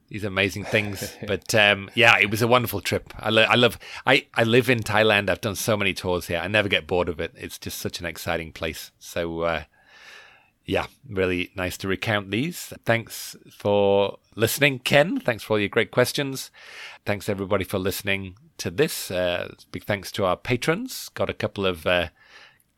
these 0.10 0.26
amazing 0.26 0.66
things. 0.66 1.16
but 1.28 1.56
um, 1.56 1.90
yeah, 1.96 2.18
it 2.20 2.30
was 2.30 2.42
a 2.42 2.48
wonderful 2.48 2.82
trip. 2.82 3.14
I, 3.18 3.30
lo- 3.30 3.48
I 3.48 3.56
love. 3.56 3.80
I 4.06 4.28
I 4.34 4.44
live 4.44 4.70
in 4.70 4.80
Thailand. 4.80 5.30
I've 5.30 5.40
done 5.40 5.56
so 5.56 5.78
many 5.78 5.94
tours 5.94 6.28
here. 6.28 6.40
I 6.40 6.50
never 6.50 6.68
get 6.68 6.88
bored 6.88 7.08
of 7.08 7.22
it. 7.22 7.32
It's 7.38 7.58
just 7.58 7.78
such 7.78 8.02
an 8.02 8.06
exciting 8.06 8.52
place. 8.52 8.92
So 9.00 9.42
uh, 9.42 9.64
yeah, 10.66 10.88
really 11.08 11.52
nice 11.56 11.78
to 11.78 11.88
recount 11.88 12.32
these. 12.32 12.74
Thanks 12.86 13.38
for 13.50 14.18
listening, 14.36 14.80
Ken. 14.80 15.20
Thanks 15.20 15.44
for 15.44 15.54
all 15.54 15.60
your 15.60 15.70
great 15.70 15.92
questions. 15.92 16.52
Thanks 17.06 17.30
everybody 17.30 17.64
for 17.64 17.80
listening 17.80 18.38
to 18.58 18.72
this. 18.72 19.12
Uh, 19.12 19.56
big 19.72 19.84
thanks 19.84 20.12
to 20.14 20.26
our 20.26 20.38
patrons. 20.38 21.10
Got 21.14 21.30
a 21.30 21.34
couple 21.34 21.66
of 21.66 21.86
uh, 21.86 22.10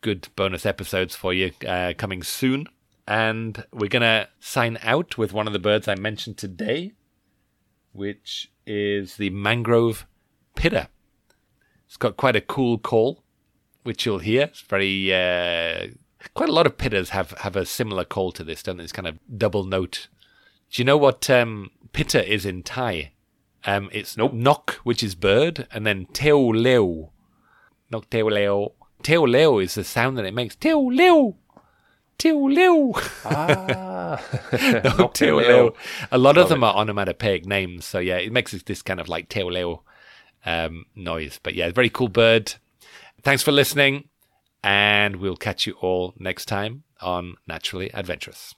good 0.00 0.28
bonus 0.36 0.66
episodes 0.66 1.14
for 1.14 1.32
you 1.32 1.52
uh, 1.66 1.94
coming 1.96 2.22
soon. 2.22 2.66
And 3.06 3.64
we're 3.72 3.88
going 3.88 4.02
to 4.02 4.28
sign 4.40 4.78
out 4.82 5.18
with 5.18 5.32
one 5.32 5.46
of 5.46 5.52
the 5.52 5.58
birds 5.58 5.88
I 5.88 5.94
mentioned 5.94 6.38
today, 6.38 6.92
which 7.92 8.50
is 8.66 9.16
the 9.16 9.30
mangrove 9.30 10.06
pitta. 10.54 10.88
It's 11.86 11.98
got 11.98 12.16
quite 12.16 12.36
a 12.36 12.40
cool 12.40 12.78
call, 12.78 13.22
which 13.82 14.06
you'll 14.06 14.20
hear. 14.20 14.44
It's 14.44 14.62
very 14.62 15.12
uh, 15.12 15.88
Quite 16.32 16.48
a 16.48 16.52
lot 16.52 16.66
of 16.66 16.78
pittas 16.78 17.10
have, 17.10 17.32
have 17.32 17.56
a 17.56 17.66
similar 17.66 18.04
call 18.04 18.32
to 18.32 18.44
this, 18.44 18.62
don't 18.62 18.78
they? 18.78 18.84
This 18.84 18.92
kind 18.92 19.06
of 19.06 19.18
double 19.36 19.64
note. 19.64 20.08
Do 20.74 20.80
you 20.82 20.84
know 20.86 20.96
what 20.96 21.30
um, 21.30 21.70
pitta 21.92 22.28
is 22.28 22.44
in 22.44 22.64
Thai? 22.64 23.12
Um, 23.64 23.88
it's 23.92 24.16
nope. 24.16 24.32
nok, 24.32 24.72
which 24.82 25.04
is 25.04 25.14
bird, 25.14 25.68
and 25.70 25.86
then 25.86 26.06
teo 26.06 26.48
leo. 26.48 27.12
Nok 27.92 28.10
teo 28.10 28.28
leo. 28.28 28.72
Teo 29.00 29.22
leo 29.22 29.60
is 29.60 29.76
the 29.76 29.84
sound 29.84 30.18
that 30.18 30.24
it 30.24 30.34
makes. 30.34 30.56
Teo 30.56 30.80
leo. 30.80 31.36
Teo 32.18 32.48
leo. 32.48 32.92
Ah. 33.24 34.20
no, 34.98 35.12
teo 35.14 35.36
leo. 35.36 35.74
A 36.10 36.18
lot 36.18 36.34
Love 36.34 36.46
of 36.46 36.48
them 36.48 36.64
it. 36.64 36.66
are 36.66 36.74
onomatopoeic 36.74 37.46
names, 37.46 37.84
so 37.84 38.00
yeah, 38.00 38.16
it 38.16 38.32
makes 38.32 38.50
this 38.50 38.82
kind 38.82 38.98
of 38.98 39.08
like 39.08 39.28
teo 39.28 39.48
leo 39.48 39.84
um, 40.44 40.86
noise. 40.96 41.38
But 41.40 41.54
yeah, 41.54 41.70
very 41.70 41.88
cool 41.88 42.08
bird. 42.08 42.52
Thanks 43.22 43.44
for 43.44 43.52
listening 43.52 44.08
and 44.64 45.16
we'll 45.16 45.36
catch 45.36 45.68
you 45.68 45.74
all 45.74 46.14
next 46.18 46.46
time 46.46 46.82
on 47.00 47.36
Naturally 47.46 47.94
Adventurous. 47.94 48.56